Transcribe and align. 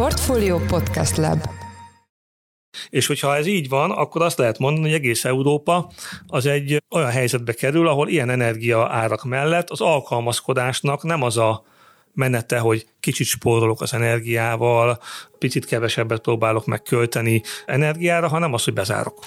Portfolio 0.00 0.58
Podcast 0.58 1.16
Lab 1.16 1.38
és 2.90 3.06
hogyha 3.06 3.36
ez 3.36 3.46
így 3.46 3.68
van, 3.68 3.90
akkor 3.90 4.22
azt 4.22 4.38
lehet 4.38 4.58
mondani, 4.58 4.86
hogy 4.86 4.94
egész 4.96 5.24
Európa 5.24 5.90
az 6.26 6.46
egy 6.46 6.82
olyan 6.90 7.10
helyzetbe 7.10 7.52
kerül, 7.52 7.88
ahol 7.88 8.08
ilyen 8.08 8.30
energia 8.30 8.88
árak 8.88 9.24
mellett 9.24 9.70
az 9.70 9.80
alkalmazkodásnak 9.80 11.02
nem 11.02 11.22
az 11.22 11.36
a 11.36 11.64
menete, 12.12 12.58
hogy 12.58 12.86
kicsit 13.00 13.26
spórolok 13.26 13.80
az 13.80 13.94
energiával, 13.94 14.98
picit 15.38 15.66
kevesebbet 15.66 16.20
próbálok 16.20 16.66
megkölteni 16.66 17.42
energiára, 17.66 18.28
hanem 18.28 18.52
az, 18.52 18.64
hogy 18.64 18.74
bezárok. 18.74 19.18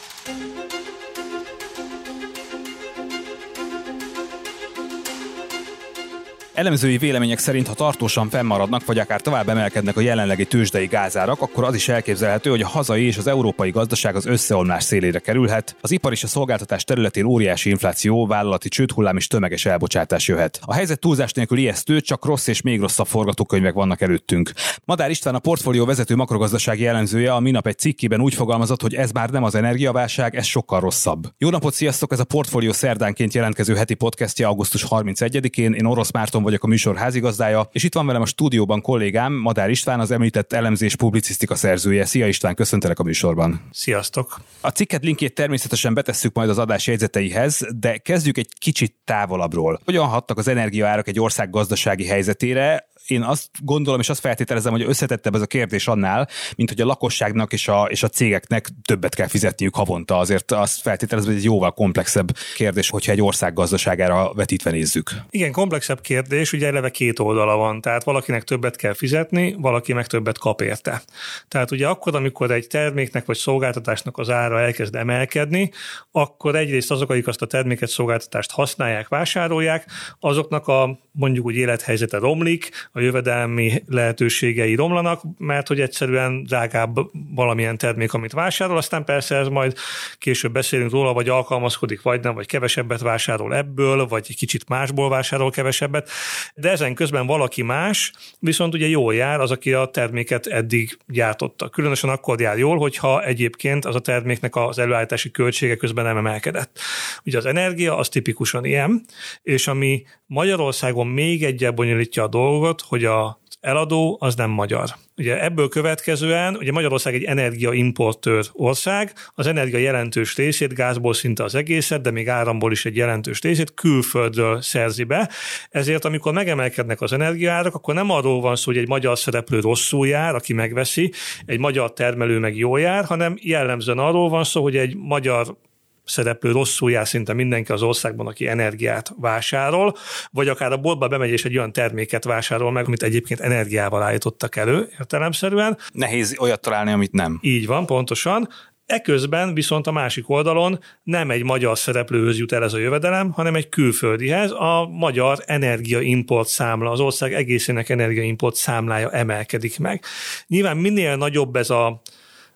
Elemzői 6.53 6.97
vélemények 6.97 7.39
szerint, 7.39 7.67
ha 7.67 7.73
tartósan 7.73 8.29
fennmaradnak, 8.29 8.85
vagy 8.85 8.99
akár 8.99 9.21
tovább 9.21 9.49
emelkednek 9.49 9.97
a 9.97 10.01
jelenlegi 10.01 10.45
tőzsdei 10.45 10.85
gázárak, 10.85 11.41
akkor 11.41 11.63
az 11.63 11.75
is 11.75 11.87
elképzelhető, 11.87 12.49
hogy 12.49 12.61
a 12.61 12.67
hazai 12.67 13.05
és 13.05 13.17
az 13.17 13.27
európai 13.27 13.69
gazdaság 13.69 14.15
az 14.15 14.25
összeomlás 14.25 14.83
szélére 14.83 15.19
kerülhet, 15.19 15.75
az 15.81 15.91
ipar 15.91 16.11
és 16.11 16.23
a 16.23 16.27
szolgáltatás 16.27 16.83
területén 16.83 17.25
óriási 17.25 17.69
infláció, 17.69 18.25
vállalati 18.27 18.69
csődhullám 18.69 19.17
és 19.17 19.27
tömeges 19.27 19.65
elbocsátás 19.65 20.27
jöhet. 20.27 20.59
A 20.61 20.73
helyzet 20.73 20.99
túlzás 20.99 21.31
nélkül 21.31 21.57
ijesztő, 21.57 22.01
csak 22.01 22.25
rossz 22.25 22.47
és 22.47 22.61
még 22.61 22.79
rosszabb 22.79 23.07
forgatókönyvek 23.07 23.73
vannak 23.73 24.01
előttünk. 24.01 24.51
Madár 24.85 25.09
István 25.09 25.35
a 25.35 25.39
portfólió 25.39 25.85
vezető 25.85 26.15
makrogazdasági 26.15 26.87
elemzője 26.87 27.33
a 27.33 27.39
minap 27.39 27.67
egy 27.67 27.77
cikkében 27.77 28.21
úgy 28.21 28.33
fogalmazott, 28.33 28.81
hogy 28.81 28.93
ez 28.93 29.11
már 29.11 29.29
nem 29.29 29.43
az 29.43 29.55
energiaválság, 29.55 30.35
ez 30.35 30.45
sokkal 30.45 30.79
rosszabb. 30.79 31.27
Jó 31.37 31.49
napot, 31.49 31.73
sziasztok! 31.73 32.11
Ez 32.11 32.19
a 32.19 32.23
portfólió 32.23 32.71
szerdánként 32.71 33.33
jelentkező 33.33 33.75
heti 33.75 33.93
podcastja 33.93 34.47
augusztus 34.47 34.85
31-én. 34.89 35.73
Én 35.73 35.85
Orosz 35.85 36.11
Márton 36.11 36.41
vagyok 36.43 36.63
a 36.63 36.67
műsor 36.67 36.95
házigazdája, 36.95 37.69
és 37.71 37.83
itt 37.83 37.93
van 37.93 38.05
velem 38.05 38.21
a 38.21 38.25
stúdióban 38.25 38.81
kollégám, 38.81 39.33
Madár 39.33 39.69
István, 39.69 39.99
az 39.99 40.11
említett 40.11 40.53
elemzés 40.53 40.95
publicisztika 40.95 41.55
szerzője. 41.55 42.05
Szia 42.05 42.27
István, 42.27 42.55
köszöntelek 42.55 42.99
a 42.99 43.03
műsorban. 43.03 43.61
Sziasztok! 43.71 44.41
A 44.61 44.69
cikket 44.69 45.03
linkjét 45.03 45.35
természetesen 45.35 45.93
betesszük 45.93 46.33
majd 46.33 46.49
az 46.49 46.57
adás 46.57 46.87
jegyzeteihez, 46.87 47.67
de 47.75 47.97
kezdjük 47.97 48.37
egy 48.37 48.49
kicsit 48.59 48.95
távolabbról. 49.05 49.79
Hogyan 49.85 50.07
hattak 50.07 50.37
az 50.37 50.47
energiaárak 50.47 51.07
egy 51.07 51.19
ország 51.19 51.49
gazdasági 51.49 52.05
helyzetére, 52.05 52.91
én 53.07 53.21
azt 53.21 53.49
gondolom, 53.61 53.99
és 53.99 54.09
azt 54.09 54.19
feltételezem, 54.19 54.71
hogy 54.71 54.83
összetettebb 54.87 55.35
ez 55.35 55.41
a 55.41 55.45
kérdés 55.45 55.87
annál, 55.87 56.27
mint 56.55 56.69
hogy 56.69 56.81
a 56.81 56.85
lakosságnak 56.85 57.53
és 57.53 57.67
a, 57.67 57.87
és 57.89 58.03
a 58.03 58.07
cégeknek 58.07 58.69
többet 58.85 59.15
kell 59.15 59.27
fizetniük 59.27 59.75
havonta. 59.75 60.17
Azért 60.17 60.51
azt 60.51 60.81
feltételezem, 60.81 61.29
hogy 61.29 61.39
egy 61.39 61.45
jóval 61.45 61.71
komplexebb 61.71 62.31
kérdés, 62.55 62.89
hogyha 62.89 63.11
egy 63.11 63.21
ország 63.21 63.53
gazdaságára 63.53 64.33
vetítve 64.33 64.71
nézzük. 64.71 65.11
Igen, 65.29 65.51
komplexebb 65.51 66.01
kérdés, 66.01 66.53
ugye 66.53 66.67
eleve 66.67 66.89
két 66.89 67.19
oldala 67.19 67.55
van. 67.55 67.81
Tehát 67.81 68.03
valakinek 68.03 68.43
többet 68.43 68.75
kell 68.75 68.93
fizetni, 68.93 69.55
valaki 69.59 69.93
meg 69.93 70.07
többet 70.07 70.37
kap 70.37 70.61
érte. 70.61 71.01
Tehát 71.47 71.71
ugye 71.71 71.87
akkor, 71.87 72.15
amikor 72.15 72.51
egy 72.51 72.67
terméknek 72.67 73.25
vagy 73.25 73.37
szolgáltatásnak 73.37 74.17
az 74.17 74.29
ára 74.29 74.59
elkezd 74.59 74.95
emelkedni, 74.95 75.71
akkor 76.11 76.55
egyrészt 76.55 76.91
azok, 76.91 77.09
akik 77.09 77.27
azt 77.27 77.41
a 77.41 77.45
terméket, 77.45 77.89
szolgáltatást 77.89 78.51
használják, 78.51 79.07
vásárolják, 79.07 79.85
azoknak 80.19 80.67
a 80.67 80.99
mondjuk 81.13 81.45
úgy 81.45 81.55
élethelyzete 81.55 82.17
romlik, 82.17 82.69
a 82.91 82.99
jövedelmi 82.99 83.83
lehetőségei 83.87 84.75
romlanak, 84.75 85.21
mert 85.37 85.67
hogy 85.67 85.79
egyszerűen 85.79 86.43
drágább 86.43 86.95
valamilyen 87.35 87.77
termék, 87.77 88.13
amit 88.13 88.31
vásárol, 88.31 88.77
aztán 88.77 89.05
persze 89.05 89.35
ez 89.35 89.47
majd 89.47 89.77
később 90.17 90.51
beszélünk 90.51 90.91
róla, 90.91 91.13
vagy 91.13 91.29
alkalmazkodik, 91.29 92.01
vagy 92.01 92.21
nem, 92.21 92.33
vagy 92.33 92.45
kevesebbet 92.45 93.01
vásárol 93.01 93.55
ebből, 93.55 94.07
vagy 94.07 94.25
egy 94.29 94.35
kicsit 94.35 94.69
másból 94.69 95.09
vásárol 95.09 95.51
kevesebbet, 95.51 96.09
de 96.55 96.69
ezen 96.69 96.93
közben 96.95 97.25
valaki 97.25 97.61
más, 97.61 98.11
viszont 98.39 98.73
ugye 98.73 98.87
jól 98.87 99.15
jár 99.15 99.39
az, 99.39 99.51
aki 99.51 99.73
a 99.73 99.85
terméket 99.85 100.45
eddig 100.45 100.97
gyártotta. 101.07 101.69
Különösen 101.69 102.09
akkor 102.09 102.41
jár 102.41 102.57
jól, 102.57 102.77
hogyha 102.77 103.23
egyébként 103.23 103.85
az 103.85 103.95
a 103.95 103.99
terméknek 103.99 104.55
az 104.55 104.79
előállítási 104.79 105.31
költsége 105.31 105.75
közben 105.75 106.05
nem 106.05 106.17
emelkedett. 106.17 106.79
Ugye 107.25 107.37
az 107.37 107.45
energia 107.45 107.97
az 107.97 108.09
tipikusan 108.09 108.65
ilyen, 108.65 109.05
és 109.41 109.67
ami 109.67 110.03
Magyarországon 110.33 111.07
még 111.07 111.43
egyel 111.43 111.71
bonyolítja 111.71 112.23
a 112.23 112.27
dolgot, 112.27 112.81
hogy 112.81 113.05
a 113.05 113.41
eladó 113.59 114.17
az 114.19 114.35
nem 114.35 114.49
magyar. 114.49 114.89
Ugye 115.17 115.43
ebből 115.43 115.69
következően, 115.69 116.55
ugye 116.55 116.71
Magyarország 116.71 117.13
egy 117.13 117.23
energiaimportőr 117.23 118.45
ország, 118.53 119.13
az 119.33 119.47
energia 119.47 119.79
jelentős 119.79 120.35
részét, 120.35 120.73
gázból 120.73 121.13
szinte 121.13 121.43
az 121.43 121.55
egészet, 121.55 122.01
de 122.01 122.11
még 122.11 122.29
áramból 122.29 122.71
is 122.71 122.85
egy 122.85 122.95
jelentős 122.95 123.41
részét 123.41 123.73
külföldről 123.73 124.61
szerzi 124.61 125.03
be. 125.03 125.29
Ezért, 125.69 126.05
amikor 126.05 126.33
megemelkednek 126.33 127.01
az 127.01 127.13
energiárak, 127.13 127.75
akkor 127.75 127.93
nem 127.93 128.09
arról 128.09 128.41
van 128.41 128.55
szó, 128.55 128.71
hogy 128.71 128.81
egy 128.81 128.87
magyar 128.87 129.17
szereplő 129.17 129.59
rosszul 129.59 130.07
jár, 130.07 130.35
aki 130.35 130.53
megveszi, 130.53 131.11
egy 131.45 131.59
magyar 131.59 131.93
termelő 131.93 132.39
meg 132.39 132.57
jól 132.57 132.79
jár, 132.79 133.05
hanem 133.05 133.35
jellemzően 133.41 133.97
arról 133.97 134.29
van 134.29 134.43
szó, 134.43 134.61
hogy 134.61 134.77
egy 134.77 134.95
magyar 134.95 135.57
szereplő 136.05 136.51
rosszul 136.51 136.91
jár 136.91 137.07
szinte 137.07 137.33
mindenki 137.33 137.71
az 137.71 137.81
országban, 137.81 138.27
aki 138.27 138.47
energiát 138.47 139.13
vásárol, 139.17 139.95
vagy 140.31 140.47
akár 140.47 140.71
a 140.71 140.77
boltba 140.77 141.07
bemegy 141.07 141.29
és 141.29 141.45
egy 141.45 141.57
olyan 141.57 141.71
terméket 141.71 142.23
vásárol 142.23 142.71
meg, 142.71 142.85
amit 142.85 143.03
egyébként 143.03 143.39
energiával 143.39 144.01
állítottak 144.01 144.55
elő 144.55 144.89
értelemszerűen. 144.99 145.77
Nehéz 145.93 146.37
olyat 146.39 146.61
találni, 146.61 146.91
amit 146.91 147.11
nem. 147.11 147.39
Így 147.41 147.67
van, 147.67 147.85
pontosan. 147.85 148.49
Eközben 148.85 149.53
viszont 149.53 149.87
a 149.87 149.91
másik 149.91 150.29
oldalon 150.29 150.79
nem 151.03 151.31
egy 151.31 151.43
magyar 151.43 151.77
szereplőhöz 151.77 152.37
jut 152.37 152.51
el 152.51 152.63
ez 152.63 152.73
a 152.73 152.77
jövedelem, 152.77 153.31
hanem 153.31 153.55
egy 153.55 153.69
külföldihez. 153.69 154.51
A 154.51 154.87
magyar 154.91 155.37
energiaimport 155.45 156.47
számla, 156.47 156.91
az 156.91 156.99
ország 156.99 157.33
egészének 157.33 157.89
energiaimport 157.89 158.55
számlája 158.55 159.11
emelkedik 159.11 159.79
meg. 159.79 160.03
Nyilván 160.47 160.77
minél 160.77 161.15
nagyobb 161.15 161.55
ez 161.55 161.69
a 161.69 162.01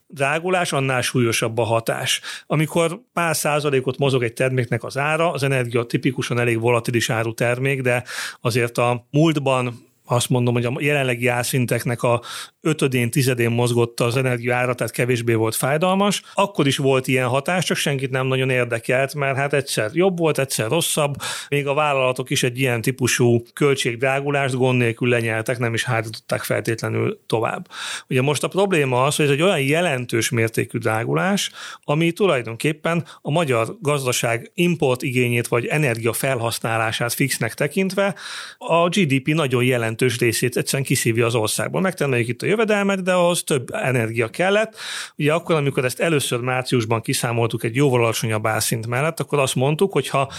drágulás, 0.07 0.73
annál 0.73 1.01
súlyosabb 1.01 1.57
a 1.57 1.63
hatás. 1.63 2.22
Amikor 2.47 3.01
pár 3.13 3.35
százalékot 3.35 3.97
mozog 3.97 4.23
egy 4.23 4.34
terméknek 4.34 4.84
az 4.84 4.97
ára, 4.97 5.31
az 5.31 5.44
energia 5.44 5.84
tipikusan 5.84 6.40
elég 6.40 6.59
volatilis 6.59 7.09
áru 7.09 7.34
termék, 7.34 7.81
de 7.81 8.03
azért 8.41 8.78
a 8.78 9.07
múltban 9.12 9.86
azt 10.09 10.29
mondom, 10.29 10.53
hogy 10.53 10.66
a 10.66 10.73
jelenlegi 10.79 11.28
árszinteknek 11.28 12.03
a 12.03 12.22
ötödén, 12.62 13.12
tizedén 13.12 13.51
mozgott 13.51 14.00
az 14.00 14.18
energia 14.18 14.56
ára, 14.56 14.73
tehát 14.73 14.94
kevésbé 14.94 15.34
volt 15.34 15.56
fájdalmas. 15.56 16.22
Akkor 16.34 16.68
is 16.68 16.78
volt 16.78 17.07
ilyen 17.07 17.28
hatás, 17.28 17.66
csak 17.66 17.78
senkit 17.78 18.09
nem 18.09 18.28
nagyon 18.28 18.50
érdekelt, 18.50 19.13
mert 19.13 19.38
hát 19.38 19.53
egyszer 19.53 19.90
jobb 19.94 20.18
volt, 20.18 20.40
egyszer 20.40 20.69
rosszabb. 20.69 21.16
Még 21.50 21.68
a 21.68 21.73
vállalatok 21.73 22.29
is 22.29 22.44
egy 22.44 22.59
ilyen 22.59 22.81
típusú 22.81 23.44
költségdrágulást 23.53 24.56
gond 24.56 24.78
nélkül 24.78 25.09
lenyeltek, 25.09 25.57
nem 25.59 25.73
is 25.73 25.84
hátították 25.84 26.44
feltétlenül 26.44 27.19
tovább. 27.25 27.68
Ugye 28.09 28.22
most 28.22 28.44
a 28.44 28.47
probléma 28.47 29.03
az, 29.03 29.16
hogy 29.16 29.25
ez 29.25 29.31
egy 29.31 29.41
olyan 29.41 29.62
jelentős 29.62 30.29
mértékű 30.29 30.78
drágulás, 30.78 31.51
ami 31.84 32.12
tulajdonképpen 32.12 33.06
a 33.22 33.31
magyar 33.31 33.78
gazdaság 33.81 34.51
import 34.53 35.01
igényét 35.01 35.47
vagy 35.47 35.66
energia 35.66 36.13
felhasználását 36.13 37.13
fixnek 37.13 37.53
tekintve 37.53 38.16
a 38.57 38.89
GDP 38.89 39.28
nagyon 39.28 39.63
jelentős 39.63 39.96
részét 40.01 40.57
egyszerűen 40.57 40.87
kiszívja 40.87 41.25
az 41.25 41.35
országból. 41.35 41.81
Megtermeljük 41.81 42.27
itt 42.27 42.41
a 42.41 42.45
jövedelmet, 42.45 43.03
de 43.03 43.13
ahhoz 43.13 43.43
több 43.43 43.73
energia 43.73 44.27
kellett. 44.27 44.75
Ugye 45.17 45.33
akkor, 45.33 45.55
amikor 45.55 45.85
ezt 45.85 45.99
először 45.99 46.39
márciusban 46.39 47.01
kiszámoltuk 47.01 47.63
egy 47.63 47.75
jóval 47.75 48.03
alacsonyabb 48.03 48.47
árszint 48.47 48.87
mellett, 48.87 49.19
akkor 49.19 49.39
azt 49.39 49.55
mondtuk, 49.55 49.91
hogy 49.91 50.07
ha 50.07 50.31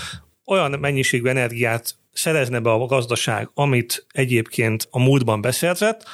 olyan 0.45 0.79
mennyiségű 0.81 1.29
energiát 1.29 1.95
szerezne 2.13 2.61
be 2.61 2.71
a 2.71 2.87
gazdaság, 2.87 3.51
amit 3.55 4.07
egyébként 4.13 4.89
a 4.91 4.99
múltban 4.99 5.41
beszerzett, 5.41 6.05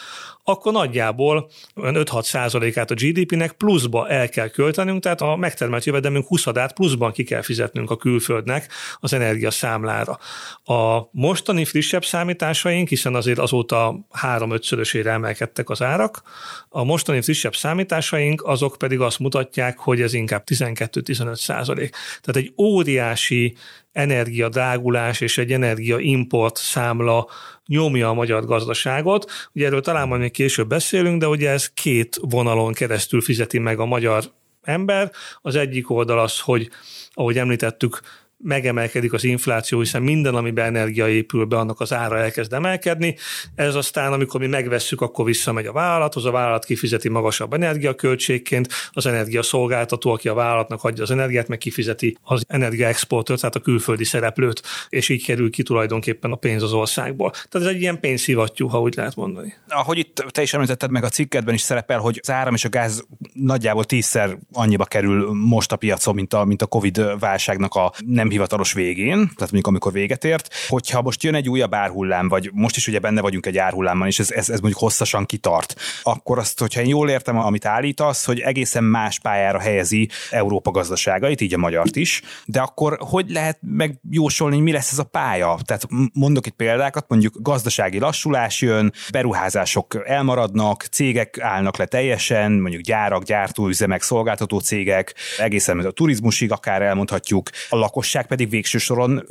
akkor 0.45 0.73
nagyjából 0.73 1.51
5-6 1.77 2.23
százalékát 2.23 2.91
a 2.91 2.95
GDP-nek 2.95 3.53
pluszba 3.53 4.09
el 4.09 4.29
kell 4.29 4.49
költenünk, 4.49 5.03
tehát 5.03 5.21
a 5.21 5.37
megtermelt 5.37 5.85
jövedelmünk 5.85 6.27
20 6.27 6.45
pluszban 6.75 7.13
ki 7.13 7.25
kell 7.25 7.43
fizetnünk 7.43 7.91
a 7.91 7.97
külföldnek 7.97 8.73
az 8.99 9.13
energia 9.13 9.51
számlára. 9.51 10.19
A 10.65 11.09
mostani 11.11 11.65
frissebb 11.65 12.05
számításaink, 12.05 12.89
hiszen 12.89 13.15
azért 13.15 13.39
azóta 13.39 14.07
3-5-szörösére 14.23 15.07
emelkedtek 15.07 15.71
az 15.71 15.83
árak, 15.83 16.23
a 16.69 16.85
mostani 16.85 17.23
frissebb 17.23 17.55
számításaink 17.55 18.43
azok 18.43 18.77
pedig 18.79 19.01
azt 19.01 19.19
mutatják, 19.19 19.79
hogy 19.79 20.01
ez 20.01 20.13
inkább 20.13 20.43
12-15 20.47 21.35
százalék. 21.35 21.91
Tehát 22.21 22.43
egy 22.43 22.53
óriási 22.57 23.57
energiadrágulás 23.95 25.21
és 25.21 25.39
egy 25.39 25.53
energiaimport 25.53 26.57
számla 26.57 27.29
nyomja 27.67 28.09
a 28.09 28.15
magyar 28.15 28.45
gazdaságot. 28.45 29.31
Ugye 29.53 29.67
erről 29.67 29.81
talán 29.81 30.09
majd 30.09 30.21
még 30.21 30.31
később 30.31 30.69
beszélünk, 30.69 31.21
de 31.21 31.29
ugye 31.29 31.51
ez 31.51 31.71
két 31.75 32.19
vonalon 32.21 32.73
keresztül 32.73 33.21
fizeti 33.21 33.59
meg 33.59 33.79
a 33.79 33.85
magyar 33.85 34.25
ember. 34.63 35.11
Az 35.41 35.57
egyik 35.57 35.91
oldal 35.91 36.19
az, 36.19 36.41
hogy 36.41 36.71
ahogy 37.13 37.39
említettük, 37.39 38.01
megemelkedik 38.45 39.13
az 39.13 39.25
infláció, 39.25 39.79
hiszen 39.79 40.03
minden, 40.03 40.35
amiben 40.35 40.65
energia 40.65 41.09
épül 41.09 41.45
be, 41.45 41.57
annak 41.57 41.81
az 41.81 41.93
ára 41.93 42.19
elkezd 42.19 42.53
emelkedni. 42.53 43.17
Ez 43.55 43.75
aztán, 43.75 44.13
amikor 44.13 44.41
mi 44.41 44.47
megvesszük, 44.47 45.01
akkor 45.01 45.25
visszamegy 45.25 45.67
a 45.67 45.73
vállalathoz, 45.73 46.25
a 46.25 46.31
vállalat 46.31 46.65
kifizeti 46.65 47.09
magasabb 47.09 47.53
energiaköltségként, 47.53 48.69
az 48.93 49.07
energiaszolgáltató, 49.07 50.11
aki 50.11 50.29
a 50.29 50.35
vállalatnak 50.35 50.85
adja 50.85 51.03
az 51.03 51.11
energiát, 51.11 51.49
meg 51.49 51.59
kifizeti 51.59 52.17
az 52.23 52.45
energiaexportőrt, 52.49 53.41
tehát 53.41 53.55
a 53.55 53.61
külföldi 53.61 54.05
szereplőt, 54.05 54.63
és 54.89 55.09
így 55.09 55.25
kerül 55.25 55.51
ki 55.51 55.63
tulajdonképpen 55.63 56.33
a 56.33 56.37
pénz 56.37 56.63
az 56.63 56.73
országból. 56.73 57.31
Tehát 57.31 57.69
ez 57.69 57.75
egy 57.75 57.81
ilyen 57.81 58.01
pénzszivattyú, 58.01 58.69
ha 58.69 58.81
úgy 58.81 58.95
lehet 58.95 59.17
mondani. 59.17 59.55
Ahogy 59.69 59.99
itt 59.99 60.25
te 60.29 60.43
is 60.43 60.55
említetted, 60.55 60.91
meg 60.91 61.05
a 61.05 61.09
cikkedben 61.09 61.55
is 61.55 61.61
szerepel, 61.61 61.99
hogy 61.99 62.19
az 62.23 62.31
áram 62.31 62.55
és 62.55 62.65
a 62.65 62.69
gáz 62.69 63.07
nagyjából 63.33 63.85
tízszer 63.85 64.39
annyiba 64.53 64.85
kerül 64.85 65.33
most 65.33 65.73
a 65.73 65.77
piacon, 65.77 66.15
mint 66.15 66.35
a, 66.35 66.45
mint 66.45 66.63
a 66.63 66.67
Covid 66.67 67.19
válságnak 67.19 67.75
a 67.75 67.93
nem 68.07 68.29
hivatalos 68.35 68.73
végén, 68.73 69.17
tehát 69.17 69.41
mondjuk 69.41 69.67
amikor 69.67 69.93
véget 69.93 70.25
ért. 70.25 70.55
Hogyha 70.69 71.03
most 71.03 71.23
jön 71.23 71.35
egy 71.35 71.49
újabb 71.49 71.75
árhullám, 71.75 72.29
vagy 72.29 72.51
most 72.53 72.77
is 72.77 72.89
ugye 72.89 72.99
benne 72.99 73.21
vagyunk 73.21 73.47
egy 73.47 73.59
árhullámban, 73.59 74.07
és 74.07 74.19
ez, 74.19 74.31
ez, 74.31 74.49
ez 74.49 74.61
mondjuk 74.61 74.83
hosszasan 74.83 75.27
kitart, 75.27 75.75
akkor 76.03 76.39
azt, 76.39 76.61
hogyha 76.61 76.81
én 76.81 76.89
jól 76.89 77.11
értem, 77.11 77.39
amit 77.39 77.67
állítasz, 77.67 78.25
hogy 78.25 78.41
egészen 78.41 78.85
más 78.85 79.19
pályára 79.19 79.59
helyezi 79.59 80.09
Európa 80.31 80.71
gazdaságait, 80.71 81.41
így 81.41 81.55
a 81.55 81.59
magyart 81.59 81.97
is, 81.97 82.23
de 82.45 82.61
akkor 82.61 82.97
hogy 83.01 83.31
lehet 83.31 83.59
megjósolni, 83.61 84.61
mi 84.61 84.73
lesz 84.73 84.93
ez 84.93 84.99
a 84.99 85.05
pálya? 85.05 85.59
Tehát 85.65 85.87
mondok 86.13 86.47
itt 86.47 86.55
példákat, 86.57 87.09
mondjuk 87.09 87.35
gazdasági 87.41 87.99
lassulás 87.99 88.61
jön, 88.61 88.93
beruházások 89.11 90.03
elmaradnak, 90.05 90.83
cégek 90.83 91.41
állnak 91.41 91.77
le 91.77 91.87
teljesen, 91.87 92.53
mondjuk 92.53 92.83
gyárak, 92.83 93.23
gyártóüzemek, 93.23 94.03
szolgáltató 94.03 94.59
cégek, 94.59 95.15
egészen 95.39 95.79
a 95.79 95.91
turizmusig 95.91 96.53
akár 96.53 96.83
elmondhatjuk, 96.83 97.51
a 97.69 97.77
lakosság 97.77 98.24
pedig 98.27 98.51
végső 98.51 98.79
soron 98.79 99.27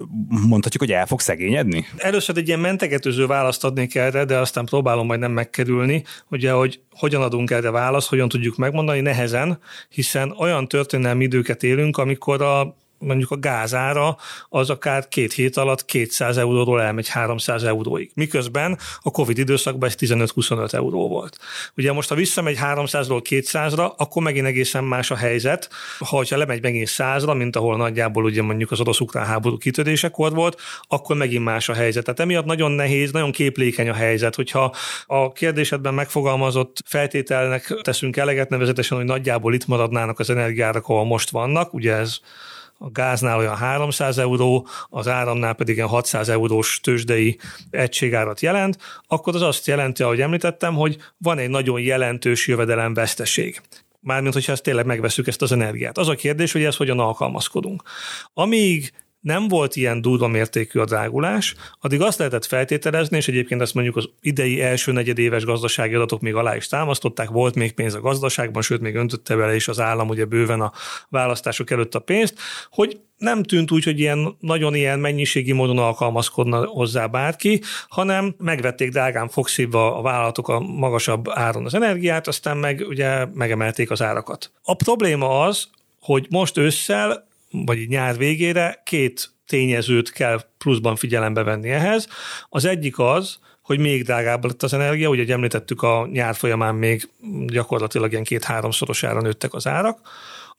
mondhatjuk, 0.48 0.84
hogy 0.84 0.92
el 0.92 1.06
fog 1.06 1.19
szegényedni? 1.19 1.86
Először 1.98 2.38
egy 2.38 2.48
ilyen 2.48 2.60
mentegetőző 2.60 3.25
választ 3.25 3.63
adnék 3.63 3.95
erre, 3.95 4.25
de 4.25 4.38
aztán 4.38 4.66
próbálom 4.66 5.06
majd 5.06 5.19
nem 5.19 5.31
megkerülni, 5.31 6.04
ugye, 6.30 6.51
hogy 6.51 6.80
hogyan 6.92 7.22
adunk 7.22 7.51
erre 7.51 7.72
választ, 7.72 8.10
hogyan 8.10 8.30
tudjuk 8.30 8.56
megmondani, 8.56 9.00
nehezen, 9.00 9.60
hiszen 9.90 10.31
olyan 10.38 10.68
történelmi 10.68 11.24
időket 11.24 11.63
élünk, 11.63 11.98
amikor 11.98 12.42
a 12.42 12.75
mondjuk 13.04 13.32
a 13.32 13.38
gázára 13.38 14.18
az 14.50 14.70
akár 14.70 15.08
két 15.08 15.34
hét 15.34 15.58
alatt 15.58 15.86
200 15.86 16.38
euróról 16.38 16.82
elmegy 16.82 17.08
300 17.08 17.64
euróig. 17.64 18.12
Miközben 18.16 18.78
a 19.02 19.12
Covid 19.12 19.38
időszakban 19.38 19.90
ez 19.90 19.96
15-25 20.00 20.74
euró 20.74 21.08
volt. 21.08 21.38
Ugye 21.78 21.92
most, 21.92 22.10
ha 22.10 22.16
visszamegy 22.16 22.58
300-ról 22.62 23.22
200-ra, 23.30 23.96
akkor 23.98 24.24
megint 24.24 24.46
egészen 24.46 24.84
más 24.84 25.12
a 25.12 25.16
helyzet. 25.16 25.70
Ha 26.00 26.24
lemegy 26.30 26.62
megint 26.62 26.88
100-ra, 26.90 27.38
mint 27.38 27.56
ahol 27.56 27.78
nagyjából 27.78 28.24
ugye 28.24 28.42
mondjuk 28.42 28.72
az 28.72 28.80
orosz-ukrán 28.80 29.26
háború 29.26 29.58
kitörésekor 29.58 30.34
volt, 30.34 30.62
akkor 30.88 31.16
megint 31.16 31.44
más 31.44 31.70
a 31.70 31.74
helyzet. 31.74 32.04
Tehát 32.04 32.20
emiatt 32.20 32.46
nagyon 32.46 32.72
nehéz, 32.72 33.12
nagyon 33.12 33.32
képlékeny 33.32 33.90
a 33.90 33.94
helyzet, 33.94 34.36
hogyha 34.36 34.76
a 35.06 35.32
kérdésedben 35.32 35.94
megfogalmazott 35.94 36.82
feltételnek 36.86 37.74
teszünk 37.82 38.18
eleget, 38.18 38.50
nevezetesen, 38.50 38.98
hogy 38.98 39.06
nagyjából 39.06 39.54
itt 39.54 39.68
maradnának 39.68 40.20
az 40.20 40.30
energiárak, 40.30 40.84
ahol 40.88 41.06
most 41.06 41.30
vannak, 41.30 41.74
ugye 41.74 41.94
ez 41.94 42.20
a 42.78 42.92
gáznál 42.92 43.38
olyan 43.38 43.56
300 43.56 44.18
euró, 44.18 44.68
az 44.90 45.08
áramnál 45.08 45.54
pedig 45.54 45.75
ilyen 45.75 45.88
600 45.88 46.30
eurós 46.30 46.80
tőzsdei 46.80 47.40
egységárat 47.70 48.40
jelent, 48.40 48.78
akkor 49.08 49.36
az 49.36 49.42
azt 49.42 49.68
jelenti, 49.68 50.04
ahogy 50.04 50.22
említettem, 50.22 50.74
hogy 50.75 50.98
van 51.18 51.38
egy 51.38 51.50
nagyon 51.50 51.80
jelentős 51.80 52.48
jövedelemveszteség. 52.48 53.62
Mármint, 54.00 54.34
hogyha 54.34 54.52
ezt 54.52 54.64
tényleg 54.64 54.86
megveszük 54.86 55.28
ezt 55.28 55.42
az 55.42 55.52
energiát. 55.52 55.98
Az 55.98 56.08
a 56.08 56.16
kérdés, 56.16 56.52
hogy 56.52 56.64
ezt 56.64 56.78
hogyan 56.78 57.00
alkalmazkodunk. 57.00 57.84
Amíg 58.34 58.92
nem 59.24 59.48
volt 59.48 59.75
ilyen 59.75 60.02
durva 60.02 60.28
mértékű 60.28 60.80
a 60.80 60.86
drágulás, 60.86 61.56
addig 61.81 62.02
azt 62.02 62.18
lehetett 62.18 62.46
feltételezni, 62.46 63.18
és 63.18 63.28
egyébként 63.28 63.62
ezt 63.62 63.74
mondjuk 63.74 63.96
az 63.96 64.10
idei 64.22 64.62
első 64.62 64.92
negyedéves 64.92 65.44
gazdasági 65.44 65.94
adatok 65.94 66.22
még 66.22 66.36
alá 66.36 66.56
is 66.56 66.68
támasztották, 66.68 67.30
volt 67.30 67.56
még 67.56 67.74
pénz 67.74 67.94
a 67.94 68.00
gazdaságban, 68.00 68.62
sőt 68.62 68.81
még 68.81 68.96
öntötte 68.96 69.36
bele 69.36 69.56
is 69.56 69.68
az 69.68 69.80
állam 69.80 70.10
ugye 70.10 70.25
bőven 70.25 70.62
a 70.62 70.72
választások 71.10 71.72
előtt 71.72 71.96
a 71.96 72.00
pénzt, 72.00 72.40
hogy 72.70 73.00
nem 73.18 73.44
tűnt 73.44 73.72
úgy, 73.72 73.84
hogy 73.84 74.00
ilyen 74.00 74.36
nagyon 74.40 74.75
ilyen 74.75 75.00
mennyiségi 75.00 75.52
módon 75.52 75.78
alkalmazkodna 75.78 76.66
hozzá 76.66 77.08
bárki, 77.08 77.62
hanem 77.88 78.36
megvették 78.38 78.90
drágán 78.90 79.30
fogszívva 79.30 79.98
a 79.98 80.02
vállalatok 80.02 80.48
a 80.48 80.60
magasabb 80.60 81.30
áron 81.30 81.66
az 81.66 81.74
energiát, 81.74 82.28
aztán 82.28 82.58
meg 82.58 82.86
ugye 82.88 83.26
megemelték 83.34 83.92
az 83.92 84.02
árakat. 84.02 84.52
A 84.64 84.76
probléma 84.76 85.40
az, 85.40 85.68
hogy 86.00 86.28
most 86.30 86.58
ősszel 86.58 87.31
vagy 87.54 87.88
nyár 87.88 88.18
végére 88.18 88.82
két 88.86 89.32
tényezőt 89.48 90.12
kell 90.12 90.42
pluszban 90.58 90.96
figyelembe 90.96 91.44
venni 91.44 91.70
ehhez. 91.70 92.08
Az 92.50 92.66
egyik 92.66 93.00
az, 93.00 93.40
hogy 93.62 93.80
még 93.80 94.04
drágább 94.04 94.46
lett 94.46 94.64
az 94.64 94.74
energia, 94.74 95.10
ugye 95.10 95.34
említettük 95.34 95.82
a 95.82 96.08
nyár 96.12 96.36
folyamán 96.36 96.76
még 96.76 97.10
gyakorlatilag 97.46 98.12
ilyen 98.12 98.24
két-háromszorosára 98.24 99.22
nőttek 99.22 99.54
az 99.54 99.68
árak. 99.68 100.00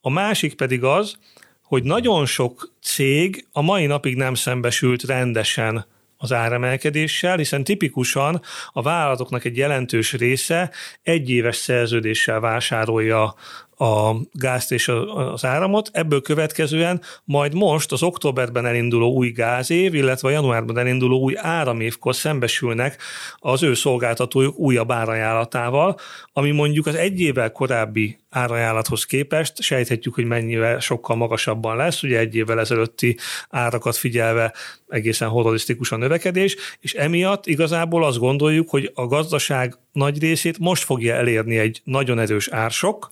A 0.00 0.10
másik 0.10 0.54
pedig 0.54 0.84
az, 0.84 1.14
hogy 1.62 1.82
nagyon 1.82 2.26
sok 2.26 2.72
cég 2.82 3.46
a 3.52 3.62
mai 3.62 3.86
napig 3.86 4.16
nem 4.16 4.34
szembesült 4.34 5.02
rendesen 5.02 5.86
az 6.16 6.32
áremelkedéssel, 6.32 7.36
hiszen 7.36 7.64
tipikusan 7.64 8.40
a 8.72 8.82
vállalatoknak 8.82 9.44
egy 9.44 9.56
jelentős 9.56 10.12
része 10.12 10.70
egyéves 11.02 11.56
szerződéssel 11.56 12.40
vásárolja 12.40 13.34
a 13.76 14.14
gázt 14.32 14.72
és 14.72 14.88
az 15.32 15.44
áramot, 15.44 15.90
ebből 15.92 16.20
következően 16.20 17.00
majd 17.24 17.54
most 17.54 17.92
az 17.92 18.02
októberben 18.02 18.66
elinduló 18.66 19.12
új 19.12 19.30
gázév, 19.30 19.94
illetve 19.94 20.28
a 20.28 20.30
januárban 20.30 20.78
elinduló 20.78 21.18
új 21.18 21.34
áramévkor 21.36 22.14
szembesülnek 22.14 23.02
az 23.36 23.62
ő 23.62 23.74
szolgáltatójuk 23.74 24.58
újabb 24.58 24.90
árajánlatával, 24.90 25.96
ami 26.32 26.50
mondjuk 26.50 26.86
az 26.86 26.94
egy 26.94 27.20
évvel 27.20 27.52
korábbi 27.52 28.18
árajánlathoz 28.30 29.04
képest 29.04 29.62
sejthetjük, 29.62 30.14
hogy 30.14 30.24
mennyivel 30.24 30.80
sokkal 30.80 31.16
magasabban 31.16 31.76
lesz, 31.76 32.02
ugye 32.02 32.18
egy 32.18 32.34
évvel 32.34 32.60
ezelőtti 32.60 33.16
árakat 33.50 33.96
figyelve 33.96 34.54
egészen 34.88 35.28
horrorisztikus 35.28 35.92
a 35.92 35.96
növekedés, 35.96 36.56
és 36.80 36.94
emiatt 36.94 37.46
igazából 37.46 38.04
azt 38.04 38.18
gondoljuk, 38.18 38.70
hogy 38.70 38.90
a 38.94 39.06
gazdaság 39.06 39.74
nagy 39.94 40.20
részét 40.20 40.58
most 40.58 40.84
fogja 40.84 41.14
elérni 41.14 41.58
egy 41.58 41.80
nagyon 41.84 42.18
erős 42.18 42.48
ársok, 42.48 43.08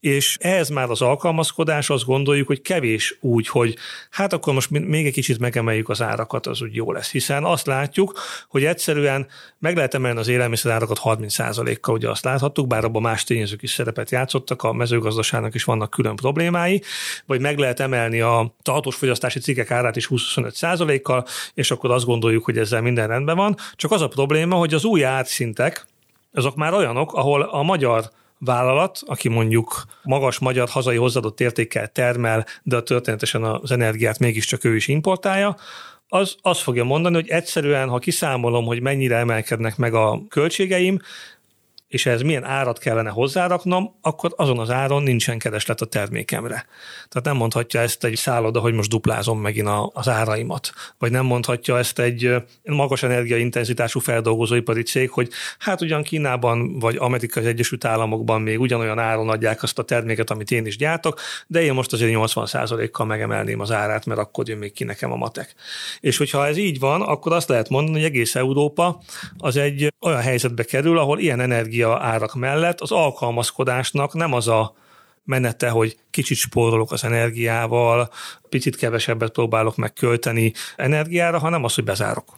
és 0.00 0.36
ehhez 0.40 0.68
már 0.68 0.90
az 0.90 1.02
alkalmazkodás 1.02 1.90
azt 1.90 2.04
gondoljuk, 2.04 2.46
hogy 2.46 2.60
kevés 2.60 3.16
úgy, 3.20 3.48
hogy 3.48 3.76
hát 4.10 4.32
akkor 4.32 4.54
most 4.54 4.70
még 4.70 5.06
egy 5.06 5.12
kicsit 5.12 5.38
megemeljük 5.38 5.88
az 5.88 6.02
árakat, 6.02 6.46
az 6.46 6.62
úgy 6.62 6.74
jó 6.74 6.92
lesz. 6.92 7.10
Hiszen 7.10 7.44
azt 7.44 7.66
látjuk, 7.66 8.18
hogy 8.48 8.64
egyszerűen 8.64 9.26
meg 9.58 9.76
lehet 9.76 9.94
emelni 9.94 10.18
az 10.18 10.28
élelmiszer 10.28 10.72
árakat 10.72 11.00
30%-kal, 11.04 11.94
ugye 11.94 12.10
azt 12.10 12.24
láthattuk, 12.24 12.66
bár 12.66 12.84
abban 12.84 13.02
más 13.02 13.24
tényezők 13.24 13.62
is 13.62 13.70
szerepet 13.70 14.10
játszottak, 14.10 14.62
a 14.62 14.72
mezőgazdaságnak 14.72 15.54
is 15.54 15.64
vannak 15.64 15.90
külön 15.90 16.16
problémái, 16.16 16.82
vagy 17.26 17.40
meg 17.40 17.58
lehet 17.58 17.80
emelni 17.80 18.20
a 18.20 18.54
tartós 18.62 18.96
fogyasztási 18.96 19.38
cikkek 19.38 19.70
árát 19.70 19.96
is 19.96 20.08
25%-kal, 20.10 21.26
és 21.54 21.70
akkor 21.70 21.90
azt 21.90 22.04
gondoljuk, 22.04 22.44
hogy 22.44 22.58
ezzel 22.58 22.80
minden 22.80 23.08
rendben 23.08 23.36
van. 23.36 23.56
Csak 23.74 23.90
az 23.90 24.02
a 24.02 24.08
probléma, 24.08 24.56
hogy 24.56 24.74
az 24.74 24.84
új 24.84 25.04
árszintek, 25.04 25.86
azok 26.38 26.56
már 26.56 26.72
olyanok, 26.72 27.12
ahol 27.12 27.42
a 27.42 27.62
magyar 27.62 28.10
vállalat, 28.38 29.00
aki 29.06 29.28
mondjuk 29.28 29.84
magas 30.02 30.38
magyar 30.38 30.68
hazai 30.68 30.96
hozzáadott 30.96 31.40
értékkel 31.40 31.88
termel, 31.88 32.46
de 32.62 32.82
történetesen 32.82 33.44
az 33.44 33.70
energiát 33.70 34.18
mégiscsak 34.18 34.64
ő 34.64 34.74
is 34.76 34.88
importálja, 34.88 35.56
az 36.08 36.36
azt 36.42 36.60
fogja 36.60 36.84
mondani, 36.84 37.14
hogy 37.14 37.28
egyszerűen, 37.28 37.88
ha 37.88 37.98
kiszámolom, 37.98 38.64
hogy 38.64 38.80
mennyire 38.80 39.16
emelkednek 39.16 39.76
meg 39.76 39.94
a 39.94 40.20
költségeim, 40.28 40.98
és 41.88 42.06
ehhez 42.06 42.22
milyen 42.22 42.44
árat 42.44 42.78
kellene 42.78 43.10
hozzáraknom, 43.10 43.94
akkor 44.00 44.32
azon 44.36 44.58
az 44.58 44.70
áron 44.70 45.02
nincsen 45.02 45.38
kereslet 45.38 45.80
a 45.80 45.86
termékemre. 45.86 46.66
Tehát 47.08 47.24
nem 47.24 47.36
mondhatja 47.36 47.80
ezt 47.80 48.04
egy 48.04 48.16
szálloda, 48.16 48.60
hogy 48.60 48.72
most 48.72 48.90
duplázom 48.90 49.40
megint 49.40 49.68
az 49.92 50.08
áraimat, 50.08 50.72
vagy 50.98 51.10
nem 51.10 51.24
mondhatja 51.24 51.78
ezt 51.78 51.98
egy 51.98 52.34
magas 52.62 53.02
energiaintenzitású 53.02 54.00
feldolgozóipari 54.00 54.82
cég, 54.82 55.10
hogy 55.10 55.30
hát 55.58 55.80
ugyan 55.80 56.02
Kínában 56.02 56.78
vagy 56.78 56.96
Amerikai 56.96 57.46
Egyesült 57.46 57.84
Államokban 57.84 58.40
még 58.40 58.60
ugyanolyan 58.60 58.98
áron 58.98 59.28
adják 59.28 59.62
azt 59.62 59.78
a 59.78 59.82
terméket, 59.82 60.30
amit 60.30 60.50
én 60.50 60.66
is 60.66 60.76
gyártok, 60.76 61.20
de 61.46 61.62
én 61.62 61.72
most 61.72 61.92
azért 61.92 62.12
80%-kal 62.14 63.06
megemelném 63.06 63.60
az 63.60 63.70
árát, 63.70 64.06
mert 64.06 64.20
akkor 64.20 64.48
jön 64.48 64.58
még 64.58 64.72
ki 64.72 64.84
nekem 64.84 65.12
a 65.12 65.16
matek. 65.16 65.54
És 66.00 66.16
hogyha 66.16 66.46
ez 66.46 66.56
így 66.56 66.78
van, 66.78 67.02
akkor 67.02 67.32
azt 67.32 67.48
lehet 67.48 67.68
mondani, 67.68 67.96
hogy 67.96 68.06
egész 68.06 68.34
Európa 68.34 69.00
az 69.38 69.56
egy 69.56 69.92
olyan 70.00 70.20
helyzetbe 70.20 70.64
kerül, 70.64 70.98
ahol 70.98 71.18
ilyen 71.18 71.40
energia 71.40 71.77
energia 71.82 72.06
árak 72.08 72.34
mellett 72.34 72.80
az 72.80 72.92
alkalmazkodásnak 72.92 74.14
nem 74.14 74.32
az 74.32 74.48
a 74.48 74.74
menete, 75.24 75.68
hogy 75.68 75.96
kicsit 76.10 76.36
spórolok 76.36 76.92
az 76.92 77.04
energiával, 77.04 78.10
picit 78.48 78.76
kevesebbet 78.76 79.32
próbálok 79.32 79.76
megkölteni 79.76 80.52
energiára, 80.76 81.38
hanem 81.38 81.64
az, 81.64 81.74
hogy 81.74 81.84
bezárok 81.84 82.37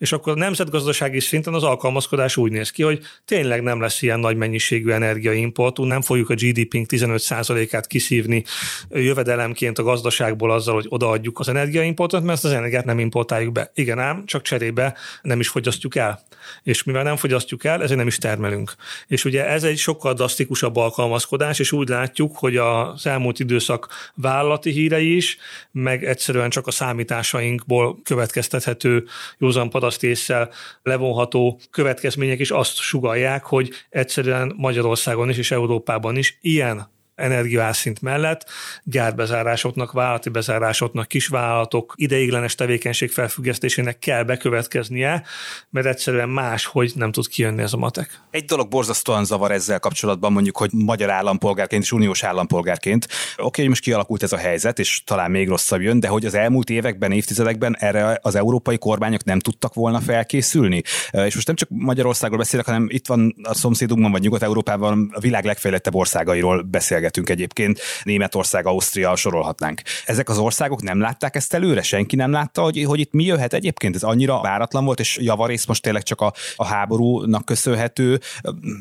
És 0.00 0.12
akkor 0.12 0.36
nemzetgazdasági 0.36 1.20
szinten 1.20 1.54
az 1.54 1.62
alkalmazkodás 1.62 2.36
úgy 2.36 2.52
néz 2.52 2.70
ki, 2.70 2.82
hogy 2.82 3.00
tényleg 3.24 3.62
nem 3.62 3.80
lesz 3.80 4.02
ilyen 4.02 4.20
nagy 4.20 4.36
mennyiségű 4.36 4.90
energiaimportunk, 4.90 5.88
nem 5.88 6.02
fogjuk 6.02 6.30
a 6.30 6.34
GDP-nk 6.34 6.86
15%-át 6.92 7.86
kiszívni 7.86 8.44
jövedelemként 8.90 9.78
a 9.78 9.82
gazdaságból 9.82 10.52
azzal, 10.52 10.74
hogy 10.74 10.86
odaadjuk 10.88 11.38
az 11.38 11.48
energiaimportot, 11.48 12.20
mert 12.20 12.32
ezt 12.32 12.44
az 12.44 12.52
energiát 12.52 12.84
nem 12.84 12.98
importáljuk 12.98 13.52
be. 13.52 13.70
Igen 13.74 13.98
ám, 13.98 14.26
csak 14.26 14.42
cserébe 14.42 14.96
nem 15.22 15.40
is 15.40 15.48
fogyasztjuk 15.48 15.96
el. 15.96 16.20
És 16.62 16.82
mivel 16.82 17.02
nem 17.02 17.16
fogyasztjuk 17.16 17.64
el, 17.64 17.82
ezért 17.82 17.98
nem 17.98 18.06
is 18.06 18.18
termelünk. 18.18 18.74
És 19.06 19.24
ugye 19.24 19.46
ez 19.46 19.64
egy 19.64 19.78
sokkal 19.78 20.14
drasztikusabb 20.14 20.76
alkalmazkodás, 20.76 21.58
és 21.58 21.72
úgy 21.72 21.88
látjuk, 21.88 22.36
hogy 22.36 22.56
az 22.56 23.06
elmúlt 23.06 23.38
időszak 23.38 24.10
vállalati 24.14 24.70
hírei 24.70 25.16
is, 25.16 25.36
meg 25.72 26.04
egyszerűen 26.04 26.50
csak 26.50 26.66
a 26.66 26.70
számításainkból 26.70 27.98
következtethető 28.02 29.04
józan 29.38 29.70
parasztéssel 29.90 30.50
levonható 30.82 31.60
következmények 31.70 32.38
is 32.38 32.50
azt 32.50 32.76
sugalják, 32.76 33.44
hogy 33.44 33.70
egyszerűen 33.88 34.54
Magyarországon 34.56 35.28
is 35.28 35.38
és 35.38 35.50
Európában 35.50 36.16
is 36.16 36.38
ilyen 36.40 36.90
energiászint 37.20 38.00
mellett 38.00 38.44
gyárbezárásoknak, 38.84 39.92
vállalati 39.92 40.28
bezárásoknak, 40.28 41.08
kisvállalatok 41.08 41.92
ideiglenes 41.96 42.54
tevékenység 42.54 43.10
felfüggesztésének 43.10 43.98
kell 43.98 44.22
bekövetkeznie, 44.22 45.22
mert 45.70 45.86
egyszerűen 45.86 46.28
más, 46.28 46.64
hogy 46.64 46.92
nem 46.94 47.12
tud 47.12 47.28
kijönni 47.28 47.62
ez 47.62 47.72
a 47.72 47.76
matek. 47.76 48.20
Egy 48.30 48.44
dolog 48.44 48.68
borzasztóan 48.68 49.24
zavar 49.24 49.52
ezzel 49.52 49.78
kapcsolatban, 49.78 50.32
mondjuk, 50.32 50.56
hogy 50.56 50.70
magyar 50.72 51.10
állampolgárként 51.10 51.82
és 51.82 51.92
uniós 51.92 52.22
állampolgárként. 52.22 53.04
Oké, 53.04 53.42
okay, 53.42 53.68
most 53.68 53.82
kialakult 53.82 54.22
ez 54.22 54.32
a 54.32 54.36
helyzet, 54.36 54.78
és 54.78 55.02
talán 55.04 55.30
még 55.30 55.48
rosszabb 55.48 55.80
jön, 55.80 56.00
de 56.00 56.08
hogy 56.08 56.26
az 56.26 56.34
elmúlt 56.34 56.70
években, 56.70 57.12
évtizedekben 57.12 57.76
erre 57.78 58.18
az 58.22 58.34
európai 58.34 58.78
kormányok 58.78 59.24
nem 59.24 59.38
tudtak 59.38 59.74
volna 59.74 60.00
felkészülni. 60.00 60.82
És 61.10 61.34
most 61.34 61.46
nem 61.46 61.56
csak 61.56 61.68
Magyarországról 61.70 62.38
beszélek, 62.38 62.66
hanem 62.66 62.86
itt 62.90 63.06
van 63.06 63.34
a 63.42 63.54
szomszédunkban, 63.54 64.10
vagy 64.10 64.22
Nyugat-Európában 64.22 65.10
a 65.12 65.20
világ 65.20 65.44
legfejlettebb 65.44 65.94
országairól 65.94 66.62
beszélget 66.62 67.09
beszélgetünk 67.10 67.28
egyébként, 67.28 67.80
Németország, 68.02 68.66
Ausztria 68.66 69.16
sorolhatnánk. 69.16 69.82
Ezek 70.06 70.28
az 70.28 70.38
országok 70.38 70.82
nem 70.82 71.00
látták 71.00 71.36
ezt 71.36 71.54
előre? 71.54 71.82
Senki 71.82 72.16
nem 72.16 72.30
látta, 72.30 72.62
hogy, 72.62 72.84
hogy 72.84 73.00
itt 73.00 73.12
mi 73.12 73.24
jöhet 73.24 73.52
egyébként? 73.52 73.94
Ez 73.94 74.02
annyira 74.02 74.40
váratlan 74.40 74.84
volt, 74.84 75.00
és 75.00 75.18
javarész 75.20 75.66
most 75.66 75.82
tényleg 75.82 76.02
csak 76.02 76.20
a, 76.20 76.32
a 76.56 76.64
háborúnak 76.64 77.44
köszönhető, 77.44 78.20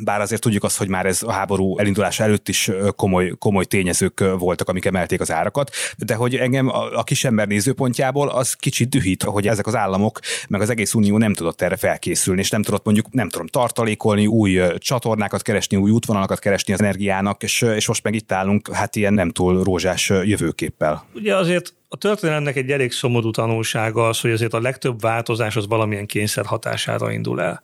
bár 0.03 0.21
azért 0.21 0.41
tudjuk 0.41 0.63
azt, 0.63 0.77
hogy 0.77 0.88
már 0.88 1.05
ez 1.05 1.24
a 1.24 1.31
háború 1.31 1.77
elindulása 1.77 2.24
előtt 2.24 2.50
is 2.50 2.71
komoly, 2.95 3.33
komoly 3.39 3.65
tényezők 3.65 4.24
voltak, 4.38 4.69
amik 4.69 4.86
emelték 4.86 5.21
az 5.21 5.31
árakat, 5.31 5.71
de 5.98 6.15
hogy 6.15 6.36
engem 6.36 6.67
a, 6.67 6.98
a 6.98 7.03
kisember 7.03 7.48
nézőpontjából 7.48 8.29
az 8.29 8.53
kicsit 8.53 8.89
dühít, 8.89 9.24
hogy 9.24 9.48
ezek 9.48 9.67
az 9.67 9.75
államok, 9.75 10.19
meg 10.48 10.62
az 10.62 10.69
egész 10.69 10.93
unió 10.93 11.17
nem 11.17 11.33
tudott 11.33 11.62
erre 11.62 11.75
felkészülni, 11.75 12.41
és 12.41 12.50
nem 12.50 12.63
tudott 12.63 12.86
mondjuk, 12.86 13.12
nem 13.12 13.29
tudom, 13.29 13.48
tartalékolni, 13.48 14.27
új 14.27 14.62
csatornákat 14.77 15.41
keresni, 15.41 15.77
új 15.77 15.91
útvonalakat 15.91 16.39
keresni 16.39 16.74
az 16.74 16.81
energiának, 16.81 17.43
és, 17.43 17.62
és 17.62 17.88
most 17.88 18.03
meg 18.03 18.13
itt 18.19 18.31
állunk, 18.31 18.73
hát 18.73 18.95
ilyen 18.95 19.13
nem 19.13 19.29
túl 19.29 19.63
rózsás 19.63 20.09
jövőképpel. 20.09 21.05
Ugye 21.13 21.35
azért 21.35 21.73
a 21.88 21.97
történelemnek 21.97 22.55
egy 22.55 22.71
elég 22.71 22.91
szomorú 22.91 23.31
tanulsága 23.31 24.07
az, 24.07 24.19
hogy 24.19 24.31
azért 24.31 24.53
a 24.53 24.61
legtöbb 24.61 25.01
változás 25.01 25.55
az 25.55 25.67
valamilyen 25.67 26.05
kényszer 26.05 26.45
hatására 26.45 27.11
indul 27.11 27.41
el. 27.41 27.61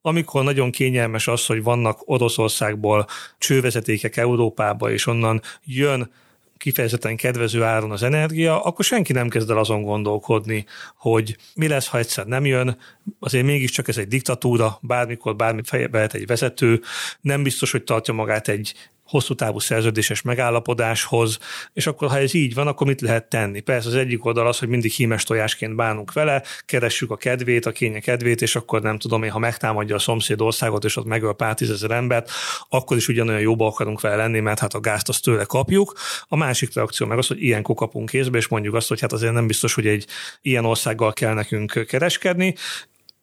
Amikor 0.00 0.44
nagyon 0.44 0.70
kényelmes 0.70 1.28
az, 1.28 1.46
hogy 1.46 1.62
vannak 1.62 1.98
Oroszországból 2.04 3.06
csővezetékek 3.38 4.16
Európába, 4.16 4.90
és 4.90 5.06
onnan 5.06 5.40
jön 5.64 6.10
kifejezetten 6.56 7.16
kedvező 7.16 7.62
áron 7.62 7.90
az 7.90 8.02
energia, 8.02 8.62
akkor 8.62 8.84
senki 8.84 9.12
nem 9.12 9.28
kezd 9.28 9.50
el 9.50 9.58
azon 9.58 9.82
gondolkodni, 9.82 10.66
hogy 10.96 11.36
mi 11.54 11.68
lesz, 11.68 11.88
ha 11.88 11.98
egyszer 11.98 12.26
nem 12.26 12.44
jön. 12.44 12.78
Azért 13.20 13.44
mégiscsak 13.44 13.88
ez 13.88 13.98
egy 13.98 14.08
diktatúra, 14.08 14.78
bármikor 14.80 15.36
bármi 15.36 15.60
fejbe 15.64 16.06
egy 16.12 16.26
vezető, 16.26 16.80
nem 17.20 17.42
biztos, 17.42 17.70
hogy 17.70 17.82
tartja 17.84 18.14
magát 18.14 18.48
egy 18.48 18.74
hosszú 19.06 19.34
távú 19.34 19.58
szerződéses 19.58 20.22
megállapodáshoz, 20.22 21.38
és 21.72 21.86
akkor 21.86 22.08
ha 22.08 22.18
ez 22.18 22.34
így 22.34 22.54
van, 22.54 22.66
akkor 22.66 22.86
mit 22.86 23.00
lehet 23.00 23.28
tenni? 23.28 23.60
Persze 23.60 23.88
az 23.88 23.94
egyik 23.94 24.24
oldal 24.24 24.46
az, 24.46 24.58
hogy 24.58 24.68
mindig 24.68 24.92
hímes 24.92 25.24
tojásként 25.24 25.76
bánunk 25.76 26.12
vele, 26.12 26.42
keressük 26.66 27.10
a 27.10 27.16
kedvét, 27.16 27.66
a 27.66 27.72
kénye 27.72 28.00
kedvét, 28.00 28.42
és 28.42 28.56
akkor 28.56 28.82
nem 28.82 28.98
tudom 28.98 29.22
én, 29.22 29.30
ha 29.30 29.38
megtámadja 29.38 29.94
a 29.94 29.98
szomszéd 29.98 30.40
országot, 30.40 30.84
és 30.84 30.96
ott 30.96 31.06
megöl 31.06 31.34
pár 31.34 31.54
tízezer 31.54 31.90
embert, 31.90 32.30
akkor 32.68 32.96
is 32.96 33.08
ugyanolyan 33.08 33.40
jóba 33.40 33.66
akarunk 33.66 34.00
vele 34.00 34.16
lenni, 34.16 34.40
mert 34.40 34.58
hát 34.58 34.74
a 34.74 34.80
gázt 34.80 35.08
azt 35.08 35.22
tőle 35.22 35.44
kapjuk. 35.44 35.92
A 36.28 36.36
másik 36.36 36.74
reakció 36.74 37.06
meg 37.06 37.18
az, 37.18 37.26
hogy 37.26 37.42
ilyenkor 37.42 37.74
kapunk 37.74 38.08
kézbe, 38.08 38.38
és 38.38 38.48
mondjuk 38.48 38.74
azt, 38.74 38.88
hogy 38.88 39.00
hát 39.00 39.12
azért 39.12 39.32
nem 39.32 39.46
biztos, 39.46 39.74
hogy 39.74 39.86
egy 39.86 40.06
ilyen 40.42 40.64
országgal 40.64 41.12
kell 41.12 41.34
nekünk 41.34 41.84
kereskedni, 41.86 42.54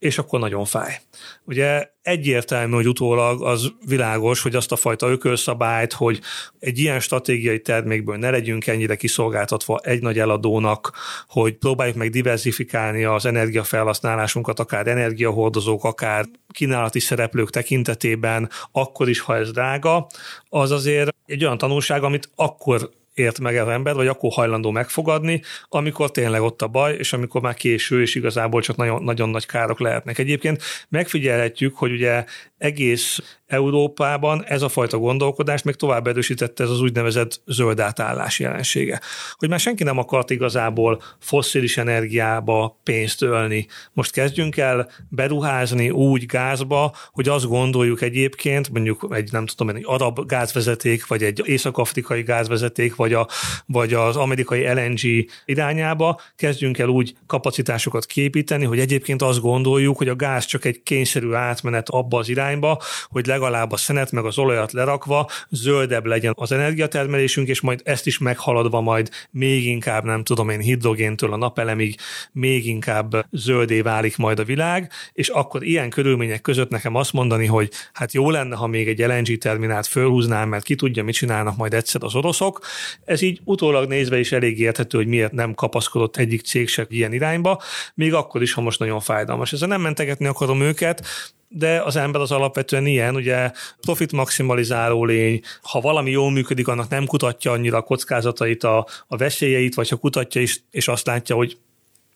és 0.04 0.18
akkor 0.18 0.40
nagyon 0.40 0.66
fáj. 0.66 1.00
Ugye 1.46 1.90
egyértelmű, 2.02 2.74
hogy 2.74 2.88
utólag 2.88 3.44
az 3.44 3.72
világos, 3.86 4.42
hogy 4.42 4.56
azt 4.56 4.72
a 4.72 4.76
fajta 4.76 5.10
ökölszabályt, 5.10 5.94
hogy 5.94 6.20
egy 6.60 6.80
ilyen 6.80 7.00
stratégiai 7.00 7.62
termékből 7.62 8.18
ne 8.18 8.30
legyünk 8.30 8.68
ennyire 8.68 8.96
kiszolgáltatva 8.96 9.80
egy 9.84 10.02
nagy 10.02 10.20
eladónak, 10.20 10.92
hogy 11.28 11.58
próbáljuk 11.58 11.96
meg 11.96 12.10
diversifikálni 12.10 13.04
az 13.04 13.26
energiafelhasználásunkat, 13.26 14.60
akár 14.60 14.88
energiahordozók, 14.88 15.84
akár 15.84 16.26
kínálati 16.50 17.00
szereplők 17.00 17.50
tekintetében, 17.50 18.50
akkor 18.72 19.10
is, 19.10 19.20
ha 19.20 19.36
ez 19.36 19.52
drága, 19.52 20.08
az 20.50 20.72
azért 20.72 21.16
egy 21.26 21.44
olyan 21.44 21.58
tanulság, 21.58 22.04
amit 22.04 22.30
akkor 22.36 22.90
ért 23.14 23.40
meg 23.40 23.56
az 23.56 23.68
ember, 23.68 23.94
vagy 23.94 24.08
akkor 24.08 24.32
hajlandó 24.32 24.72
megfogadni, 24.72 25.42
amikor 25.70 26.12
tényleg 26.12 26.42
ott 26.42 26.62
a 26.62 26.68
baj, 26.68 26.96
és 26.96 27.14
amikor 27.14 27.42
már 27.42 27.54
késő, 27.54 28.02
és 28.02 28.16
igazából 28.16 28.62
csak 28.62 28.76
nagyon, 28.76 29.04
nagyon 29.04 29.30
nagy 29.30 29.46
károk 29.46 29.80
lehetnek. 29.80 30.18
Egyébként 30.18 30.62
megfigyelhetjük, 30.90 31.76
hogy 31.76 31.92
ugye 31.92 32.26
egész 32.58 33.20
Európában 33.54 34.44
ez 34.46 34.62
a 34.62 34.70
fajta 34.70 34.98
gondolkodás 34.98 35.64
még 35.64 35.76
tovább 35.76 36.08
erősítette 36.08 36.64
ez 36.64 36.70
az 36.70 36.82
úgynevezett 36.82 37.42
zöld 37.46 37.80
átállás 37.80 38.40
jelensége. 38.40 39.02
Hogy 39.34 39.50
már 39.50 39.60
senki 39.60 39.84
nem 39.84 39.98
akart 39.98 40.30
igazából 40.30 41.02
fosszilis 41.20 41.78
energiába 41.78 42.80
pénzt 42.84 43.22
ölni. 43.22 43.68
Most 43.94 44.12
kezdjünk 44.12 44.58
el 44.58 44.90
beruházni 45.10 45.90
úgy 45.90 46.26
gázba, 46.26 46.96
hogy 47.12 47.30
azt 47.30 47.48
gondoljuk 47.48 48.02
egyébként, 48.02 48.70
mondjuk 48.70 49.08
egy 49.10 49.32
nem 49.32 49.46
tudom, 49.46 49.76
egy 49.76 49.84
arab 49.86 50.26
gázvezeték, 50.28 51.08
vagy 51.08 51.24
egy 51.24 51.42
észak-afrikai 51.46 52.24
gázvezeték, 52.24 52.96
vagy, 53.04 53.14
a, 53.14 53.28
vagy 53.66 53.94
az 53.94 54.16
amerikai 54.16 54.74
LNG 54.74 55.26
irányába, 55.46 56.22
kezdjünk 56.36 56.78
el 56.78 56.88
úgy 56.88 57.16
kapacitásokat 57.28 58.06
képíteni, 58.06 58.66
hogy 58.66 58.80
egyébként 58.80 59.22
azt 59.22 59.42
gondoljuk, 59.42 59.98
hogy 59.98 60.08
a 60.08 60.16
gáz 60.16 60.46
csak 60.46 60.66
egy 60.66 60.84
kényszerű 60.84 61.32
átmenet 61.32 61.90
abba 61.90 62.18
az 62.18 62.30
irányba, 62.30 62.82
hogy 63.08 63.26
legalább 63.26 63.72
a 63.72 63.78
szenet 63.78 64.12
meg 64.12 64.26
az 64.26 64.38
olajat 64.38 64.72
lerakva 64.72 65.30
zöldebb 65.50 66.06
legyen 66.06 66.34
az 66.36 66.52
energiatermelésünk, 66.52 67.48
és 67.48 67.62
majd 67.62 67.82
ezt 67.84 68.08
is 68.08 68.18
meghaladva 68.18 68.82
majd 68.82 69.10
még 69.32 69.66
inkább, 69.66 70.04
nem 70.04 70.24
tudom 70.24 70.50
én, 70.50 70.60
hidrogéntől 70.60 71.34
a 71.34 71.38
napelemig 71.38 71.96
még 72.32 72.66
inkább 72.66 73.26
zöldé 73.32 73.82
válik 73.82 74.18
majd 74.18 74.40
a 74.40 74.44
világ, 74.44 74.92
és 75.14 75.28
akkor 75.28 75.64
ilyen 75.64 75.90
körülmények 75.90 76.42
között 76.42 76.70
nekem 76.70 76.96
azt 76.96 77.14
mondani, 77.14 77.46
hogy 77.46 77.70
hát 77.94 78.14
jó 78.14 78.30
lenne, 78.30 78.56
ha 78.56 78.68
még 78.68 78.88
egy 78.88 79.00
LNG 79.00 79.38
terminált 79.38 79.88
fölhúznám, 79.88 80.50
mert 80.50 80.64
ki 80.64 80.76
tudja, 80.76 81.04
mit 81.04 81.16
csinálnak 81.16 81.58
majd 81.58 81.74
egyszer 81.74 82.04
az 82.04 82.16
oroszok. 82.16 82.60
Ez 83.06 83.22
így 83.22 83.40
utólag 83.44 83.88
nézve 83.88 84.20
is 84.20 84.32
elég 84.32 84.60
érthető, 84.60 84.98
hogy 84.98 85.08
miért 85.08 85.32
nem 85.32 85.54
kapaszkodott 85.54 86.18
egyik 86.18 86.42
cég 86.42 86.68
se 86.68 86.86
ilyen 86.90 87.14
irányba, 87.14 87.62
még 87.96 88.14
akkor 88.14 88.42
is, 88.42 88.54
ha 88.54 88.62
most 88.62 88.80
nagyon 88.80 89.00
fájdalmas. 89.00 89.54
Ezzel 89.54 89.68
nem 89.68 89.82
mentegetni 89.82 90.26
akarom 90.26 90.62
őket, 90.62 91.06
de 91.48 91.82
az 91.82 91.96
ember 91.96 92.22
az 92.22 92.32
alapvetően 92.32 92.86
ilyen, 92.86 93.16
ugye 93.16 93.52
profit 93.82 94.12
maximalizáló 94.12 95.06
lény, 95.06 95.42
ha 95.62 95.80
valami 95.80 96.12
jól 96.12 96.32
működik, 96.32 96.68
annak 96.68 96.90
nem 96.90 97.06
kutatja 97.06 97.52
annyira 97.52 97.78
a 97.78 97.82
kockázatait, 97.82 98.64
a, 98.64 98.88
a 99.08 99.18
veszélyeit, 99.18 99.76
vagy 99.76 99.90
ha 99.90 99.96
kutatja 99.96 100.42
is, 100.42 100.64
és 100.72 100.88
azt 100.88 101.06
látja, 101.06 101.36
hogy 101.36 101.58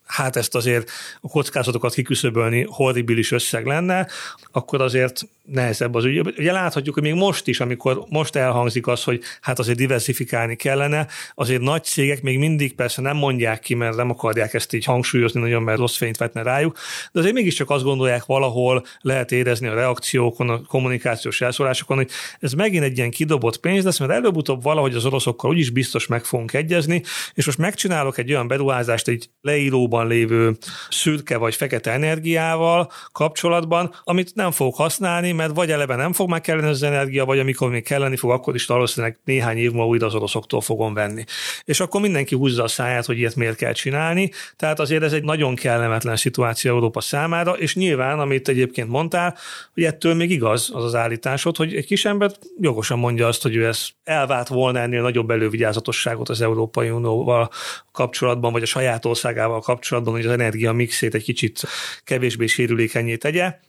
hát 0.05 0.36
ezt 0.36 0.55
azért 0.55 0.89
a 1.22 1.27
kockázatokat 1.27 1.93
kiküszöbölni 1.93 2.65
horribilis 2.69 3.31
összeg 3.31 3.65
lenne, 3.65 4.07
akkor 4.51 4.81
azért 4.81 5.22
nehezebb 5.51 5.96
az 5.96 6.06
ügy. 6.06 6.34
Ugye 6.38 6.51
láthatjuk, 6.51 6.94
hogy 6.94 7.04
még 7.04 7.13
most 7.13 7.48
is, 7.48 7.60
amikor 7.60 8.04
most 8.10 8.36
elhangzik 8.36 8.88
az, 8.88 9.04
hogy 9.04 9.22
hát 9.42 9.60
azért 9.60 9.77
diversifikálni 9.77 10.56
kellene, 10.56 11.08
azért 11.36 11.62
nagy 11.62 11.84
cégek 11.84 12.22
még 12.22 12.38
mindig 12.38 12.75
persze 12.75 13.01
nem 13.01 13.18
mondják 13.18 13.60
ki, 13.60 13.74
mert 13.74 13.96
nem 13.96 14.10
akarják 14.10 14.54
ezt 14.54 14.74
így 14.74 14.86
hangsúlyozni 14.86 15.39
nagyon, 15.39 15.63
mert 15.63 15.77
rossz 15.77 15.96
fényt 15.96 16.18
vetne 16.18 16.42
rájuk, 16.42 16.77
de 17.12 17.20
azért 17.20 17.36
mégiscsak 17.36 17.70
azt 17.70 17.84
gondolják 17.84 18.25
valahol, 18.25 18.86
lehet 19.01 19.32
érezni 19.32 19.68
a 19.68 19.74
reakciókon, 19.74 20.50
a 20.50 20.62
kommunikációs 20.62 21.42
elszólásokon, 21.42 21.98
hogy 21.98 22.10
ez 22.39 22.54
megint 22.54 22.84
egy 22.84 22.98
ilyen 22.98 23.12
kidobott 23.12 23.58
pénz 23.58 23.84
lesz, 23.84 24.00
mert 24.00 24.12
előbb-utóbb 24.12 24.63
valahogy 24.63 24.96
az 24.96 25.06
oroszokkal 25.06 25.50
úgyis 25.50 25.70
biztos 25.70 26.08
meg 26.08 26.24
fogunk 26.24 26.54
egyezni, 26.54 27.04
és 27.34 27.46
most 27.46 27.58
megcsinálok 27.58 28.18
egy 28.18 28.32
olyan 28.32 28.48
beruházást 28.48 29.08
egy 29.08 29.30
leíróban 29.42 30.08
lévő 30.08 30.58
szürke 30.89 31.38
vagy 31.38 31.56
fekete 31.56 31.92
energiával 31.92 32.92
kapcsolatban, 33.12 33.96
amit 34.04 34.36
nem 34.36 34.51
fogok 34.51 34.75
használni, 34.75 35.32
mert 35.38 35.56
vagy 35.56 35.72
eleve 35.72 35.96
nem 35.96 36.13
fog 36.13 36.29
már 36.29 36.41
kelleni 36.41 36.67
az 36.67 36.84
energia, 36.84 37.25
vagy 37.25 37.39
amikor 37.39 37.70
még 37.70 37.84
kelleni 37.84 38.15
fog, 38.15 38.32
akkor 38.32 38.56
is 38.56 38.65
valószínűleg 38.65 39.17
néhány 39.24 39.58
év 39.58 39.72
múlva 39.72 39.88
újra 39.88 40.06
az 40.06 40.15
oroszoktól 40.15 40.62
fogom 40.62 40.94
venni. 40.94 41.24
És 41.63 41.79
akkor 41.79 42.01
mindenki 42.01 42.36
húzza 42.36 42.63
a 42.63 42.67
száját, 42.67 43.06
hogy 43.06 43.17
ilyet 43.17 43.36
miért 43.36 43.58
kell 43.58 43.74
csinálni. 43.74 44.32
Tehát 44.56 44.79
azért 44.79 45.03
ez 45.03 45.13
egy 45.13 45.24
nagyon 45.24 45.56
kellemetlen 45.56 46.15
szituáció 46.15 46.72
Európa 46.72 47.01
számára, 47.01 47.51
és 47.51 47.75
nyilván, 47.75 48.20
amit 48.20 48.48
egyébként 48.48 48.89
mondtál, 48.89 49.38
hogy 49.74 49.84
ettől 49.84 50.13
még 50.13 50.32
igaz 50.32 50.70
az 50.74 50.84
az 50.84 50.96
állításod, 50.96 51.58
hogy 51.58 51.75
egy 51.75 51.86
kis 51.86 52.06
ember 52.06 52.32
jogosan 52.62 53.00
mondja 53.00 53.27
azt, 53.27 53.41
hogy 53.41 53.56
ő 53.56 53.65
ezt 53.65 53.89
elvált 54.03 54.48
volna 54.48 54.79
ennél 54.79 55.01
nagyobb 55.01 55.32
elővigyázatosságot 55.32 56.29
az 56.29 56.41
Európai 56.41 56.89
Unióval 56.89 57.50
kapcsolatban, 57.91 58.51
vagy 58.51 58.62
a 58.62 58.65
saját 58.65 59.06
országával 59.06 59.62
kapcsolatban, 59.62 60.13
hogy 60.13 60.25
az 60.25 60.32
energia 60.32 60.72
mixét 60.72 61.13
egy 61.13 61.24
kicsit 61.24 61.62
kevésbé 62.03 62.46
sérülékenyé 62.46 63.15
tegye 63.15 63.60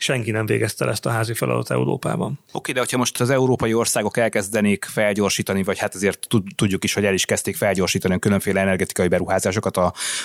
senki 0.00 0.30
nem 0.30 0.46
végezte 0.46 0.86
ezt 0.86 1.06
a 1.06 1.10
házi 1.10 1.34
feladatot 1.34 1.70
Európában. 1.70 2.38
Oké, 2.52 2.72
de 2.72 2.78
hogyha 2.78 2.96
most 2.96 3.20
az 3.20 3.30
európai 3.30 3.74
országok 3.74 4.16
elkezdenék 4.16 4.84
felgyorsítani, 4.84 5.62
vagy 5.62 5.78
hát 5.78 5.94
azért 5.94 6.26
tudjuk 6.56 6.84
is, 6.84 6.94
hogy 6.94 7.04
el 7.04 7.14
is 7.14 7.24
kezdték 7.24 7.56
felgyorsítani 7.56 8.14
a 8.14 8.18
különféle 8.18 8.60
energetikai 8.60 9.08
beruházásokat, 9.08 9.76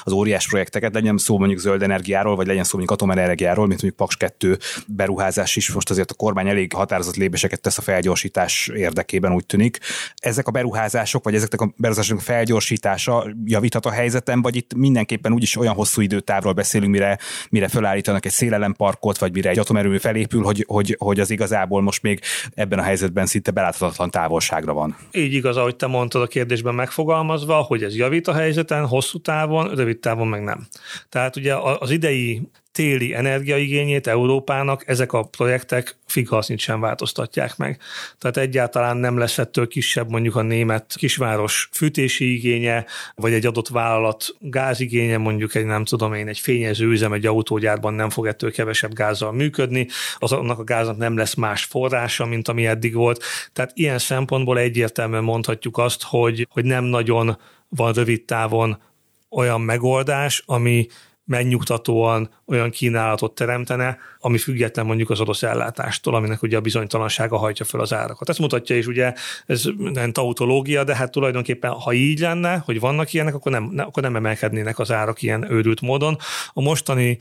az 0.03 0.11
óriás 0.11 0.47
projekteket, 0.47 0.93
legyen 0.93 1.17
szó 1.17 1.37
mondjuk 1.37 1.59
zöld 1.59 1.83
energiáról, 1.83 2.35
vagy 2.35 2.47
legyen 2.47 2.63
szó 2.63 2.77
mondjuk 2.77 2.99
atomenergiáról, 2.99 3.67
mint 3.67 3.81
mondjuk 3.81 3.95
Paks 3.95 4.17
2 4.17 4.57
beruházás 4.87 5.55
is, 5.55 5.71
most 5.71 5.89
azért 5.89 6.11
a 6.11 6.13
kormány 6.13 6.47
elég 6.47 6.73
határozott 6.73 7.15
lépéseket 7.15 7.61
tesz 7.61 7.77
a 7.77 7.81
felgyorsítás 7.81 8.67
érdekében, 8.67 9.33
úgy 9.33 9.45
tűnik. 9.45 9.79
Ezek 10.15 10.47
a 10.47 10.51
beruházások, 10.51 11.23
vagy 11.23 11.35
ezeknek 11.35 11.61
a 11.61 11.73
beruházások 11.77 12.21
felgyorsítása 12.21 13.27
javíthat 13.45 13.85
a 13.85 13.91
helyzeten, 13.91 14.41
vagy 14.41 14.55
itt 14.55 14.73
mindenképpen 14.73 15.33
úgyis 15.33 15.55
olyan 15.55 15.73
hosszú 15.73 16.01
időtávról 16.01 16.53
beszélünk, 16.53 16.91
mire, 16.91 17.19
mire 17.49 17.67
felállítanak 17.67 18.25
egy 18.25 18.31
szélelemparkot, 18.31 19.17
vagy 19.17 19.33
mire 19.33 19.49
egy 19.49 19.62
atomerőmű 19.63 19.97
felépül, 19.97 20.43
hogy, 20.43 20.63
hogy, 20.67 20.95
hogy 20.99 21.19
az 21.19 21.29
igazából 21.29 21.81
most 21.81 22.01
még 22.01 22.19
ebben 22.53 22.79
a 22.79 22.81
helyzetben 22.81 23.25
szinte 23.25 23.51
beláthatatlan 23.51 24.09
távolságra 24.09 24.73
van. 24.73 24.95
Így 25.11 25.33
igaz, 25.33 25.57
ahogy 25.57 25.75
te 25.75 25.87
mondtad 25.87 26.21
a 26.21 26.27
kérdésben 26.27 26.75
megfogalmazva, 26.75 27.55
hogy 27.55 27.83
ez 27.83 27.95
javít 27.95 28.27
a 28.27 28.33
helyzeten, 28.33 28.87
hosszú 28.87 29.17
távon, 29.17 29.75
rövid 29.75 29.99
távon 29.99 30.27
meg 30.27 30.43
nem. 30.43 30.67
Tehát 31.09 31.35
ugye 31.35 31.55
az 31.79 31.91
idei 31.91 32.41
téli 32.73 33.13
energiaigényét 33.13 34.07
Európának 34.07 34.87
ezek 34.87 35.13
a 35.13 35.23
projektek 35.23 35.95
fighasznit 36.05 36.59
sem 36.59 36.79
változtatják 36.79 37.57
meg. 37.57 37.79
Tehát 38.17 38.37
egyáltalán 38.37 38.97
nem 38.97 39.17
lesz 39.17 39.37
ettől 39.37 39.67
kisebb 39.67 40.09
mondjuk 40.09 40.35
a 40.35 40.41
német 40.41 40.93
kisváros 40.97 41.69
fűtési 41.71 42.33
igénye, 42.33 42.85
vagy 43.15 43.33
egy 43.33 43.45
adott 43.45 43.67
vállalat 43.67 44.25
gázigénye, 44.39 45.17
mondjuk 45.17 45.55
egy 45.55 45.65
nem 45.65 45.83
tudom 45.83 46.13
én, 46.13 46.27
egy 46.27 46.39
fényező 46.39 46.87
üzem 46.87 47.13
egy 47.13 47.25
autógyárban 47.25 47.93
nem 47.93 48.09
fog 48.09 48.27
ettől 48.27 48.51
kevesebb 48.51 48.93
gázzal 48.93 49.31
működni, 49.31 49.87
az 50.17 50.31
annak 50.31 50.59
a 50.59 50.63
gáznak 50.63 50.97
nem 50.97 51.17
lesz 51.17 51.33
más 51.33 51.63
forrása, 51.63 52.25
mint 52.25 52.47
ami 52.47 52.65
eddig 52.65 52.93
volt. 52.93 53.23
Tehát 53.53 53.71
ilyen 53.73 53.99
szempontból 53.99 54.57
egyértelműen 54.57 55.23
mondhatjuk 55.23 55.77
azt, 55.77 56.03
hogy, 56.03 56.47
hogy 56.49 56.65
nem 56.65 56.83
nagyon 56.83 57.37
van 57.69 57.93
rövid 57.93 58.23
távon 58.23 58.81
olyan 59.29 59.61
megoldás, 59.61 60.43
ami 60.45 60.87
megnyugtatóan 61.25 62.29
olyan 62.45 62.69
kínálatot 62.69 63.35
teremtene, 63.35 63.97
ami 64.19 64.37
független 64.37 64.85
mondjuk 64.85 65.09
az 65.09 65.19
orosz 65.19 65.43
ellátástól, 65.43 66.15
aminek 66.15 66.41
ugye 66.41 66.57
a 66.57 66.61
bizonytalansága 66.61 67.37
hajtja 67.37 67.65
fel 67.65 67.79
az 67.79 67.93
árakat. 67.93 68.29
Ezt 68.29 68.39
mutatja 68.39 68.77
is 68.77 68.87
ugye, 68.87 69.13
ez 69.45 69.63
nem 69.75 70.11
tautológia, 70.11 70.83
de 70.83 70.95
hát 70.95 71.11
tulajdonképpen, 71.11 71.71
ha 71.71 71.93
így 71.93 72.19
lenne, 72.19 72.57
hogy 72.65 72.79
vannak 72.79 73.13
ilyenek, 73.13 73.35
akkor 73.35 73.51
nem, 73.51 73.69
ne, 73.71 73.83
akkor 73.83 74.03
nem 74.03 74.15
emelkednének 74.15 74.79
az 74.79 74.91
árak 74.91 75.21
ilyen 75.21 75.51
őrült 75.51 75.81
módon. 75.81 76.17
A 76.53 76.61
mostani 76.61 77.17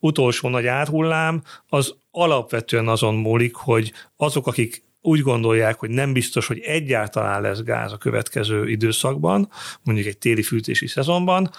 utolsó 0.00 0.48
nagy 0.48 0.66
árhullám 0.66 1.42
az 1.68 1.94
alapvetően 2.10 2.88
azon 2.88 3.14
múlik, 3.14 3.54
hogy 3.54 3.92
azok, 4.16 4.46
akik 4.46 4.84
úgy 5.00 5.20
gondolják, 5.20 5.78
hogy 5.78 5.90
nem 5.90 6.12
biztos, 6.12 6.46
hogy 6.46 6.58
egyáltalán 6.58 7.40
lesz 7.40 7.62
gáz 7.62 7.92
a 7.92 7.96
következő 7.96 8.68
időszakban, 8.68 9.48
mondjuk 9.82 10.06
egy 10.06 10.18
téli 10.18 10.42
fűtési 10.42 10.86
szezonban, 10.86 11.50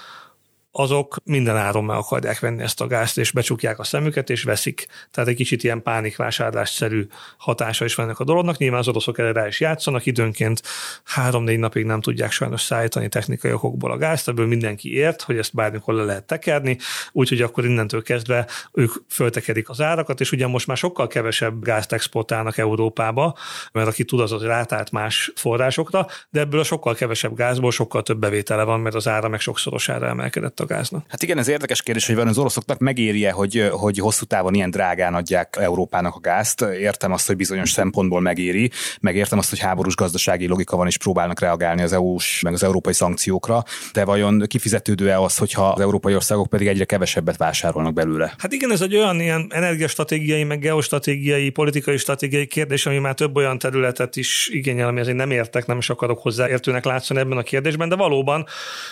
azok 0.80 1.16
minden 1.24 1.58
áron 1.58 1.84
meg 1.84 1.96
akarják 1.96 2.40
venni 2.40 2.64
ezt 2.64 2.82
a 2.82 2.88
gázt, 2.88 3.18
és 3.18 3.32
becsukják 3.32 3.80
a 3.80 3.84
szemüket, 3.84 4.30
és 4.30 4.44
veszik. 4.44 4.88
Tehát 5.12 5.30
egy 5.30 5.36
kicsit 5.36 5.64
ilyen 5.64 5.82
pánikvásárlásszerű 5.82 7.08
hatása 7.38 7.86
is 7.86 7.96
vannak 7.96 8.20
a 8.20 8.24
dolognak. 8.24 8.58
Nyilván 8.58 8.80
az 8.80 8.88
oroszok 8.88 9.20
erre 9.20 9.32
rá 9.32 9.48
is 9.48 9.60
játszanak, 9.60 10.06
időnként 10.06 10.62
három-négy 11.04 11.60
napig 11.60 11.86
nem 11.86 12.02
tudják 12.02 12.32
sajnos 12.32 12.62
szállítani 12.62 13.10
technikai 13.10 13.52
okokból 13.52 13.92
a 13.92 13.98
gázt, 13.98 14.28
ebből 14.28 14.48
mindenki 14.48 14.96
ért, 14.96 15.22
hogy 15.22 15.38
ezt 15.38 15.54
bármikor 15.54 15.94
le 15.94 16.04
lehet 16.04 16.24
tekerni, 16.24 16.78
úgyhogy 17.12 17.42
akkor 17.42 17.66
innentől 17.66 18.04
kezdve 18.04 18.48
ők 18.74 18.92
föltekerik 19.10 19.70
az 19.70 19.82
árakat, 19.82 20.20
és 20.20 20.32
ugye 20.32 20.48
most 20.48 20.68
már 20.68 20.78
sokkal 20.78 21.08
kevesebb 21.08 21.64
gázt 21.64 21.94
exportálnak 21.94 22.58
Európába, 22.58 23.38
mert 23.72 23.88
aki 23.88 24.06
tud, 24.06 24.20
az 24.20 24.32
az 24.32 24.44
rátált 24.44 24.92
más 24.92 25.32
forrásokra, 25.36 26.08
de 26.30 26.40
ebből 26.40 26.60
a 26.60 26.64
sokkal 26.64 26.96
kevesebb 26.96 27.36
gázból 27.36 27.72
sokkal 27.72 28.04
több 28.04 28.20
bevétele 28.20 28.64
van, 28.64 28.80
mert 28.80 28.96
az 28.96 29.08
ára 29.08 29.28
meg 29.28 29.40
sokszorosára 29.40 30.08
emelkedett 30.08 30.60
a 30.60 30.66
gáznak. 30.68 31.06
Hát 31.08 31.24
igen, 31.24 31.38
ez 31.38 31.48
érdekes 31.48 31.82
kérdés, 31.82 32.06
hogy 32.06 32.16
van 32.16 32.28
az 32.28 32.38
oroszoknak 32.38 32.80
megéri 32.80 33.26
hogy, 33.26 33.70
hogy 33.72 33.98
hosszú 33.98 34.26
távon 34.26 34.54
ilyen 34.54 34.70
drágán 34.70 35.14
adják 35.14 35.56
Európának 35.60 36.16
a 36.16 36.20
gázt. 36.20 36.62
Értem 36.62 37.12
azt, 37.12 37.28
hogy 37.28 37.36
bizonyos 37.36 37.72
szempontból 37.72 38.22
megéri, 38.22 38.72
megértem 39.02 39.38
azt, 39.38 39.50
hogy 39.50 39.60
háborús 39.60 39.96
gazdasági 39.96 40.48
logika 40.48 40.78
van, 40.78 40.88
és 40.88 40.98
próbálnak 40.98 41.40
reagálni 41.40 41.82
az 41.82 41.94
EU-s, 41.94 42.42
meg 42.42 42.54
az 42.54 42.64
európai 42.64 42.94
szankciókra, 42.94 43.64
de 43.94 44.06
vajon 44.06 44.44
kifizetődő-e 44.48 45.20
az, 45.20 45.38
hogyha 45.38 45.70
az 45.70 45.82
európai 45.82 46.16
országok 46.16 46.48
pedig 46.48 46.68
egyre 46.68 46.86
kevesebbet 46.86 47.38
vásárolnak 47.38 47.94
belőle? 47.94 48.34
Hát 48.38 48.54
igen, 48.54 48.72
ez 48.72 48.82
egy 48.82 48.96
olyan 48.96 49.20
ilyen 49.20 49.48
energiastratégiai, 49.50 50.44
meg 50.44 50.60
geostratégiai, 50.60 51.50
politikai 51.50 51.98
stratégiai 51.98 52.46
kérdés, 52.46 52.86
ami 52.86 52.98
már 52.98 53.14
több 53.14 53.36
olyan 53.36 53.58
területet 53.58 54.16
is 54.16 54.50
igényel, 54.52 54.88
ami 54.88 55.00
azért 55.00 55.18
nem 55.18 55.32
értek, 55.32 55.66
nem 55.66 55.78
is 55.78 55.90
akarok 55.90 56.22
hozzá 56.22 56.50
értőnek 56.50 56.86
látszani 56.86 57.20
ebben 57.20 57.38
a 57.38 57.44
kérdésben, 57.44 57.90
de 57.90 57.96
valóban 57.96 58.46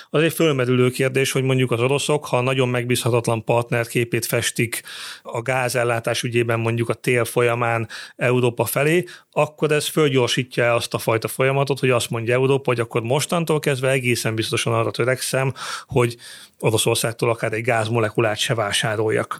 az 0.09 0.21
egy 0.21 0.33
fölmerülő 0.33 0.89
kérdés, 0.89 1.31
hogy 1.31 1.43
mondjuk 1.43 1.64
az 1.71 1.81
oroszok, 1.81 2.25
ha 2.25 2.41
nagyon 2.41 2.69
megbízhatatlan 2.69 3.43
partnerképét 3.43 4.25
festik 4.25 4.81
a 5.21 5.41
gázellátás 5.41 6.23
ügyében 6.23 6.59
mondjuk 6.59 6.89
a 6.89 6.93
tél 6.93 7.25
folyamán 7.25 7.87
Európa 8.15 8.65
felé, 8.65 9.03
akkor 9.31 9.71
ez 9.71 9.87
fölgyorsítja 9.87 10.73
azt 10.73 10.93
a 10.93 10.97
fajta 10.97 11.27
folyamatot, 11.27 11.79
hogy 11.79 11.89
azt 11.89 12.09
mondja 12.09 12.33
Európa, 12.33 12.69
hogy 12.69 12.79
akkor 12.79 13.01
mostantól 13.01 13.59
kezdve 13.59 13.89
egészen 13.89 14.35
biztosan 14.35 14.73
arra 14.73 14.91
törekszem, 14.91 15.53
hogy 15.87 16.17
Oroszországtól 16.59 17.29
akár 17.29 17.53
egy 17.53 17.63
gázmolekulát 17.63 18.37
se 18.37 18.53
vásároljak. 18.53 19.39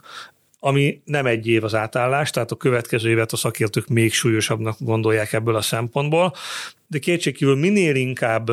Ami 0.58 1.00
nem 1.04 1.26
egy 1.26 1.46
év 1.46 1.64
az 1.64 1.74
átállás, 1.74 2.30
tehát 2.30 2.50
a 2.50 2.56
következő 2.56 3.10
évet 3.10 3.32
a 3.32 3.36
szakértők 3.36 3.86
még 3.86 4.12
súlyosabbnak 4.12 4.76
gondolják 4.78 5.32
ebből 5.32 5.56
a 5.56 5.60
szempontból, 5.60 6.32
de 6.86 6.98
kétségkívül 6.98 7.56
minél 7.56 7.94
inkább 7.94 8.50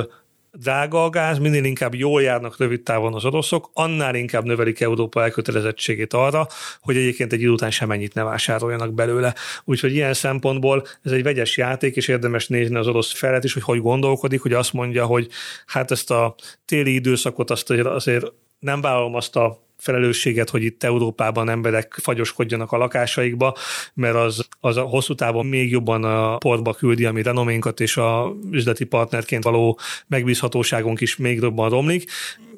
drága 0.57 1.03
a 1.03 1.09
gáz, 1.09 1.37
minél 1.39 1.63
inkább 1.63 1.95
jól 1.95 2.21
járnak 2.21 2.57
rövid 2.57 2.81
távon 2.81 3.13
az 3.13 3.25
oroszok, 3.25 3.69
annál 3.73 4.15
inkább 4.15 4.43
növelik 4.43 4.79
Európa 4.79 5.21
elkötelezettségét 5.21 6.13
arra, 6.13 6.47
hogy 6.81 6.97
egyébként 6.97 7.33
egy 7.33 7.41
idő 7.41 7.49
után 7.49 7.71
semennyit 7.71 8.13
ne 8.13 8.23
vásároljanak 8.23 8.93
belőle. 8.93 9.35
Úgyhogy 9.63 9.93
ilyen 9.93 10.13
szempontból 10.13 10.85
ez 11.03 11.11
egy 11.11 11.23
vegyes 11.23 11.57
játék, 11.57 11.95
és 11.95 12.07
érdemes 12.07 12.47
nézni 12.47 12.75
az 12.75 12.87
orosz 12.87 13.11
felet 13.11 13.43
is, 13.43 13.53
hogy 13.53 13.63
hogy 13.63 13.81
gondolkodik, 13.81 14.41
hogy 14.41 14.53
azt 14.53 14.73
mondja, 14.73 15.05
hogy 15.05 15.27
hát 15.65 15.91
ezt 15.91 16.11
a 16.11 16.35
téli 16.65 16.93
időszakot 16.93 17.51
azt 17.51 17.69
azért 17.69 18.25
nem 18.59 18.81
vállalom 18.81 19.15
azt 19.15 19.35
a 19.35 19.62
felelősséget, 19.83 20.49
hogy 20.49 20.63
itt 20.63 20.83
Európában 20.83 21.49
emberek 21.49 21.97
fagyoskodjanak 22.01 22.71
a 22.71 22.77
lakásaikba, 22.77 23.55
mert 23.93 24.15
az, 24.15 24.47
az 24.59 24.77
a 24.77 24.81
hosszú 24.81 25.15
távon 25.15 25.45
még 25.45 25.71
jobban 25.71 26.03
a 26.03 26.37
portba 26.37 26.73
küldi 26.73 27.05
a 27.05 27.11
mi 27.11 27.21
renoménkat, 27.21 27.79
és 27.79 27.97
a 27.97 28.35
üzleti 28.51 28.85
partnerként 28.85 29.43
való 29.43 29.79
megbízhatóságunk 30.07 31.01
is 31.01 31.15
még 31.15 31.41
jobban 31.41 31.69
romlik. 31.69 32.11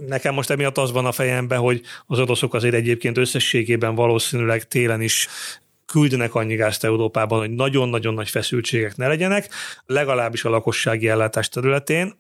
Nekem 0.08 0.34
most 0.34 0.50
emiatt 0.50 0.78
az 0.78 0.92
van 0.92 1.06
a 1.06 1.12
fejemben, 1.12 1.60
hogy 1.60 1.82
az 2.06 2.20
oroszok 2.20 2.54
azért 2.54 2.74
egyébként 2.74 3.18
összességében 3.18 3.96
valószínűleg 3.96 4.68
télen 4.68 5.02
is 5.02 5.28
küldenek 5.86 6.36
annyi 6.36 6.56
gázt 6.56 6.84
Európában, 6.84 7.40
hogy 7.40 7.50
nagyon-nagyon 7.50 8.14
nagy 8.14 8.30
feszültségek 8.30 8.96
ne 8.96 9.08
legyenek, 9.08 9.50
legalábbis 9.86 10.46
a 10.46 10.50
lakossági 10.50 11.08
ellátás 11.08 11.50
területén, 11.50 12.14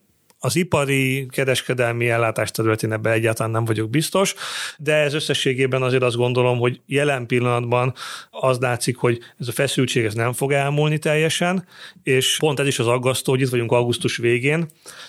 az 0.45 0.55
ipari, 0.55 1.25
kereskedelmi 1.29 2.09
ellátás 2.09 2.51
területén 2.51 2.91
ebben 2.91 3.13
egyáltalán 3.13 3.51
nem 3.51 3.65
vagyok 3.65 3.89
biztos, 3.89 4.33
de 4.77 4.93
ez 4.93 5.13
összességében 5.13 5.81
azért 5.81 6.03
azt 6.03 6.15
gondolom, 6.15 6.57
hogy 6.57 6.81
jelen 6.85 7.25
pillanatban 7.25 7.93
az 8.29 8.59
látszik, 8.59 8.97
hogy 8.97 9.19
ez 9.39 9.47
a 9.47 9.51
feszültség 9.51 10.05
ez 10.05 10.13
nem 10.13 10.33
fog 10.33 10.51
elmúlni 10.51 10.97
teljesen, 10.97 11.67
és 12.03 12.37
pont 12.39 12.59
ez 12.59 12.67
is 12.67 12.79
az 12.79 12.87
aggasztó, 12.87 13.31
hogy 13.31 13.41
itt 13.41 13.49
vagyunk 13.49 13.71
augusztus 13.71 14.17
végén, 14.17 14.67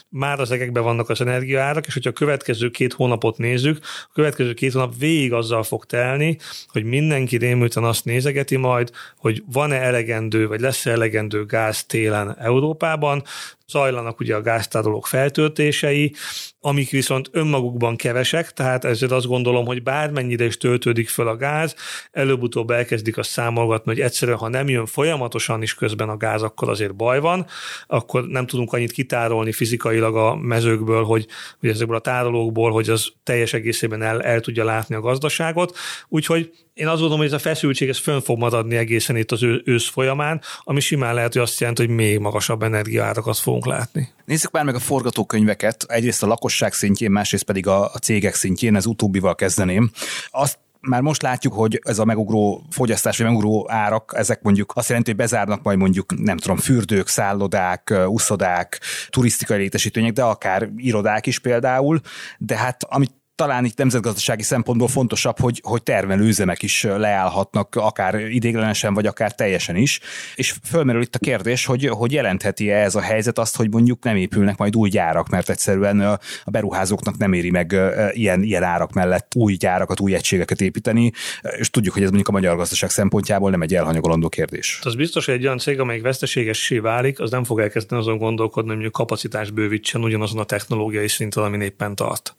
már 0.09 0.41
az 0.41 0.51
egekben 0.51 0.83
vannak 0.83 1.09
az 1.09 1.21
energiaárak, 1.21 1.87
és 1.87 1.93
hogyha 1.93 2.11
a 2.11 2.13
következő 2.13 2.71
két 2.71 2.93
hónapot 2.93 3.39
nézzük, 3.39 3.79
a 3.83 4.13
következő 4.13 4.55
két 4.55 4.73
hónap 4.73 4.99
végig 4.99 5.33
azzal 5.33 5.63
fog 5.63 5.85
telni, 5.85 6.39
hogy 6.67 6.85
mindenki 6.85 7.37
rémülten 7.37 7.85
azt 7.85 8.05
nézegeti 8.05 8.57
majd, 8.57 8.91
hogy 9.17 9.43
van-e 9.53 9.77
elegendő, 9.77 10.47
vagy 10.49 10.61
lesz-e 10.61 10.91
elegendő 10.91 11.45
gáz 11.45 11.85
télen 11.85 12.37
Európában, 12.39 13.23
zajlanak 13.69 14.21
ugye 14.21 14.35
a 14.35 14.41
gáztárolók 14.41 15.07
feltöltései, 15.07 16.15
amik 16.61 16.91
viszont 16.91 17.29
önmagukban 17.33 17.97
kevesek, 17.97 18.53
tehát 18.53 18.85
ezért 18.85 19.13
azt 19.13 19.27
gondolom, 19.27 19.67
hogy 19.67 19.83
bármennyire 19.83 20.45
is 20.45 20.57
töltődik 20.57 21.09
föl 21.09 21.29
a 21.29 21.37
gáz, 21.37 21.75
előbb-utóbb 22.11 22.71
elkezdik 22.71 23.19
azt 23.19 23.31
számolgatni, 23.31 23.93
hogy 23.93 24.01
egyszerűen, 24.01 24.39
ha 24.39 24.49
nem 24.49 24.69
jön 24.69 24.87
folyamatosan 24.87 25.63
is 25.63 25.75
közben 25.75 26.09
a 26.09 26.17
gáz, 26.17 26.43
akkor 26.43 26.69
azért 26.69 26.95
baj 26.95 27.21
van, 27.21 27.47
akkor 27.87 28.27
nem 28.27 28.47
tudunk 28.47 28.73
annyit 28.73 28.93
kitárolni 28.93 29.53
fizikailag 29.53 30.17
a 30.17 30.37
mezőkből, 30.37 31.05
hogy, 31.05 31.27
hogy 31.61 31.69
ezekből 31.69 31.97
a 31.97 32.01
tárolókból, 32.01 32.71
hogy 32.71 32.89
az 32.89 33.09
teljes 33.23 33.53
egészében 33.53 34.03
el, 34.03 34.23
el 34.23 34.41
tudja 34.41 34.65
látni 34.65 34.95
a 34.95 35.01
gazdaságot. 35.01 35.77
Úgyhogy 36.09 36.51
én 36.75 36.87
azt 36.87 36.97
gondolom, 36.97 37.19
hogy 37.19 37.27
ez 37.27 37.33
a 37.33 37.39
feszültség 37.39 37.89
ez 37.89 37.99
fönn 37.99 38.21
fog 38.21 38.39
maradni 38.39 38.77
egészen 38.77 39.17
itt 39.17 39.33
az 39.33 39.43
ősz 39.65 39.89
folyamán, 39.89 40.41
ami 40.63 40.81
simán 40.81 41.15
lehet, 41.15 41.33
hogy 41.33 41.43
azt 41.43 41.61
jelenti, 41.61 41.87
hogy 41.87 41.95
még 41.95 42.19
magasabb 42.19 42.63
energiaárakat 42.63 43.39
fogunk 43.57 43.79
látni. 43.79 44.09
Nézzük 44.25 44.51
már 44.51 44.65
meg 44.65 44.75
a 44.75 44.79
forgatókönyveket, 44.79 45.85
egyrészt 45.89 46.23
a 46.23 46.27
lakosság 46.27 46.73
szintjén, 46.73 47.11
másrészt 47.11 47.45
pedig 47.45 47.67
a, 47.67 47.91
cégek 48.03 48.35
szintjén, 48.35 48.77
ez 48.77 48.87
utóbbival 48.87 49.35
kezdeném. 49.35 49.91
Azt 50.31 50.59
már 50.81 51.01
most 51.01 51.23
látjuk, 51.23 51.53
hogy 51.53 51.81
ez 51.85 51.99
a 51.99 52.05
megugró 52.05 52.63
fogyasztás, 52.71 53.17
vagy 53.17 53.27
megugró 53.27 53.67
árak, 53.71 54.13
ezek 54.17 54.43
mondjuk 54.43 54.73
azt 54.75 54.89
jelenti, 54.89 55.11
hogy 55.11 55.19
bezárnak 55.19 55.63
majd 55.63 55.79
mondjuk, 55.79 56.19
nem 56.19 56.37
tudom, 56.37 56.57
fürdők, 56.57 57.09
szállodák, 57.09 57.95
uszodák, 58.07 58.81
turisztikai 59.09 59.59
létesítmények, 59.59 60.13
de 60.13 60.23
akár 60.23 60.69
irodák 60.77 61.27
is 61.27 61.39
például. 61.39 62.01
De 62.39 62.57
hát 62.57 62.85
amit 62.85 63.13
talán 63.37 63.65
itt 63.65 63.79
nemzetgazdasági 63.79 64.43
szempontból 64.43 64.89
fontosabb, 64.89 65.39
hogy, 65.41 65.61
hogy 65.65 65.83
termelőüzemek 65.83 66.63
is 66.63 66.83
leállhatnak, 66.83 67.75
akár 67.75 68.15
idéglenesen, 68.15 68.95
vagy 68.95 69.07
akár 69.07 69.35
teljesen 69.35 69.77
is. 69.77 70.01
És 70.35 70.55
fölmerül 70.65 71.03
itt 71.03 71.15
a 71.15 71.19
kérdés, 71.19 71.65
hogy, 71.65 71.89
hogy 71.89 72.13
jelentheti-e 72.13 72.77
ez 72.77 72.95
a 72.95 73.01
helyzet 73.01 73.39
azt, 73.39 73.57
hogy 73.57 73.71
mondjuk 73.71 74.05
nem 74.05 74.17
épülnek 74.17 74.57
majd 74.57 74.77
új 74.77 74.89
gyárak, 74.89 75.29
mert 75.29 75.51
egyszerűen 75.51 76.01
a 76.45 76.51
beruházóknak 76.51 77.17
nem 77.17 77.33
éri 77.33 77.51
meg 77.51 77.77
ilyen, 78.11 78.43
ilyen 78.43 78.63
árak 78.63 78.93
mellett 78.93 79.33
új 79.35 79.55
gyárakat, 79.55 80.01
új 80.01 80.15
egységeket 80.15 80.61
építeni, 80.61 81.13
és 81.59 81.71
tudjuk, 81.71 81.95
hogy 81.95 82.03
ez 82.03 82.09
mondjuk 82.09 82.29
a 82.29 82.33
magyar 82.39 82.57
gazdaság 82.57 82.91
szempontjából 82.91 83.51
nem 83.51 83.63
egy 83.63 83.75
elhanyagolandó 83.75 84.29
kérdés. 84.29 84.81
Az 84.83 84.95
biztos, 84.95 85.25
hogy 85.25 85.35
egy 85.35 85.45
olyan 85.45 85.59
cég, 85.59 85.81
amelyik 85.81 86.03
veszteségessé 86.03 86.79
válik, 86.79 87.21
az 87.21 87.31
nem 87.31 87.45
fog 87.45 87.61
elkezdeni 87.61 88.01
azon 88.01 88.19
gondolkodni, 88.19 88.75
hogy 88.75 88.91
kapacitás 88.91 89.51
bővítsen 89.51 90.03
ugyanazon 90.03 90.39
a 90.39 90.45
technológiai 90.45 91.09
szinten, 91.09 91.43
ami 91.43 91.65
éppen 91.65 91.95
tart. 91.95 92.37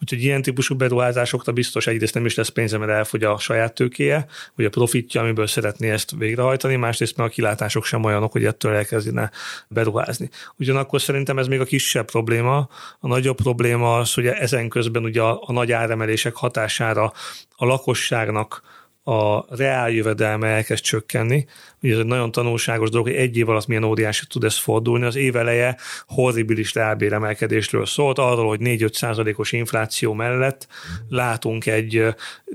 Úgyhogy 0.00 0.22
ilyen 0.22 0.42
típusú 0.42 0.76
beruházásokra 0.76 1.52
biztos 1.52 1.86
egyrészt 1.86 2.14
nem 2.14 2.24
is 2.24 2.34
lesz 2.34 2.48
pénze, 2.48 2.78
mert 2.78 2.90
elfogy 2.90 3.24
a 3.24 3.38
saját 3.38 3.74
tőkéje, 3.74 4.26
vagy 4.54 4.64
a 4.64 4.70
profitja, 4.70 5.20
amiből 5.20 5.46
szeretné 5.46 5.90
ezt 5.90 6.10
végrehajtani, 6.18 6.76
másrészt 6.76 7.16
mert 7.16 7.30
a 7.30 7.32
kilátások 7.32 7.84
sem 7.84 8.04
olyanok, 8.04 8.32
hogy 8.32 8.44
ettől 8.44 8.74
elkezdene 8.74 9.30
beruházni. 9.68 10.30
Ugyanakkor 10.58 11.00
szerintem 11.00 11.38
ez 11.38 11.46
még 11.46 11.60
a 11.60 11.64
kisebb 11.64 12.04
probléma. 12.04 12.68
A 13.00 13.06
nagyobb 13.06 13.36
probléma 13.36 13.96
az, 13.96 14.14
hogy 14.14 14.26
ezen 14.26 14.68
közben 14.68 15.04
ugye 15.04 15.22
a, 15.22 15.42
a 15.46 15.52
nagy 15.52 15.72
áremelések 15.72 16.34
hatására 16.34 17.12
a 17.56 17.64
lakosságnak 17.64 18.62
a 19.08 19.56
reál 19.56 19.90
jövedelme 19.90 20.48
elkezd 20.48 20.82
csökkenni. 20.82 21.46
Ugye 21.82 21.92
ez 21.92 21.98
egy 21.98 22.06
nagyon 22.06 22.32
tanulságos 22.32 22.90
dolog, 22.90 23.06
hogy 23.06 23.16
egy 23.16 23.36
év 23.36 23.48
alatt 23.48 23.66
milyen 23.66 23.84
óriási 23.84 24.26
tud 24.26 24.44
ez 24.44 24.58
fordulni. 24.58 25.04
Az 25.04 25.16
év 25.16 25.36
eleje 25.36 25.76
horribilis 26.06 26.74
reálbéremelkedésről 26.74 27.86
szólt, 27.86 28.18
arról, 28.18 28.48
hogy 28.48 28.60
4-5 28.62 28.92
százalékos 28.92 29.52
infláció 29.52 30.12
mellett 30.12 30.66
látunk 31.08 31.66
egy 31.66 32.04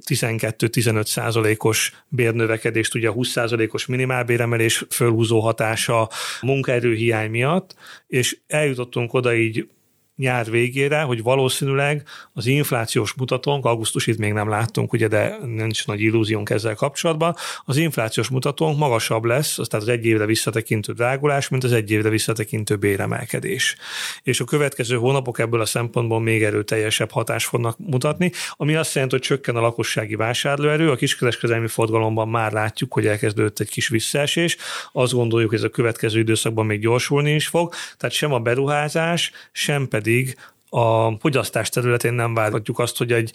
12-15 0.05 1.05
százalékos 1.05 2.03
bérnövekedést, 2.07 2.95
ugye 2.95 3.09
a 3.09 3.11
20 3.11 3.29
százalékos 3.29 3.85
minimálbéremelés 3.85 4.85
fölhúzó 4.89 5.39
hatása 5.39 6.09
munkaerőhiány 6.41 7.29
miatt, 7.29 7.75
és 8.07 8.37
eljutottunk 8.47 9.13
oda 9.13 9.35
így 9.35 9.67
nyár 10.21 10.49
végére, 10.51 11.01
hogy 11.01 11.23
valószínűleg 11.23 12.03
az 12.34 12.45
inflációs 12.45 13.13
mutatónk, 13.13 13.65
augusztusit 13.65 14.17
még 14.17 14.34
nem 14.34 14.49
láttunk, 14.49 14.93
ugye, 14.93 15.07
de 15.07 15.38
nincs 15.45 15.88
nagy 15.88 16.01
illúziónk 16.01 16.49
ezzel 16.49 16.75
kapcsolatban, 16.75 17.36
az 17.65 17.77
inflációs 17.77 18.29
mutatónk 18.29 18.77
magasabb 18.77 19.23
lesz, 19.23 19.60
az 19.60 19.67
tehát 19.67 19.86
az 19.86 19.91
egy 19.91 20.05
évre 20.05 20.25
visszatekintő 20.25 20.93
drágulás, 20.93 21.49
mint 21.49 21.63
az 21.63 21.71
egy 21.71 21.91
évre 21.91 22.10
visszatekintő 22.10 22.75
béremelkedés. 22.75 23.75
És 24.23 24.39
a 24.39 24.45
következő 24.45 24.95
hónapok 24.95 25.39
ebből 25.39 25.62
a 25.62 25.65
szempontból 25.65 26.19
még 26.19 26.43
erőteljesebb 26.43 27.12
hatást 27.12 27.47
fognak 27.47 27.77
mutatni, 27.77 28.31
ami 28.51 28.75
azt 28.75 28.93
jelenti, 28.93 29.15
hogy 29.15 29.25
csökken 29.25 29.55
a 29.55 29.62
lakossági 29.62 30.15
vásárlóerő, 30.15 30.91
a 30.91 30.95
kiskereskedelmi 30.95 31.67
forgalomban 31.67 32.27
már 32.27 32.51
látjuk, 32.51 32.93
hogy 32.93 33.07
elkezdődött 33.07 33.60
egy 33.60 33.69
kis 33.69 33.88
visszaesés, 33.88 34.57
azt 34.91 35.13
gondoljuk, 35.13 35.49
hogy 35.49 35.60
ez 35.60 35.65
a 35.65 35.69
következő 35.69 36.19
időszakban 36.19 36.65
még 36.65 36.79
gyorsulni 36.79 37.34
is 37.34 37.47
fog, 37.47 37.73
tehát 37.97 38.15
sem 38.15 38.34
a 38.34 38.39
beruházás, 38.39 39.31
sem 39.51 39.88
pedig 39.88 40.10
pedig 40.12 40.36
a 40.69 41.17
fogyasztás 41.19 41.69
területén 41.69 42.13
nem 42.13 42.34
várhatjuk 42.34 42.80
azt, 42.80 42.97
hogy 42.97 43.12
egy 43.12 43.34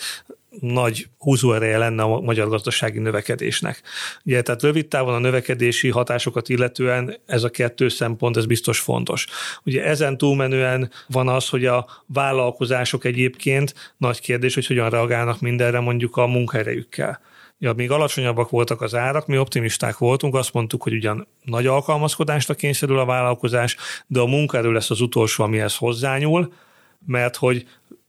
nagy 0.60 1.08
húzóereje 1.18 1.78
lenne 1.78 2.02
a 2.02 2.20
magyar 2.20 2.48
gazdasági 2.48 2.98
növekedésnek. 2.98 3.82
Ugye, 4.24 4.42
tehát 4.42 4.62
rövid 4.62 4.86
távon 4.86 5.14
a 5.14 5.18
növekedési 5.18 5.90
hatásokat 5.90 6.48
illetően 6.48 7.16
ez 7.26 7.42
a 7.42 7.50
kettő 7.50 7.88
szempont, 7.88 8.36
ez 8.36 8.46
biztos 8.46 8.80
fontos. 8.80 9.26
Ugye 9.64 9.84
ezen 9.84 10.18
túlmenően 10.18 10.90
van 11.08 11.28
az, 11.28 11.48
hogy 11.48 11.66
a 11.66 11.86
vállalkozások 12.06 13.04
egyébként 13.04 13.94
nagy 13.96 14.20
kérdés, 14.20 14.54
hogy 14.54 14.66
hogyan 14.66 14.90
reagálnak 14.90 15.40
mindenre 15.40 15.80
mondjuk 15.80 16.16
a 16.16 16.26
munkaerejükkel. 16.26 17.20
Ja, 17.58 17.72
még 17.72 17.90
alacsonyabbak 17.90 18.50
voltak 18.50 18.80
az 18.80 18.94
árak, 18.94 19.26
mi 19.26 19.38
optimisták 19.38 19.98
voltunk, 19.98 20.34
azt 20.34 20.52
mondtuk, 20.52 20.82
hogy 20.82 20.94
ugyan 20.94 21.26
nagy 21.42 21.66
alkalmazkodásra 21.66 22.54
kényszerül 22.54 22.98
a 22.98 23.04
vállalkozás, 23.04 23.76
de 24.06 24.20
a 24.20 24.26
munkaerő 24.26 24.72
lesz 24.72 24.90
az 24.90 25.00
utolsó, 25.00 25.44
amihez 25.44 25.76
hozzányúl, 25.76 26.52
mert 27.06 27.36
hogy 27.36 27.66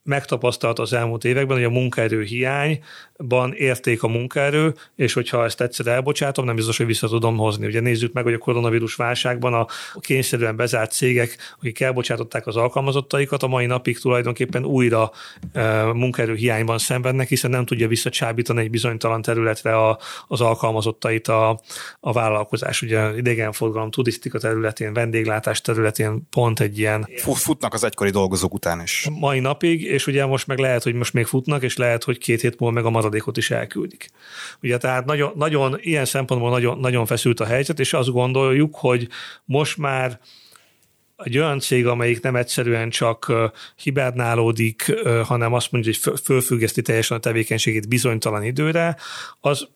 megtapasztalt 0.08 0.80
az 0.80 0.94
elmúlt 0.94 1.26
években, 1.26 1.58
hogy 1.58 1.66
a 1.66 1.70
munkaerő 1.70 2.24
hiányban 2.24 3.54
érték 3.54 4.04
a 4.04 4.08
munkaerő, 4.08 4.74
és 4.96 5.14
hogyha 5.14 5.44
ezt 5.44 5.62
egyszer 5.62 5.88
elbocsátom, 5.88 6.46
nem 6.46 6.56
biztos, 6.56 6.78
hogy 6.78 6.86
vissza 6.86 7.08
tudom 7.08 7.38
hozni. 7.38 7.66
Ugye 7.66 7.80
nézzük 7.80 8.14
meg, 8.14 8.24
hogy 8.24 8.34
a 8.34 8.38
koronavírus 8.38 8.96
válságban 8.96 9.54
a 9.54 9.68
kényszerűen 10.00 10.56
bezárt 10.56 10.92
cégek, 10.92 11.38
akik 11.60 11.80
elbocsátották 11.80 12.48
az 12.48 12.56
alkalmazottaikat, 12.56 13.44
a 13.44 13.48
mai 13.48 13.66
napig 13.66 14.00
tulajdonképpen 14.00 14.66
újra 14.66 15.12
e, 15.54 15.84
munkaerő 15.84 16.36
hiányban 16.36 16.78
szenvednek, 16.78 17.28
hiszen 17.28 17.50
nem 17.50 17.66
tudja 17.66 17.88
visszacsábítani 17.88 18.62
egy 18.62 18.70
bizonytalan 18.70 19.22
területre 19.22 19.76
a, 19.76 20.00
az 20.28 20.42
alkalmazottait 20.42 21.28
a, 21.28 21.60
a 22.00 22.12
vállalkozás. 22.12 22.82
Ugye 22.82 23.18
idegenforgalom, 23.18 23.92
turisztika 23.92 24.40
területén, 24.40 24.94
vendéglátás 24.94 25.62
területén 25.62 26.28
pont 26.30 26.60
egy 26.60 26.80
ilyen... 26.80 27.08
Futnak 27.16 27.74
az 27.74 27.84
egykori 27.84 28.10
dolgozók 28.10 28.54
után 28.54 28.82
is. 28.82 29.08
Mai 29.20 29.40
napig, 29.40 29.84
és 29.98 30.08
ugye 30.08 30.26
most 30.26 30.48
meg 30.48 30.58
lehet, 30.58 30.84
hogy 30.84 30.94
most 30.94 31.14
még 31.14 31.26
futnak, 31.26 31.64
és 31.64 31.78
lehet, 31.78 32.04
hogy 32.04 32.18
két 32.18 32.42
hét 32.42 32.60
múlva 32.60 32.76
meg 32.76 32.86
a 32.86 32.90
maradékot 32.90 33.38
is 33.38 33.52
elküldik. 33.52 34.10
Ugye 34.62 34.78
tehát 34.78 35.06
nagyon, 35.06 35.32
nagyon 35.36 35.78
ilyen 35.80 36.06
szempontból 36.06 36.50
nagyon, 36.50 36.80
nagyon 36.80 37.06
feszült 37.06 37.40
a 37.40 37.46
helyzet, 37.46 37.80
és 37.80 37.94
azt 37.94 38.10
gondoljuk, 38.10 38.76
hogy 38.76 39.08
most 39.46 39.78
már 39.78 40.20
egy 41.24 41.38
olyan 41.38 41.60
cég, 41.60 41.88
amelyik 41.88 42.22
nem 42.22 42.36
egyszerűen 42.36 42.90
csak 42.90 43.34
hibernálódik, 43.76 44.94
hanem 45.24 45.54
azt 45.54 45.72
mondja, 45.72 45.92
hogy 46.04 46.20
fölfüggeszti 46.24 46.82
teljesen 46.82 47.18
a 47.18 47.20
tevékenységét 47.20 47.88
bizonytalan 47.88 48.44
időre, 48.44 48.98
az 49.40 49.68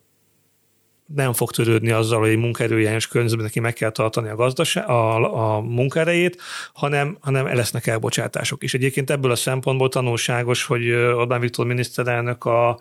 nem 1.16 1.34
fog 1.34 1.52
törődni 1.52 1.92
azzal, 1.92 2.20
hogy 2.20 2.30
egy 2.30 2.38
munkaerőjányos 2.38 3.08
környezetben 3.08 3.46
neki 3.46 3.60
meg 3.60 3.74
kell 3.74 3.90
tartani 3.90 4.30
a, 4.30 4.36
gazdaság, 4.36 4.90
a, 4.90 5.56
a 5.56 5.62
munkaerejét, 5.62 6.42
hanem, 6.74 7.18
hanem 7.20 7.46
lesznek 7.46 7.88
elbocsátások 7.88 8.64
is. 8.64 8.74
Egyébként 8.74 9.10
ebből 9.10 9.32
a 9.32 9.36
szempontból 9.36 9.90
tanulságos, 9.90 10.64
hogy 10.64 10.92
Orbán 10.92 11.40
Viktor 11.40 11.66
miniszterelnök 11.66 12.46
a, 12.46 12.80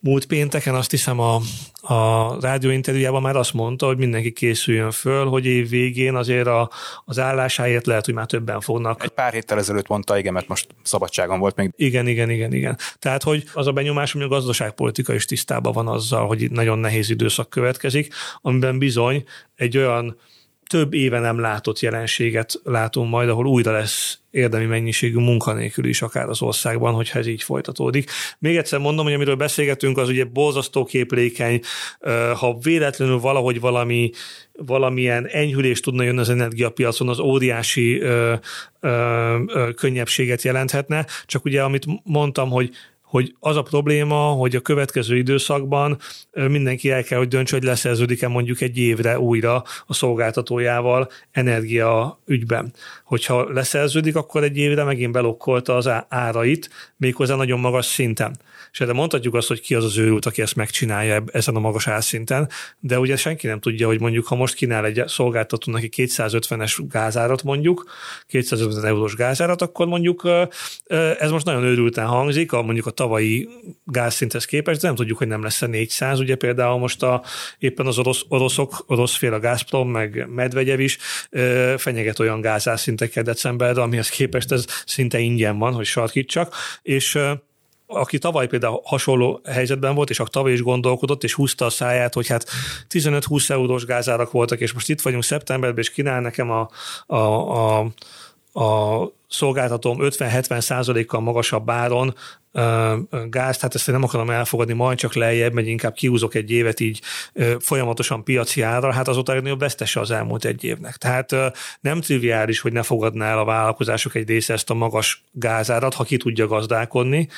múlt 0.00 0.26
pénteken 0.26 0.74
azt 0.74 0.90
hiszem 0.90 1.20
a, 1.20 1.40
a 1.80 2.36
rádióinterjújában 2.40 3.22
már 3.22 3.36
azt 3.36 3.52
mondta, 3.52 3.86
hogy 3.86 3.96
mindenki 3.96 4.32
készüljön 4.32 4.90
föl, 4.90 5.26
hogy 5.26 5.46
év 5.46 5.68
végén 5.68 6.14
azért 6.14 6.46
a, 6.46 6.70
az 7.04 7.18
állásáért 7.18 7.86
lehet, 7.86 8.04
hogy 8.04 8.14
már 8.14 8.26
többen 8.26 8.60
fognak. 8.60 9.02
Egy 9.02 9.08
pár 9.08 9.32
héttel 9.32 9.58
ezelőtt 9.58 9.88
mondta, 9.88 10.18
igen, 10.18 10.32
mert 10.32 10.48
most 10.48 10.66
szabadságon 10.82 11.38
volt 11.38 11.56
még. 11.56 11.72
Igen, 11.76 12.06
igen, 12.06 12.30
igen, 12.30 12.52
igen. 12.52 12.78
Tehát, 12.98 13.22
hogy 13.22 13.44
az 13.52 13.66
a 13.66 13.72
benyomás, 13.72 14.12
hogy 14.12 14.22
a 14.22 14.28
gazdaságpolitika 14.28 15.14
is 15.14 15.24
tisztában 15.24 15.72
van 15.72 15.88
azzal, 15.88 16.26
hogy 16.26 16.50
nagyon 16.50 16.78
nehéz 16.78 17.10
időszak 17.10 17.50
következik, 17.50 18.14
amiben 18.40 18.78
bizony 18.78 19.24
egy 19.54 19.78
olyan 19.78 20.16
több 20.68 20.94
éve 20.94 21.18
nem 21.18 21.38
látott 21.38 21.80
jelenséget 21.80 22.60
látunk 22.64 23.10
majd, 23.10 23.28
ahol 23.28 23.46
újra 23.46 23.72
lesz 23.72 24.18
érdemi 24.30 24.64
mennyiségű 24.64 25.18
munkanélkül 25.18 25.84
is 25.84 26.02
akár 26.02 26.28
az 26.28 26.42
országban, 26.42 26.94
hogyha 26.94 27.18
ez 27.18 27.26
így 27.26 27.42
folytatódik. 27.42 28.10
Még 28.38 28.56
egyszer 28.56 28.78
mondom, 28.78 29.04
hogy 29.04 29.14
amiről 29.14 29.34
beszélgetünk, 29.34 29.98
az 29.98 30.08
ugye 30.08 30.24
borzasztó 30.24 30.84
képlékeny, 30.84 31.60
ha 32.34 32.58
véletlenül 32.62 33.18
valahogy 33.18 33.60
valami 33.60 34.10
valamilyen 34.66 35.26
enyhülést 35.26 35.82
tudna 35.82 36.02
jönni 36.02 36.18
az 36.18 36.28
energiapiacon, 36.28 37.08
az 37.08 37.18
óriási 37.18 38.00
ö, 38.00 38.34
ö, 38.80 38.88
ö, 39.46 39.70
könnyebbséget 39.74 40.42
jelenthetne. 40.42 41.06
Csak 41.26 41.44
ugye, 41.44 41.62
amit 41.62 41.86
mondtam, 42.04 42.50
hogy 42.50 42.70
hogy 43.08 43.34
az 43.40 43.56
a 43.56 43.62
probléma, 43.62 44.16
hogy 44.16 44.56
a 44.56 44.60
következő 44.60 45.16
időszakban 45.16 45.98
mindenki 46.32 46.90
el 46.90 47.02
kell, 47.02 47.18
hogy 47.18 47.28
döntse, 47.28 47.56
hogy 47.56 47.64
leszerződik-e 47.64 48.28
mondjuk 48.28 48.60
egy 48.60 48.78
évre 48.78 49.18
újra 49.18 49.64
a 49.86 49.94
szolgáltatójával 49.94 51.10
energia 51.30 52.20
ügyben. 52.26 52.72
Hogyha 53.04 53.52
leszerződik, 53.52 54.16
akkor 54.16 54.42
egy 54.42 54.56
évre 54.56 54.84
megint 54.84 55.12
belokkolta 55.12 55.76
az 55.76 55.90
árait, 56.08 56.70
méghozzá 56.96 57.34
nagyon 57.34 57.60
magas 57.60 57.86
szinten. 57.86 58.38
És 58.72 58.80
erre 58.80 58.92
mondhatjuk 58.92 59.34
azt, 59.34 59.48
hogy 59.48 59.60
ki 59.60 59.74
az 59.74 59.84
az 59.84 59.98
őrült, 59.98 60.26
aki 60.26 60.42
ezt 60.42 60.56
megcsinálja 60.56 61.24
ezen 61.32 61.56
a 61.56 61.60
magas 61.60 61.86
árszinten, 61.86 62.48
de 62.80 62.98
ugye 62.98 63.16
senki 63.16 63.46
nem 63.46 63.60
tudja, 63.60 63.86
hogy 63.86 64.00
mondjuk, 64.00 64.26
ha 64.26 64.34
most 64.34 64.54
kínál 64.54 64.84
egy 64.84 65.02
szolgáltató 65.06 65.72
neki 65.72 65.88
250-es 65.96 66.78
gázárat 66.90 67.42
mondjuk, 67.42 67.90
250 68.26 68.84
eurós 68.84 69.14
gázárat, 69.14 69.62
akkor 69.62 69.86
mondjuk 69.86 70.28
ez 71.18 71.30
most 71.30 71.44
nagyon 71.44 71.62
őrülten 71.62 72.06
hangzik, 72.06 72.52
a 72.52 72.62
mondjuk 72.62 72.86
a 72.86 72.90
tavalyi 72.98 73.48
gázszinthez 73.84 74.44
képest, 74.44 74.80
de 74.80 74.86
nem 74.86 74.96
tudjuk, 74.96 75.18
hogy 75.18 75.26
nem 75.26 75.42
lesz-e 75.42 75.66
400. 75.66 76.20
Ugye 76.20 76.36
például 76.36 76.78
most 76.78 77.02
a, 77.02 77.22
éppen 77.58 77.86
az 77.86 77.98
orosz, 77.98 78.24
oroszok, 78.28 78.84
orosz 78.86 79.16
fél 79.16 79.32
a 79.32 79.40
Gazprom, 79.40 79.90
meg 79.90 80.28
Medvegyev 80.28 80.80
is 80.80 80.98
fenyeget 81.76 82.18
olyan 82.18 82.40
gázárszinteket 82.40 83.24
decemberre, 83.24 83.82
amihez 83.82 84.08
képest 84.08 84.52
ez 84.52 84.64
szinte 84.86 85.18
ingyen 85.18 85.58
van, 85.58 85.72
hogy 85.72 85.84
sarkítsak, 85.84 86.54
és 86.82 87.18
aki 87.86 88.18
tavaly 88.18 88.46
például 88.46 88.80
hasonló 88.84 89.40
helyzetben 89.44 89.94
volt, 89.94 90.10
és 90.10 90.22
tavaly 90.24 90.52
is 90.52 90.62
gondolkodott, 90.62 91.24
és 91.24 91.34
húzta 91.34 91.64
a 91.64 91.70
száját, 91.70 92.14
hogy 92.14 92.26
hát 92.26 92.46
15-20 92.90 93.50
eurós 93.50 93.84
gázárak 93.84 94.30
voltak, 94.30 94.60
és 94.60 94.72
most 94.72 94.88
itt 94.88 95.00
vagyunk 95.00 95.24
szeptemberben, 95.24 95.78
és 95.78 95.90
kínál 95.90 96.20
nekem 96.20 96.50
a, 96.50 96.68
a, 97.06 97.16
a, 97.16 97.78
a 98.60 99.12
szolgáltatom 99.28 99.96
50-70 100.00 100.60
százalékkal 100.60 101.20
magasabb 101.20 101.70
áron 101.70 102.14
gáz, 103.30 103.56
tehát 103.56 103.74
ezt 103.74 103.86
nem 103.86 104.02
akarom 104.02 104.30
elfogadni, 104.30 104.72
majd 104.72 104.98
csak 104.98 105.14
lejjebb, 105.14 105.52
megy 105.52 105.66
inkább 105.66 105.94
kiúzok 105.94 106.34
egy 106.34 106.50
évet 106.50 106.80
így 106.80 107.00
folyamatosan 107.58 108.24
piaci 108.24 108.62
ára, 108.62 108.92
hát 108.92 109.08
azóta 109.08 109.32
legnagyobb 109.32 109.60
vesztese 109.60 110.00
az 110.00 110.10
elmúlt 110.10 110.44
egy 110.44 110.64
évnek. 110.64 110.96
Tehát 110.96 111.34
nem 111.80 112.00
triviális, 112.00 112.60
hogy 112.60 112.72
ne 112.72 112.82
fogadná 112.82 113.30
el 113.30 113.38
a 113.38 113.44
vállalkozások 113.44 114.14
egy 114.14 114.28
része 114.28 114.52
ezt 114.52 114.70
a 114.70 114.74
magas 114.74 115.24
gázárat, 115.32 115.94
ha 115.94 116.04
ki 116.04 116.16
tudja 116.16 116.46
gazdálkodni, 116.46 117.28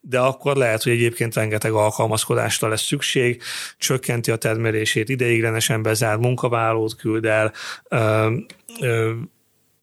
de 0.00 0.18
akkor 0.18 0.56
lehet, 0.56 0.82
hogy 0.82 0.92
egyébként 0.92 1.34
rengeteg 1.34 1.72
alkalmazkodásra 1.72 2.68
lesz 2.68 2.82
szükség, 2.82 3.42
csökkenti 3.78 4.30
a 4.30 4.36
termelését, 4.36 5.08
ideiglenesen 5.08 5.82
bezár 5.82 6.16
munkavállalót 6.16 6.96
küld 6.96 7.24
el, 7.24 7.52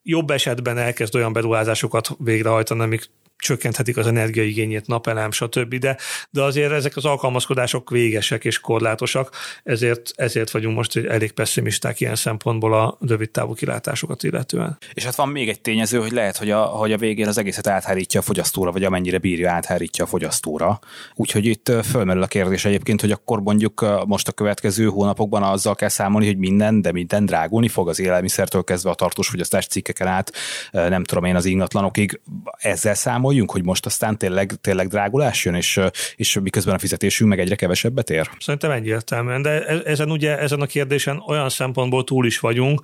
jobb 0.04 0.30
esetben 0.30 0.78
elkezd 0.78 1.16
olyan 1.16 1.34
beruházásokat 1.34 2.10
végrehajtani, 2.20 2.82
amik 2.82 3.10
csökkenthetik 3.38 3.98
az 3.98 4.08
energiaigényét, 4.08 4.88
napelem, 4.88 5.32
stb. 5.32 5.76
De, 5.76 5.98
de 6.30 6.42
azért 6.42 6.72
ezek 6.72 6.96
az 6.96 7.06
alkalmazkodások 7.06 7.90
végesek 7.90 8.46
és 8.46 8.60
korlátosak, 8.60 9.36
ezért, 9.64 10.12
ezért 10.16 10.52
vagyunk 10.52 10.76
most 10.76 10.98
elég 10.98 11.32
pessimisták 11.32 12.00
ilyen 12.00 12.16
szempontból 12.16 12.74
a 12.74 12.98
rövid 13.00 13.32
távú 13.32 13.54
kilátásokat 13.54 14.24
illetően. 14.24 14.78
És 14.94 15.04
hát 15.04 15.16
van 15.16 15.30
még 15.30 15.50
egy 15.50 15.62
tényező, 15.62 16.00
hogy 16.00 16.12
lehet, 16.12 16.38
hogy 16.38 16.52
a, 16.52 16.62
hogy 16.62 16.92
a 16.92 16.98
végén 16.98 17.28
az 17.28 17.38
egészet 17.38 17.68
áthárítja 17.68 18.20
a 18.20 18.24
fogyasztóra, 18.24 18.72
vagy 18.72 18.84
amennyire 18.84 19.18
bírja 19.18 19.52
áthárítja 19.52 20.04
a 20.04 20.08
fogyasztóra. 20.08 20.80
Úgyhogy 21.16 21.46
itt 21.46 21.72
fölmerül 21.84 22.24
a 22.24 22.28
kérdés 22.28 22.66
egyébként, 22.66 23.02
hogy 23.02 23.12
akkor 23.12 23.42
mondjuk 23.42 24.04
most 24.06 24.28
a 24.28 24.32
következő 24.32 24.86
hónapokban 24.86 25.44
azzal 25.44 25.76
kell 25.76 25.90
számolni, 25.90 26.26
hogy 26.28 26.38
minden, 26.38 26.82
de 26.82 26.92
minden 26.92 27.26
drágulni 27.26 27.68
fog 27.68 27.90
az 27.90 28.00
élelmiszertől 28.00 28.64
kezdve 28.64 28.90
a 28.90 28.96
tartós 28.96 29.28
fogyasztás 29.28 29.68
cikkeken 29.68 30.08
át, 30.08 30.32
nem 30.72 31.04
tudom 31.04 31.24
én 31.24 31.36
az 31.36 31.46
ingatlanokig. 31.46 32.20
Ezzel 32.58 32.94
számol 32.94 33.27
számoljunk, 33.28 33.52
hogy 33.52 33.64
most 33.64 33.86
aztán 33.86 34.18
tényleg, 34.18 34.52
tényleg 34.62 34.88
drágulás 34.88 35.46
jön, 35.46 35.56
és, 35.56 35.80
és 36.16 36.40
miközben 36.40 36.76
a 36.76 36.80
fizetésünk 36.80 37.30
meg 37.30 37.40
egyre 37.40 37.56
kevesebbet 37.56 38.10
ér? 38.10 38.30
Szerintem 38.40 38.72
egyértelműen, 38.72 39.42
de 39.42 39.66
e, 39.66 39.82
ezen 39.86 40.12
ugye, 40.12 40.40
ezen 40.40 40.62
a 40.62 40.66
kérdésen 40.66 41.24
olyan 41.28 41.50
szempontból 41.50 42.04
túl 42.04 42.26
is 42.26 42.40
vagyunk, 42.40 42.82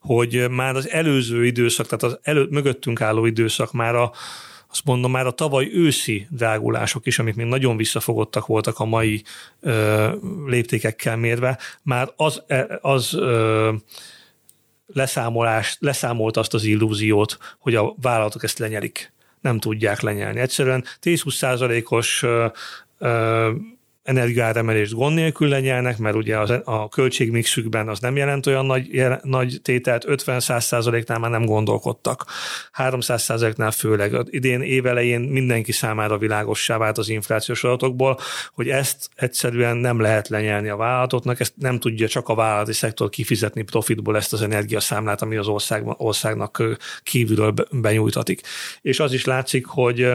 hogy 0.00 0.50
már 0.50 0.76
az 0.76 0.90
előző 0.90 1.46
időszak, 1.46 1.86
tehát 1.86 2.02
az 2.02 2.18
elő, 2.22 2.46
mögöttünk 2.50 3.00
álló 3.00 3.26
időszak 3.26 3.72
már 3.72 3.94
a 3.94 4.12
azt 4.70 4.84
mondom, 4.84 5.10
már 5.10 5.26
a 5.26 5.30
tavaly 5.30 5.68
őszi 5.72 6.26
drágulások 6.30 7.06
is, 7.06 7.18
amik 7.18 7.34
még 7.34 7.46
nagyon 7.46 7.76
visszafogottak 7.76 8.46
voltak 8.46 8.78
a 8.78 8.84
mai 8.84 9.22
ö, 9.60 10.08
léptékekkel 10.46 11.16
mérve, 11.16 11.58
már 11.82 12.12
az, 12.16 12.42
e, 12.46 12.78
az 12.80 13.14
ö, 13.14 13.72
leszámolás, 14.86 15.76
leszámolt 15.80 16.36
azt 16.36 16.54
az 16.54 16.64
illúziót, 16.64 17.38
hogy 17.58 17.74
a 17.74 17.94
vállalatok 18.00 18.42
ezt 18.42 18.58
lenyelik 18.58 19.12
nem 19.40 19.58
tudják 19.58 20.00
lenyelni. 20.00 20.40
Egyszerűen 20.40 20.84
10-20 21.02 21.34
százalékos 21.34 22.24
energiáremelést 24.08 24.92
gond 24.92 25.14
nélkül 25.14 25.48
lenyelnek, 25.48 25.98
mert 25.98 26.16
ugye 26.16 26.38
az, 26.38 26.50
a 26.64 26.88
költségmixükben 26.88 27.88
az 27.88 28.00
nem 28.00 28.16
jelent 28.16 28.46
olyan 28.46 28.66
nagy, 28.66 28.94
jel, 28.94 29.20
nagy 29.22 29.58
tételt, 29.62 30.04
50-100 30.08 31.06
nál 31.08 31.18
már 31.18 31.30
nem 31.30 31.44
gondolkodtak. 31.44 32.24
300% 32.78 33.56
nál 33.56 33.70
főleg. 33.70 34.16
Idén 34.30 34.60
évelején 34.60 35.20
mindenki 35.20 35.72
számára 35.72 36.18
világossá 36.18 36.76
vált 36.76 36.98
az 36.98 37.08
inflációs 37.08 37.64
adatokból, 37.64 38.18
hogy 38.52 38.68
ezt 38.68 39.08
egyszerűen 39.14 39.76
nem 39.76 40.00
lehet 40.00 40.28
lenyelni 40.28 40.68
a 40.68 40.76
vállalatoknak, 40.76 41.40
ezt 41.40 41.52
nem 41.56 41.78
tudja 41.78 42.08
csak 42.08 42.28
a 42.28 42.34
vállalati 42.34 42.72
szektor 42.72 43.08
kifizetni 43.08 43.62
profitból 43.62 44.16
ezt 44.16 44.32
az 44.32 44.42
energiaszámlát, 44.42 45.22
ami 45.22 45.36
az 45.36 45.46
ország, 45.46 45.82
országnak 45.86 46.62
kívülről 47.02 47.54
benyújtatik. 47.70 48.40
És 48.82 49.00
az 49.00 49.12
is 49.12 49.24
látszik, 49.24 49.66
hogy 49.66 50.12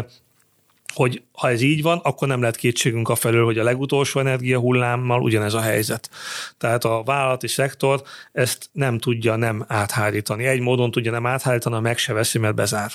hogy 0.93 1.23
ha 1.31 1.49
ez 1.49 1.61
így 1.61 1.81
van, 1.81 1.99
akkor 2.03 2.27
nem 2.27 2.39
lehet 2.39 2.55
kétségünk 2.55 3.09
a 3.09 3.15
felől, 3.15 3.45
hogy 3.45 3.57
a 3.57 3.63
legutolsó 3.63 4.19
energiahullámmal 4.19 5.21
ugyanez 5.21 5.53
a 5.53 5.61
helyzet. 5.61 6.09
Tehát 6.57 6.83
a 6.83 7.03
vállalati 7.05 7.47
szektor 7.47 8.01
ezt 8.31 8.69
nem 8.71 8.99
tudja 8.99 9.35
nem 9.35 9.65
áthárítani. 9.67 10.45
Egy 10.45 10.59
módon 10.59 10.91
tudja 10.91 11.11
nem 11.11 11.25
áthárítani, 11.25 11.79
meg 11.79 11.97
se 11.97 12.13
veszi, 12.13 12.39
mert 12.39 12.55
bezár 12.55 12.91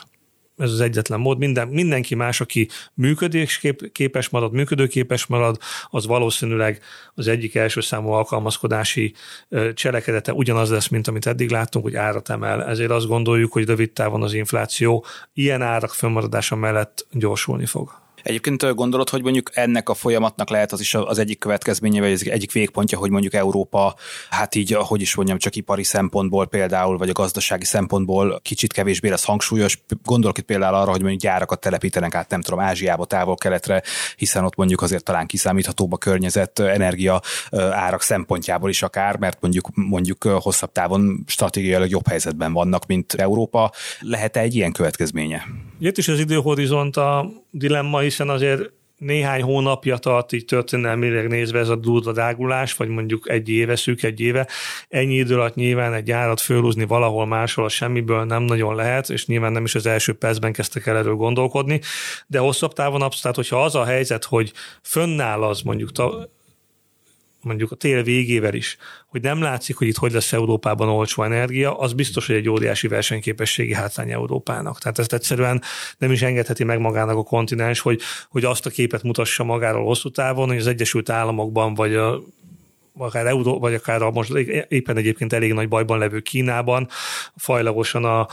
ez 0.59 0.71
az 0.71 0.81
egyetlen 0.81 1.21
mód. 1.21 1.39
Minden, 1.39 1.69
mindenki 1.69 2.15
más, 2.15 2.41
aki 2.41 2.69
működésképes 2.95 4.29
marad, 4.29 4.53
működőképes 4.53 5.27
marad, 5.27 5.59
az 5.91 6.07
valószínűleg 6.07 6.83
az 7.15 7.29
egyik 7.29 7.55
első 7.55 7.81
számú 7.81 8.09
alkalmazkodási 8.09 9.15
cselekedete 9.75 10.33
ugyanaz 10.33 10.71
lesz, 10.71 10.89
mint 10.89 11.09
amit 11.09 11.27
eddig 11.27 11.51
láttunk, 11.51 11.85
hogy 11.85 11.97
árat 11.97 12.29
emel. 12.29 12.65
Ezért 12.65 12.91
azt 12.91 13.07
gondoljuk, 13.07 13.53
hogy 13.53 13.67
rövid 13.67 13.91
távon 13.91 14.23
az 14.23 14.33
infláció 14.35 15.05
ilyen 15.33 15.63
árak 15.63 15.91
fönnmaradása 15.91 16.57
mellett 16.57 17.07
gyorsulni 17.13 17.67
fog. 17.67 18.08
Egyébként 18.23 18.75
gondolod, 18.75 19.09
hogy 19.09 19.23
mondjuk 19.23 19.51
ennek 19.55 19.89
a 19.89 19.95
folyamatnak 19.95 20.51
lehet 20.51 20.73
az 20.73 20.81
is 20.81 20.95
az 20.95 21.19
egyik 21.19 21.39
következménye, 21.39 22.01
vagy 22.01 22.13
az 22.13 22.29
egyik 22.29 22.53
végpontja, 22.53 22.99
hogy 22.99 23.11
mondjuk 23.11 23.35
Európa, 23.35 23.95
hát 24.31 24.55
így, 24.55 24.77
hogy 24.79 25.01
is 25.01 25.15
mondjam, 25.15 25.39
csak 25.39 25.57
ipari 25.57 25.85
szempontból 25.85 26.47
például, 26.47 26.99
vagy 26.99 27.09
a 27.09 27.13
gazdasági 27.13 27.65
szempontból 27.65 28.41
kicsit 28.43 28.73
kevésbé 28.73 29.09
lesz 29.09 29.25
hangsúlyos. 29.25 29.79
Gondolok 30.03 30.39
itt 30.39 30.45
például 30.45 30.75
arra, 30.75 30.91
hogy 30.91 31.01
mondjuk 31.01 31.23
gyárakat 31.23 31.61
telepítenek 31.61 32.15
át, 32.15 32.31
nem 32.31 32.43
tudom, 32.43 32.61
Ázsiába, 32.61 33.05
távol-keletre, 33.05 33.83
hiszen 34.17 34.45
ott 34.45 34.57
mondjuk 34.57 34.83
azért 34.83 35.05
talán 35.05 35.27
kiszámíthatóbb 35.27 35.93
a 35.93 35.97
környezet, 35.99 36.59
energia 36.59 37.21
árak 37.71 38.03
szempontjából 38.03 38.71
is 38.71 38.83
akár, 38.83 39.17
mert 39.17 39.41
mondjuk 39.41 39.69
mondjuk 39.75 40.23
hosszabb 40.23 40.73
távon 40.73 41.25
stratégiailag 41.27 41.91
jobb 41.91 42.09
helyzetben 42.09 42.53
vannak, 42.53 42.87
mint 42.87 43.13
Európa. 43.13 43.73
Lehet-e 44.01 44.41
egy 44.41 44.55
ilyen 44.55 44.73
következménye? 44.73 45.45
Itt 45.81 45.99
is 45.99 46.09
az 46.09 46.19
időhorizont 46.19 46.97
a 46.97 47.31
dilemma, 47.51 47.99
hiszen 47.99 48.29
azért 48.29 48.71
néhány 48.97 49.43
hónapja 49.43 49.97
tart 49.97 50.33
így 50.33 50.45
történelmileg 50.45 51.29
nézve 51.29 51.59
ez 51.59 51.69
a 51.69 51.77
durva 51.77 52.13
drágulás, 52.13 52.75
vagy 52.75 52.89
mondjuk 52.89 53.31
egy 53.31 53.49
éve, 53.49 53.77
szűk 53.77 54.03
egy 54.03 54.21
éve. 54.21 54.49
Ennyi 54.89 55.15
idő 55.15 55.35
alatt 55.35 55.55
nyilván 55.55 55.95
egy 55.95 56.11
árat 56.11 56.41
fölhúzni 56.41 56.85
valahol 56.87 57.27
máshol 57.27 57.65
a 57.65 57.69
semmiből 57.69 58.25
nem 58.25 58.43
nagyon 58.43 58.75
lehet, 58.75 59.11
és 59.11 59.27
nyilván 59.27 59.53
nem 59.53 59.65
is 59.65 59.75
az 59.75 59.87
első 59.87 60.13
percben 60.13 60.53
kezdtek 60.53 60.87
el 60.87 60.97
erről 60.97 61.15
gondolkodni, 61.15 61.81
de 62.27 62.39
hosszabb 62.39 62.73
távon 62.73 63.03
abszolút, 63.03 63.37
hogyha 63.37 63.65
az 63.65 63.75
a 63.75 63.85
helyzet, 63.85 64.25
hogy 64.25 64.53
fönnáll 64.83 65.43
az 65.43 65.63
mondjuk 65.63 65.93
mondjuk 67.49 67.71
a 67.71 67.77
tél 67.77 68.03
végével 68.03 68.55
is, 68.55 68.77
hogy 69.07 69.23
nem 69.23 69.43
látszik, 69.43 69.77
hogy 69.77 69.87
itt 69.87 69.97
hogy 69.97 70.13
lesz 70.13 70.33
Európában 70.33 70.89
olcsó 70.89 71.23
energia, 71.23 71.79
az 71.79 71.93
biztos, 71.93 72.27
hogy 72.27 72.37
egy 72.37 72.49
óriási 72.49 72.89
versenyképességi 72.89 73.75
hátrány 73.75 74.11
Európának. 74.11 74.79
Tehát 74.79 74.99
ezt 74.99 75.13
egyszerűen 75.13 75.63
nem 75.99 76.13
is 76.13 76.23
engedheti 76.23 76.65
meg 76.65 76.79
magának 76.81 77.17
a 77.17 77.23
kontinens, 77.23 77.81
hogy, 77.81 78.01
hogy 78.29 78.45
azt 78.45 78.67
a 78.67 78.71
képet 78.71 79.03
mutassa 79.03 79.45
magáról 79.45 79.85
hosszú 79.85 80.11
távon, 80.11 80.49
hogy 80.49 80.57
az 80.57 80.67
Egyesült 80.67 81.11
Államokban 81.11 81.75
vagy 81.75 81.95
a 81.95 82.21
akár 82.99 83.27
Euró, 83.27 83.59
vagy 83.59 83.75
akár 83.75 84.03
a 84.03 84.11
most 84.11 84.31
éppen 84.69 84.97
egyébként 84.97 85.33
elég 85.33 85.53
nagy 85.53 85.69
bajban 85.69 85.99
levő 85.99 86.21
Kínában 86.21 86.89
fajlagosan 87.37 88.05
a, 88.05 88.27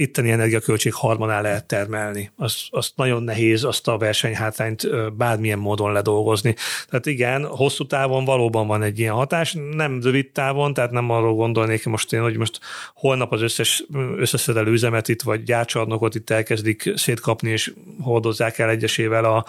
itteni 0.00 0.30
energiaköltség 0.30 0.92
harmadán 0.94 1.42
lehet 1.42 1.64
termelni. 1.64 2.30
Azt, 2.36 2.58
azt 2.70 2.92
nagyon 2.96 3.22
nehéz 3.22 3.64
azt 3.64 3.88
a 3.88 3.98
versenyhátrányt 3.98 4.88
bármilyen 5.16 5.58
módon 5.58 5.92
ledolgozni. 5.92 6.54
Tehát 6.88 7.06
igen, 7.06 7.46
hosszú 7.46 7.86
távon 7.86 8.24
valóban 8.24 8.66
van 8.66 8.82
egy 8.82 8.98
ilyen 8.98 9.14
hatás, 9.14 9.56
nem 9.72 10.00
rövid 10.02 10.30
távon, 10.30 10.74
tehát 10.74 10.90
nem 10.90 11.10
arról 11.10 11.34
gondolnék 11.34 11.84
most 11.84 12.12
én, 12.12 12.20
hogy 12.20 12.36
most 12.36 12.60
holnap 12.94 13.32
az 13.32 13.42
összes 13.42 13.84
összeszedelő 14.16 14.70
üzemet 14.70 15.08
itt, 15.08 15.22
vagy 15.22 15.42
gyárcsarnokot 15.42 16.14
itt 16.14 16.30
elkezdik 16.30 16.92
szétkapni, 16.94 17.50
és 17.50 17.72
hordozzák 18.00 18.58
el 18.58 18.68
egyesével 18.68 19.24
a, 19.24 19.44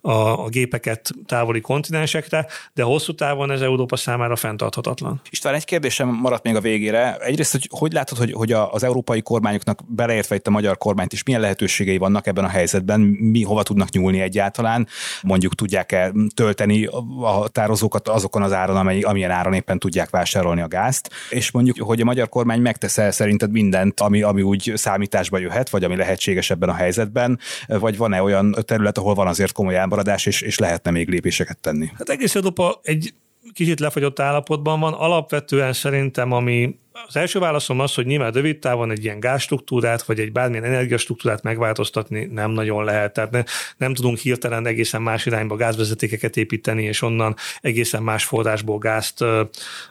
a, 0.00 0.44
a 0.44 0.48
gépeket 0.48 1.10
távoli 1.26 1.60
kontinensekre, 1.60 2.46
de 2.74 2.82
hosszú 2.82 3.14
távon 3.14 3.50
ez 3.50 3.60
Európa 3.60 3.96
számára 3.96 4.36
fenntarthatatlan. 4.36 5.20
István, 5.30 5.54
egy 5.54 5.64
kérdésem 5.64 6.08
maradt 6.08 6.44
még 6.44 6.56
a 6.56 6.60
végére. 6.60 7.16
Egyrészt, 7.16 7.52
hogy 7.52 7.68
hogy 7.70 7.92
látod, 7.92 8.18
hogy, 8.18 8.32
hogy 8.32 8.52
az 8.52 8.82
európai 8.82 9.22
kormányoknak 9.22 9.80
beleértve 9.94 10.34
itt 10.34 10.46
a 10.46 10.50
magyar 10.50 10.78
kormányt 10.78 11.12
is 11.12 11.22
milyen 11.22 11.40
lehetőségei 11.40 11.98
vannak 11.98 12.26
ebben 12.26 12.44
a 12.44 12.48
helyzetben, 12.48 13.00
mi 13.00 13.42
hova 13.42 13.62
tudnak 13.62 13.90
nyúlni 13.90 14.20
egyáltalán, 14.20 14.88
mondjuk 15.22 15.54
tudják-e 15.54 16.12
tölteni 16.34 16.88
a 17.22 17.48
tározókat 17.48 18.08
azokon 18.08 18.42
az 18.42 18.52
áron, 18.52 18.76
amely, 18.76 19.00
amilyen 19.00 19.30
áron 19.30 19.52
éppen 19.52 19.78
tudják 19.78 20.10
vásárolni 20.10 20.60
a 20.60 20.68
gázt, 20.68 21.10
és 21.30 21.50
mondjuk, 21.50 21.78
hogy 21.80 22.00
a 22.00 22.04
magyar 22.04 22.28
kormány 22.28 22.60
megtesz 22.60 23.14
szerinted 23.14 23.50
mindent, 23.50 24.00
ami, 24.00 24.22
ami 24.22 24.42
úgy 24.42 24.72
számításba 24.74 25.38
jöhet, 25.38 25.70
vagy 25.70 25.84
ami 25.84 25.96
lehetséges 25.96 26.50
ebben 26.50 26.68
a 26.68 26.74
helyzetben, 26.74 27.38
vagy 27.66 27.96
van-e 27.96 28.22
olyan 28.22 28.56
terület, 28.64 28.98
ahol 28.98 29.14
van 29.14 29.26
azért 29.26 29.52
komoly 29.52 29.76
elmaradás, 29.76 30.26
és, 30.26 30.40
és 30.40 30.58
lehetne 30.58 30.90
még 30.90 31.08
lépéseket 31.08 31.58
tenni? 31.58 31.90
Hát 31.98 32.08
egész 32.08 32.34
Európa 32.34 32.80
egy 32.82 33.14
kicsit 33.52 33.80
lefagyott 33.80 34.20
állapotban 34.20 34.80
van. 34.80 34.92
Alapvetően 34.92 35.72
szerintem, 35.72 36.32
ami 36.32 36.78
az 37.06 37.16
első 37.16 37.38
válaszom 37.38 37.80
az, 37.80 37.94
hogy 37.94 38.06
nyilván 38.06 38.32
rövid 38.32 38.58
távon 38.58 38.90
egy 38.90 39.04
ilyen 39.04 39.20
gázstruktúrát, 39.20 40.02
vagy 40.02 40.20
egy 40.20 40.32
bármilyen 40.32 40.64
energiastruktúrát 40.64 41.42
megváltoztatni 41.42 42.24
nem 42.24 42.50
nagyon 42.50 42.84
lehet. 42.84 43.12
Tehát 43.12 43.30
ne, 43.30 43.42
nem 43.76 43.94
tudunk 43.94 44.18
hirtelen 44.18 44.66
egészen 44.66 45.02
más 45.02 45.26
irányba 45.26 45.56
gázvezetékeket 45.56 46.36
építeni, 46.36 46.82
és 46.82 47.02
onnan 47.02 47.34
egészen 47.60 48.02
más 48.02 48.24
forrásból 48.24 48.78
gázt 48.78 49.20
ö, 49.20 49.42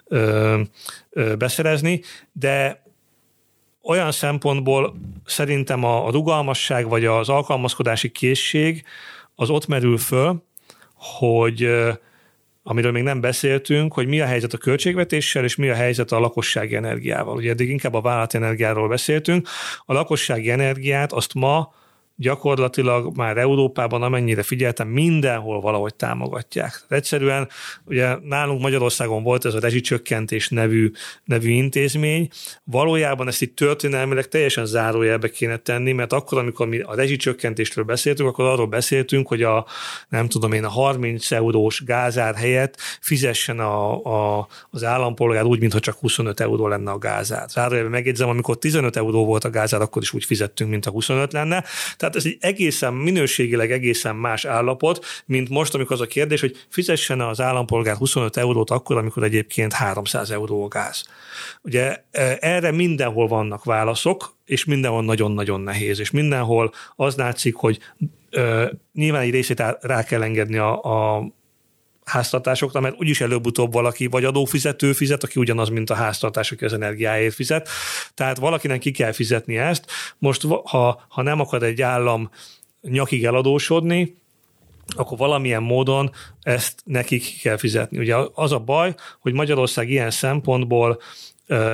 ö, 0.08 0.62
ö, 1.10 1.36
beszerezni, 1.36 2.02
de 2.32 2.84
olyan 3.84 4.12
szempontból 4.12 4.96
szerintem 5.26 5.84
a, 5.84 6.08
a 6.08 6.12
rugalmasság 6.12 6.88
vagy 6.88 7.06
az 7.06 7.30
alkalmazkodási 7.30 8.10
készség 8.10 8.84
az 9.36 9.50
ott 9.50 9.68
merül 9.68 9.98
föl, 9.98 10.44
hogy 10.94 11.70
amiről 12.64 12.92
még 12.92 13.04
nem 13.04 13.22
beszéltünk, 13.22 13.94
hogy 13.94 14.08
mi 14.08 14.22
a 14.22 14.26
helyzet 14.26 14.54
a 14.54 14.58
költségvetéssel, 14.58 15.44
és 15.44 15.56
mi 15.56 15.70
a 15.70 15.74
helyzet 15.74 16.12
a 16.12 16.20
lakossági 16.20 16.76
energiával. 16.76 17.36
Ugye 17.36 17.50
eddig 17.50 17.70
inkább 17.70 17.94
a 17.94 18.02
vállalati 18.02 18.38
energiáról 18.38 18.88
beszéltünk. 18.88 19.48
A 19.86 19.94
lakossági 19.94 20.50
energiát 20.50 21.12
azt 21.12 21.34
ma 21.34 21.74
gyakorlatilag 22.16 23.18
már 23.18 23.38
Európában, 23.38 24.02
amennyire 24.02 24.44
figyeltem, 24.44 24.88
mindenhol 24.88 25.62
valahogy 25.62 25.96
támogatják. 25.96 26.86
Egyszerűen 26.90 27.50
ugye 27.86 28.18
nálunk 28.24 28.62
Magyarországon 28.62 29.24
volt 29.24 29.46
ez 29.46 29.54
a 29.54 29.60
rezsicsökkentés 29.60 30.50
nevű, 30.50 30.92
nevű 31.24 31.50
intézmény, 31.50 32.30
valójában 32.64 33.28
ezt 33.28 33.42
itt 33.42 33.56
történelmileg 33.56 34.28
teljesen 34.28 34.66
zárójelbe 34.66 35.30
kéne 35.30 35.58
tenni, 35.58 35.92
mert 35.92 36.14
akkor, 36.14 36.38
amikor 36.38 36.68
mi 36.68 36.80
a 36.80 36.96
rezsicsökkentésről 36.96 37.86
beszéltünk, 37.86 38.30
akkor 38.30 38.46
arról 38.46 38.68
beszéltünk, 38.68 39.28
hogy 39.28 39.44
a 39.44 39.66
nem 40.10 40.28
tudom 40.28 40.52
én, 40.52 40.64
a 40.64 40.70
30 40.70 41.32
eurós 41.32 41.84
gázár 41.84 42.36
helyett 42.36 42.78
fizessen 43.02 43.60
a, 43.60 44.04
a, 44.06 44.48
az 44.70 44.84
állampolgár 44.84 45.44
úgy, 45.44 45.60
mintha 45.60 45.80
csak 45.80 45.98
25 46.00 46.40
euró 46.40 46.68
lenne 46.68 46.92
a 46.92 46.98
gázár. 46.98 47.50
Zárójelben 47.50 47.92
megjegyzem, 47.92 48.30
amikor 48.30 48.58
15 48.58 48.96
euró 48.96 49.26
volt 49.26 49.44
a 49.44 49.50
gázár, 49.50 49.82
akkor 49.82 50.02
is 50.02 50.14
úgy 50.14 50.26
fizettünk, 50.26 50.70
mint 50.70 50.86
a 50.86 50.90
25 50.90 51.34
lenne. 51.34 51.64
Tehát 52.04 52.18
ez 52.18 52.26
egy 52.26 52.38
egészen 52.40 52.94
minőségileg 52.94 53.72
egészen 53.72 54.16
más 54.16 54.46
állapot, 54.46 55.06
mint 55.26 55.50
most, 55.50 55.74
amikor 55.74 55.92
az 55.96 56.02
a 56.02 56.08
kérdés, 56.08 56.40
hogy 56.40 56.66
fizessen 56.70 57.22
az 57.22 57.42
állampolgár 57.42 57.96
25 57.96 58.38
eurót 58.38 58.70
akkor, 58.70 58.98
amikor 58.98 59.24
egyébként 59.24 59.74
300 59.74 60.32
euró 60.32 60.64
a 60.64 60.68
gáz. 60.68 61.04
Ugye 61.62 62.04
e, 62.12 62.38
erre 62.40 62.72
mindenhol 62.72 63.28
vannak 63.28 63.64
válaszok, 63.64 64.36
és 64.46 64.66
mindenhol 64.66 65.04
nagyon-nagyon 65.04 65.62
nehéz, 65.62 66.00
és 66.00 66.12
mindenhol 66.12 66.74
az 66.96 67.16
látszik, 67.16 67.56
hogy 67.56 67.80
ö, 68.30 68.66
nyilván 68.94 69.22
egy 69.22 69.32
részét 69.32 69.64
rá 69.82 70.04
kell 70.04 70.24
engedni 70.24 70.58
a, 70.58 70.82
a 70.82 71.28
háztartásokra, 72.06 72.80
mert 72.80 72.96
úgyis 72.98 73.22
előbb-utóbb 73.22 73.74
valaki 73.74 74.08
vagy 74.08 74.26
adófizető 74.26 74.94
fizet, 74.94 75.24
aki 75.24 75.40
ugyanaz, 75.40 75.70
mint 75.70 75.90
a 75.90 75.96
háztartás, 75.96 76.52
aki 76.52 76.66
az 76.66 76.74
energiáért 76.74 77.34
fizet. 77.34 77.70
Tehát 78.14 78.38
valakinek 78.38 78.80
ki 78.80 78.92
kell 78.92 79.12
fizetni 79.12 79.58
ezt. 79.58 79.86
Most, 80.18 80.46
ha, 80.64 81.06
ha 81.08 81.22
nem 81.22 81.40
akar 81.40 81.64
egy 81.64 81.82
állam 81.82 82.30
nyakig 82.82 83.26
eladósodni, 83.26 84.22
akkor 84.96 85.18
valamilyen 85.18 85.64
módon 85.64 86.12
ezt 86.42 86.82
nekik 86.84 87.42
kell 87.42 87.58
fizetni. 87.58 87.98
Ugye 87.98 88.16
az 88.34 88.52
a 88.52 88.60
baj, 88.60 88.96
hogy 89.20 89.34
Magyarország 89.34 89.90
ilyen 89.90 90.12
szempontból 90.12 91.02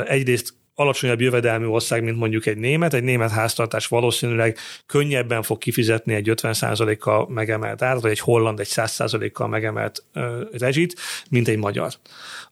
egyrészt 0.06 0.54
alacsonyabb 0.80 1.22
jövedelmű 1.22 1.66
ország, 1.66 2.04
mint 2.04 2.18
mondjuk 2.18 2.46
egy 2.46 2.58
német. 2.58 2.94
Egy 2.94 3.04
német 3.04 3.32
háztartás 3.32 3.88
valószínűleg 3.88 4.58
könnyebben 4.86 5.42
fog 5.42 5.58
kifizetni 5.58 6.14
egy 6.14 6.32
50%-kal 6.36 7.28
megemelt 7.30 7.82
árat, 7.82 8.02
vagy 8.02 8.12
egy 8.12 8.20
holland 8.20 8.60
egy 8.60 8.68
100%-kal 8.72 9.48
megemelt 9.48 10.04
ö, 10.14 10.44
rezsit, 10.52 11.00
mint 11.30 11.48
egy 11.48 11.58
magyar. 11.58 11.94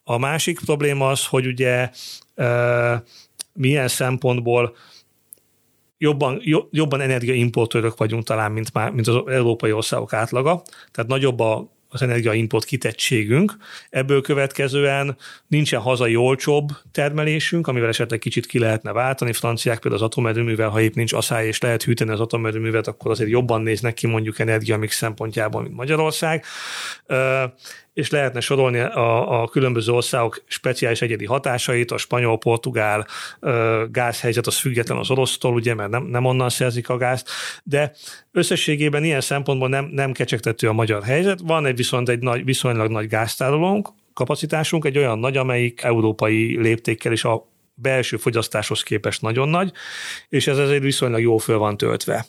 A 0.04 0.18
másik 0.18 0.60
probléma 0.60 1.10
az, 1.10 1.26
hogy 1.26 1.46
ugye 1.46 1.90
ö, 2.36 2.94
milyen 3.54 3.88
szempontból 3.88 4.76
jobban, 5.98 6.42
jobban 6.72 7.02
energiaimportőrök 7.02 7.98
vagyunk 7.98 8.24
talán, 8.24 8.52
mint, 8.52 8.74
már, 8.74 8.92
mint 8.92 9.08
az 9.08 9.22
európai 9.28 9.72
országok 9.72 10.14
átlaga, 10.14 10.62
tehát 10.92 11.10
nagyobb 11.10 11.40
a 11.40 11.77
az 12.02 12.08
energiaimport 12.08 12.66
kitettségünk. 12.66 13.56
Ebből 13.90 14.22
következően 14.22 15.18
nincsen 15.48 15.80
hazai 15.80 16.16
olcsóbb 16.16 16.68
termelésünk, 16.92 17.68
amivel 17.68 17.90
esetleg 17.90 18.20
kicsit 18.20 18.46
ki 18.46 18.60
lehetne 18.60 18.92
váltani. 18.92 19.34
Franciák 19.34 19.80
például 19.80 20.04
az 20.04 20.08
atomerőművel, 20.08 20.70
ha 20.70 20.82
épp 20.82 20.94
nincs 20.94 21.14
asszály 21.14 21.48
és 21.48 21.60
lehet 21.60 21.84
hűteni 21.84 22.12
az 22.12 22.20
atomerőművet, 22.20 22.88
akkor 22.88 23.12
azért 23.12 23.30
jobban 23.30 23.62
néznek 23.62 23.94
ki 23.94 24.08
mondjuk 24.08 24.40
energiamix 24.40 24.96
szempontjából, 24.96 25.62
mint 25.62 25.76
Magyarország 25.76 26.46
és 27.98 28.10
lehetne 28.10 28.40
sorolni 28.40 28.80
a, 28.80 29.42
a 29.42 29.48
különböző 29.48 29.92
országok 29.92 30.44
speciális 30.48 31.02
egyedi 31.02 31.26
hatásait, 31.26 31.92
a 31.92 31.98
spanyol-portugál 31.98 33.08
gázhelyzet 33.92 34.48
az 34.48 34.58
független 34.58 34.98
az 34.98 35.10
orosztól, 35.10 35.54
ugye, 35.54 35.74
mert 35.74 35.90
nem, 35.90 36.04
nem 36.04 36.26
onnan 36.26 36.50
szerzik 36.50 36.90
a 36.90 36.98
gázt, 36.98 37.30
de 37.64 37.92
összességében 38.32 39.04
ilyen 39.04 39.22
szempontból 39.22 39.70
nem, 39.70 39.86
nem 39.92 40.12
kecsegtető 40.12 40.68
a 40.68 40.74
magyar 40.74 41.04
helyzet. 41.04 41.40
Van 41.44 41.66
egy 41.66 41.76
viszont 41.76 42.10
egy 42.10 42.20
nagy, 42.20 42.44
viszonylag 42.46 42.92
nagy 42.92 43.08
gáztárolónk, 43.08 43.90
kapacitásunk, 44.14 44.86
egy 44.86 44.98
olyan 44.98 45.20
nagy, 45.20 45.38
amelyik 45.38 45.82
európai 45.84 46.58
léptékkel 46.62 47.12
is 47.12 47.24
a 47.24 47.48
belső 47.74 48.18
fogyasztáshoz 48.18 48.84
képest 48.84 49.22
nagyon 49.22 49.50
nagy, 49.50 49.72
és 50.30 50.48
ez 50.48 50.58
azért 50.58 50.84
viszonylag 50.84 51.22
jól 51.22 51.40
föl 51.40 51.58
van 51.58 51.78
töltve. 51.78 52.26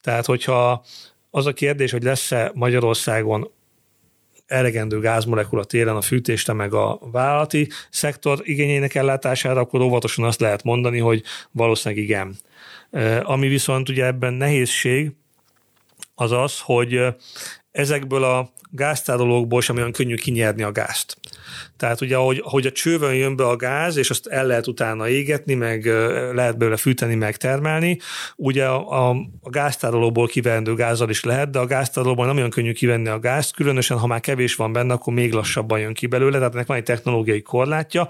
Tehát, 0.00 0.26
hogyha 0.26 0.84
az 1.30 1.46
a 1.46 1.52
kérdés, 1.52 1.90
hogy 1.90 2.02
lesz-e 2.02 2.50
Magyarországon 2.54 3.50
elegendő 4.52 5.00
gázmolekula 5.00 5.64
téren 5.64 5.96
a 5.96 6.00
fűtésre 6.00 6.52
meg 6.52 6.74
a 6.74 6.98
vállalati 7.12 7.68
szektor 7.90 8.40
igényének 8.42 8.94
ellátására, 8.94 9.60
akkor 9.60 9.80
óvatosan 9.80 10.24
azt 10.24 10.40
lehet 10.40 10.62
mondani, 10.62 10.98
hogy 10.98 11.22
valószínűleg 11.50 12.04
igen. 12.04 12.36
Ami 13.22 13.48
viszont 13.48 13.88
ugye 13.88 14.04
ebben 14.04 14.32
nehézség, 14.32 15.10
az 16.14 16.32
az, 16.32 16.60
hogy 16.60 17.00
ezekből 17.70 18.24
a 18.24 18.52
gáztárolókból 18.70 19.60
sem 19.60 19.76
olyan 19.76 19.92
könnyű 19.92 20.14
kinyerni 20.14 20.62
a 20.62 20.72
gázt. 20.72 21.16
Tehát 21.76 22.00
ugye, 22.00 22.16
ahogy, 22.16 22.42
ahogy 22.44 22.66
a 22.66 22.72
csővön 22.72 23.14
jön 23.14 23.36
be 23.36 23.46
a 23.46 23.56
gáz, 23.56 23.96
és 23.96 24.10
azt 24.10 24.26
el 24.26 24.46
lehet 24.46 24.66
utána 24.66 25.08
égetni, 25.08 25.54
meg 25.54 25.84
lehet 26.34 26.58
belőle 26.58 26.76
fűteni, 26.76 27.14
meg 27.14 27.36
termelni, 27.36 27.98
ugye 28.36 28.64
a, 28.64 29.08
a, 29.08 29.16
a 29.40 29.50
gáztárolóból 29.50 30.26
kivendő 30.26 30.74
gázzal 30.74 31.10
is 31.10 31.24
lehet, 31.24 31.50
de 31.50 31.58
a 31.58 31.66
gáztárolóból 31.66 32.26
nem 32.26 32.36
olyan 32.36 32.50
könnyű 32.50 32.72
kivenni 32.72 33.08
a 33.08 33.18
gázt, 33.18 33.54
különösen 33.54 33.98
ha 33.98 34.06
már 34.06 34.20
kevés 34.20 34.54
van 34.54 34.72
benne, 34.72 34.92
akkor 34.92 35.12
még 35.12 35.32
lassabban 35.32 35.80
jön 35.80 35.94
ki 35.94 36.06
belőle, 36.06 36.36
tehát 36.38 36.54
ennek 36.54 36.66
van 36.66 36.76
egy 36.76 36.82
technológiai 36.82 37.42
korlátja, 37.42 38.08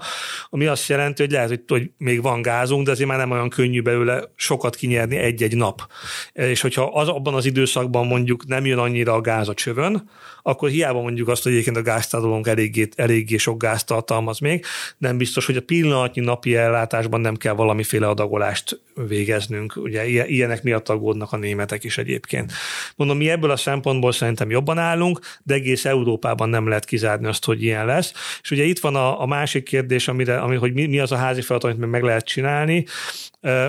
ami 0.49 0.65
azt 0.65 0.89
jelenti, 0.89 1.21
hogy 1.21 1.31
lehet, 1.31 1.49
hogy, 1.49 1.63
hogy 1.67 1.89
még 1.97 2.21
van 2.21 2.41
gázunk, 2.41 2.85
de 2.85 2.91
azért 2.91 3.09
már 3.09 3.17
nem 3.17 3.31
olyan 3.31 3.49
könnyű 3.49 3.81
belőle 3.81 4.23
sokat 4.35 4.75
kinyerni 4.75 5.17
egy-egy 5.17 5.55
nap. 5.55 5.87
És 6.33 6.61
hogyha 6.61 6.83
az, 6.83 7.07
abban 7.07 7.33
az 7.33 7.45
időszakban 7.45 8.07
mondjuk 8.07 8.45
nem 8.47 8.65
jön 8.65 8.77
annyira 8.77 9.13
a 9.13 9.21
gáz 9.21 9.47
a 9.47 9.53
csövön, 9.53 10.09
akkor 10.41 10.69
hiába 10.69 11.01
mondjuk 11.01 11.27
azt, 11.27 11.43
hogy 11.43 11.51
egyébként 11.51 11.77
a 11.77 11.81
gáztárolónk 11.81 12.47
eléggé, 12.47 12.87
eléggé 12.95 13.32
sok 13.37 13.61
gázt 13.61 13.85
tartalmaz 13.85 14.39
még, 14.39 14.65
nem 14.97 15.17
biztos, 15.17 15.45
hogy 15.45 15.57
a 15.57 15.61
pillanatnyi 15.61 16.21
napi 16.21 16.55
ellátásban 16.55 17.21
nem 17.21 17.35
kell 17.35 17.53
valamiféle 17.53 18.07
adagolást 18.07 18.81
végeznünk. 19.07 19.75
Ugye 19.75 20.05
ilyenek 20.27 20.63
miatt 20.63 20.89
aggódnak 20.89 21.31
a 21.31 21.37
németek 21.37 21.83
is 21.83 21.97
egyébként. 21.97 22.51
Mondom, 22.95 23.17
mi 23.17 23.29
ebből 23.29 23.51
a 23.51 23.55
szempontból 23.55 24.11
szerintem 24.11 24.49
jobban 24.49 24.77
állunk, 24.77 25.19
de 25.43 25.53
egész 25.53 25.85
Európában 25.85 26.49
nem 26.49 26.67
lehet 26.67 26.85
kizárni 26.85 27.27
azt, 27.27 27.45
hogy 27.45 27.63
ilyen 27.63 27.85
lesz. 27.85 28.13
És 28.41 28.51
ugye 28.51 28.63
itt 28.63 28.79
van 28.79 28.95
a, 28.95 29.21
a 29.21 29.25
másik 29.25 29.63
kérdés, 29.63 30.07
amire, 30.07 30.37
ami, 30.37 30.55
hogy 30.55 30.73
mi, 30.73 30.85
mi 30.85 30.99
az 30.99 31.11
a 31.11 31.15
házi 31.15 31.41
feladat, 31.41 31.73
amit 31.75 31.89
meg 31.89 32.03
lehet 32.03 32.25
csinálni. 32.25 32.85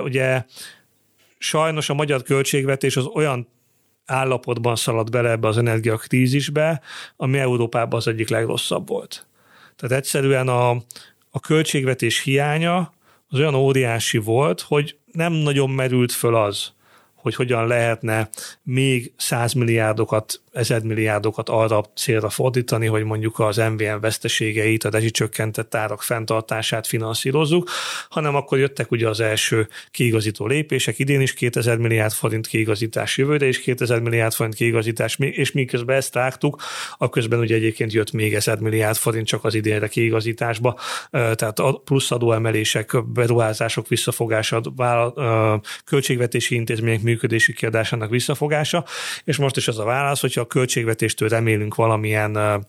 Ugye 0.02 0.44
sajnos 1.38 1.88
a 1.88 1.94
magyar 1.94 2.22
költségvetés 2.22 2.96
az 2.96 3.06
olyan 3.06 3.48
állapotban 4.06 4.76
szaladt 4.76 5.10
bele 5.10 5.30
ebbe 5.30 5.48
az 5.48 5.58
energiakrízisbe, 5.58 6.80
ami 7.16 7.38
Európában 7.38 7.98
az 7.98 8.08
egyik 8.08 8.28
legrosszabb 8.28 8.88
volt. 8.88 9.26
Tehát 9.76 9.96
egyszerűen 9.96 10.48
a, 10.48 10.70
a 11.30 11.40
költségvetés 11.40 12.22
hiánya 12.22 12.92
az 13.28 13.38
olyan 13.38 13.54
óriási 13.54 14.18
volt, 14.18 14.60
hogy 14.60 14.98
nem 15.12 15.32
nagyon 15.32 15.70
merült 15.70 16.12
föl 16.12 16.34
az, 16.34 16.72
hogy 17.14 17.34
hogyan 17.34 17.66
lehetne 17.66 18.28
még 18.62 19.12
százmilliárdokat, 20.62 21.48
ezredmilliárdokat 21.48 21.48
arra 21.48 21.84
célra 21.94 22.28
fordítani, 22.28 22.86
hogy 22.86 23.04
mondjuk 23.04 23.38
az 23.38 23.56
MVM 23.56 24.00
veszteségeit, 24.00 24.84
a 24.84 24.90
rezsicsökkentett 24.90 25.74
árak 25.74 26.02
fenntartását 26.02 26.86
finanszírozzuk, 26.86 27.70
hanem 28.08 28.34
akkor 28.34 28.58
jöttek 28.58 28.90
ugye 28.90 29.08
az 29.08 29.20
első 29.20 29.68
kiigazító 29.90 30.46
lépések, 30.46 30.98
idén 30.98 31.20
is 31.20 31.32
2000 31.34 31.76
milliárd 31.76 32.12
forint 32.12 32.46
kiigazítás, 32.46 33.18
jövőre 33.18 33.46
is 33.46 33.60
2000 33.60 34.00
milliárd 34.00 34.32
forint 34.32 34.54
kiigazítás, 34.54 35.16
és 35.18 35.52
miközben 35.52 35.96
ezt 35.96 36.14
rágtuk, 36.14 36.62
közben 37.10 37.38
ugye 37.38 37.54
egyébként 37.54 37.92
jött 37.92 38.12
még 38.12 38.34
1000 38.34 38.58
milliárd 38.58 38.96
forint 38.96 39.26
csak 39.26 39.44
az 39.44 39.54
idénre 39.54 39.88
kiigazításba, 39.88 40.78
tehát 41.10 41.58
a 41.58 41.80
plusz 41.84 42.10
adóemelések, 42.10 43.04
beruházások 43.06 43.88
visszafogása, 43.88 44.60
költségvetési 45.84 46.54
intézmények 46.54 47.02
működési 47.02 47.52
kiadásának 47.52 48.10
visszafogása, 48.10 48.84
és 49.24 49.36
most 49.36 49.56
is 49.56 49.68
az 49.68 49.78
a 49.78 49.84
válasz, 49.84 50.20
hogyha 50.20 50.43
a 50.44 50.46
költségvetéstől 50.46 51.28
remélünk 51.28 51.74
valamilyen 51.74 52.66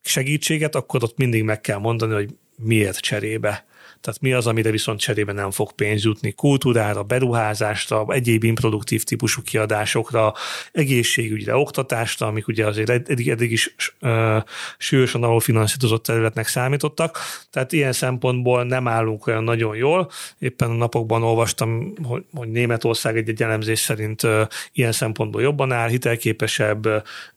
segítséget, 0.00 0.74
akkor 0.74 1.02
ott 1.02 1.16
mindig 1.16 1.42
meg 1.42 1.60
kell 1.60 1.78
mondani, 1.78 2.12
hogy 2.12 2.34
miért 2.56 2.98
cserébe. 2.98 3.64
Tehát 4.00 4.20
mi 4.20 4.32
az, 4.32 4.46
amire 4.46 4.70
viszont 4.70 5.00
cserébe 5.00 5.32
nem 5.32 5.50
fog 5.50 5.72
pénz 5.72 6.04
jutni? 6.04 6.32
Kultúrára, 6.32 7.02
beruházásra, 7.02 8.06
egyéb 8.08 8.44
improduktív 8.44 9.04
típusú 9.04 9.42
kiadásokra, 9.42 10.34
egészségügyre, 10.72 11.56
oktatásra, 11.56 12.26
amik 12.26 12.48
ugye 12.48 12.66
azért 12.66 12.90
eddig, 12.90 13.28
eddig 13.28 13.50
is 13.50 13.74
uh, 14.00 14.42
súlyosan 14.78 15.22
alulfinanszírozott 15.22 16.02
területnek 16.02 16.46
számítottak. 16.46 17.18
Tehát 17.50 17.72
ilyen 17.72 17.92
szempontból 17.92 18.64
nem 18.64 18.88
állunk 18.88 19.26
olyan 19.26 19.44
nagyon 19.44 19.76
jól. 19.76 20.10
Éppen 20.38 20.70
a 20.70 20.74
napokban 20.74 21.22
olvastam, 21.22 21.94
hogy, 22.02 22.24
hogy 22.32 22.48
Németország 22.48 23.16
egy, 23.16 23.28
egy 23.28 23.42
elemzés 23.42 23.78
szerint 23.78 24.22
uh, 24.22 24.46
ilyen 24.72 24.92
szempontból 24.92 25.42
jobban 25.42 25.72
áll, 25.72 25.88
hitelképesebb, 25.88 26.86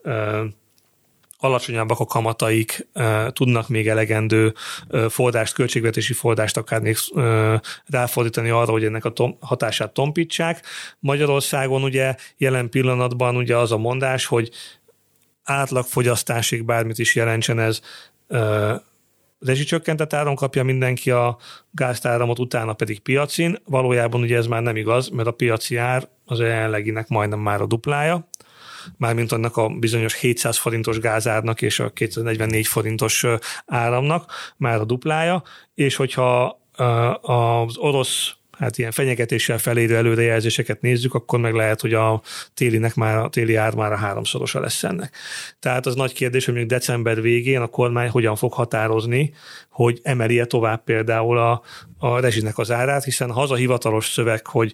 uh, 0.03 0.45
alacsonyabbak 1.43 1.99
a 1.99 2.05
kamataik, 2.05 2.87
tudnak 3.29 3.69
még 3.69 3.87
elegendő 3.87 4.53
fordást, 5.09 5.53
költségvetési 5.53 6.13
fordást 6.13 6.57
akár 6.57 6.81
még 6.81 6.97
ráfordítani 7.85 8.49
arra, 8.49 8.71
hogy 8.71 8.83
ennek 8.83 9.05
a 9.05 9.09
tom, 9.09 9.37
hatását 9.39 9.93
tompítsák. 9.93 10.65
Magyarországon 10.99 11.83
ugye 11.83 12.15
jelen 12.37 12.69
pillanatban 12.69 13.35
ugye 13.35 13.57
az 13.57 13.71
a 13.71 13.77
mondás, 13.77 14.25
hogy 14.25 14.49
átlagfogyasztásig 15.43 16.63
bármit 16.65 16.99
is 16.99 17.15
jelentsen 17.15 17.59
ez, 17.59 17.79
rezsicsökkentett 19.39 20.13
áron 20.13 20.35
kapja 20.35 20.63
mindenki 20.63 21.11
a 21.11 21.37
gáztáramot, 21.71 22.39
utána 22.39 22.73
pedig 22.73 22.99
piacin. 22.99 23.57
Valójában 23.65 24.21
ugye 24.21 24.37
ez 24.37 24.47
már 24.47 24.61
nem 24.61 24.75
igaz, 24.75 25.09
mert 25.09 25.27
a 25.27 25.31
piaci 25.31 25.77
ár 25.77 26.07
az 26.25 26.39
jelenleginek 26.39 27.07
majdnem 27.07 27.39
már 27.39 27.61
a 27.61 27.65
duplája 27.65 28.27
mármint 28.97 29.31
annak 29.31 29.57
a 29.57 29.69
bizonyos 29.69 30.19
700 30.19 30.57
forintos 30.57 30.99
gázárnak 30.99 31.61
és 31.61 31.79
a 31.79 31.89
244 31.89 32.67
forintos 32.67 33.25
áramnak, 33.65 34.31
már 34.57 34.79
a 34.79 34.86
duplája, 34.86 35.43
és 35.73 35.95
hogyha 35.95 36.61
az 37.21 37.77
orosz 37.77 38.36
hát 38.57 38.77
ilyen 38.77 38.91
fenyegetéssel 38.91 39.57
felérő 39.57 39.95
előrejelzéseket 39.95 40.81
nézzük, 40.81 41.13
akkor 41.13 41.39
meg 41.39 41.53
lehet, 41.53 41.81
hogy 41.81 41.93
a 41.93 42.21
télinek 42.53 42.95
már, 42.95 43.17
a 43.17 43.29
téli 43.29 43.55
ár 43.55 43.73
már 43.75 43.91
a 43.91 43.97
háromszorosa 43.97 44.59
lesz 44.59 44.84
ennek. 44.84 45.15
Tehát 45.59 45.86
az 45.86 45.95
nagy 45.95 46.13
kérdés, 46.13 46.45
hogy 46.45 46.53
mondjuk 46.53 46.79
december 46.79 47.21
végén 47.21 47.61
a 47.61 47.67
kormány 47.67 48.09
hogyan 48.09 48.36
fog 48.36 48.53
határozni, 48.53 49.34
hogy 49.69 49.99
emeli-e 50.03 50.45
tovább 50.45 50.84
például 50.84 51.38
a, 51.38 51.61
a 51.97 52.19
rezsinek 52.19 52.57
az 52.57 52.71
árát, 52.71 53.03
hiszen 53.03 53.31
ha 53.31 53.41
az 53.41 53.51
a 53.51 53.55
hivatalos 53.55 54.05
szöveg, 54.05 54.47
hogy 54.47 54.73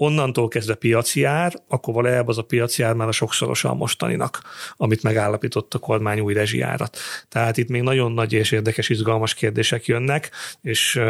onnantól 0.00 0.48
kezdve 0.48 0.74
piaci 0.74 1.24
ár, 1.24 1.52
akkor 1.68 1.94
valójában 1.94 2.28
az 2.28 2.38
a 2.38 2.42
piaci 2.42 2.82
ár 2.82 2.94
már 2.94 3.08
a 3.08 3.12
sokszorosa 3.12 3.74
mostaninak, 3.74 4.42
amit 4.76 5.02
megállapított 5.02 5.74
a 5.74 5.78
kormány 5.78 6.20
új 6.20 6.34
rezsijárat. 6.34 6.98
Tehát 7.28 7.56
itt 7.56 7.68
még 7.68 7.82
nagyon 7.82 8.12
nagy 8.12 8.32
és 8.32 8.50
érdekes, 8.50 8.88
izgalmas 8.88 9.34
kérdések 9.34 9.86
jönnek, 9.86 10.30
és 10.62 11.00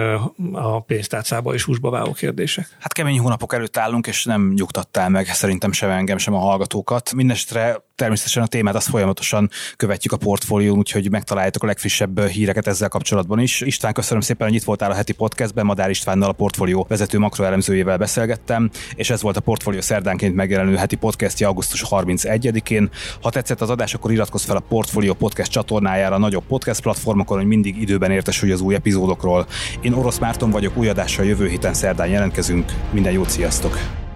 a 0.52 0.80
pénztárcába 0.82 1.54
is 1.54 1.62
húsba 1.62 1.90
váló 1.90 2.12
kérdések. 2.12 2.76
Hát 2.78 2.92
kemény 2.92 3.18
hónapok 3.18 3.54
előtt 3.54 3.76
állunk, 3.76 4.06
és 4.06 4.24
nem 4.24 4.52
nyugtattál 4.56 5.08
meg 5.08 5.26
szerintem 5.26 5.72
sem 5.72 5.90
engem, 5.90 6.18
sem 6.18 6.34
a 6.34 6.38
hallgatókat. 6.38 7.12
Mindenesetre 7.14 7.82
természetesen 8.00 8.42
a 8.42 8.46
témát 8.46 8.74
azt 8.74 8.88
folyamatosan 8.88 9.50
követjük 9.76 10.12
a 10.12 10.16
portfólión, 10.16 10.78
úgyhogy 10.78 11.10
megtaláljátok 11.10 11.62
a 11.62 11.66
legfrissebb 11.66 12.20
híreket 12.20 12.66
ezzel 12.66 12.88
kapcsolatban 12.88 13.38
is. 13.38 13.60
István, 13.60 13.92
köszönöm 13.92 14.20
szépen, 14.20 14.46
hogy 14.46 14.56
itt 14.56 14.64
voltál 14.64 14.90
a 14.90 14.94
heti 14.94 15.12
podcastben. 15.12 15.66
Madár 15.66 15.90
Istvánnal 15.90 16.28
a 16.28 16.32
portfólió 16.32 16.86
vezető 16.88 17.18
makroelemzőjével 17.18 17.96
beszélgettem, 17.96 18.70
és 18.94 19.10
ez 19.10 19.22
volt 19.22 19.36
a 19.36 19.40
portfólió 19.40 19.80
szerdánként 19.80 20.34
megjelenő 20.34 20.76
heti 20.76 20.96
podcastja 20.96 21.48
augusztus 21.48 21.84
31-én. 21.90 22.90
Ha 23.22 23.30
tetszett 23.30 23.60
az 23.60 23.70
adás, 23.70 23.94
akkor 23.94 24.12
iratkozz 24.12 24.44
fel 24.44 24.56
a 24.56 24.60
Portfólió 24.60 25.14
podcast 25.14 25.50
csatornájára 25.50 26.14
a 26.14 26.18
nagyobb 26.18 26.44
podcast 26.46 26.80
platformokon, 26.80 27.36
hogy 27.36 27.46
mindig 27.46 27.80
időben 27.80 28.10
értesülj 28.10 28.52
az 28.52 28.60
új 28.60 28.74
epizódokról. 28.74 29.46
Én 29.80 29.92
Orosz 29.92 30.18
Márton 30.18 30.50
vagyok, 30.50 30.76
új 30.76 30.88
adással 30.88 31.24
jövő 31.24 31.48
héten 31.48 31.74
szerdán 31.74 32.08
jelentkezünk. 32.08 32.72
Minden 32.92 33.12
jót, 33.12 33.30
sziasztok! 33.30 34.08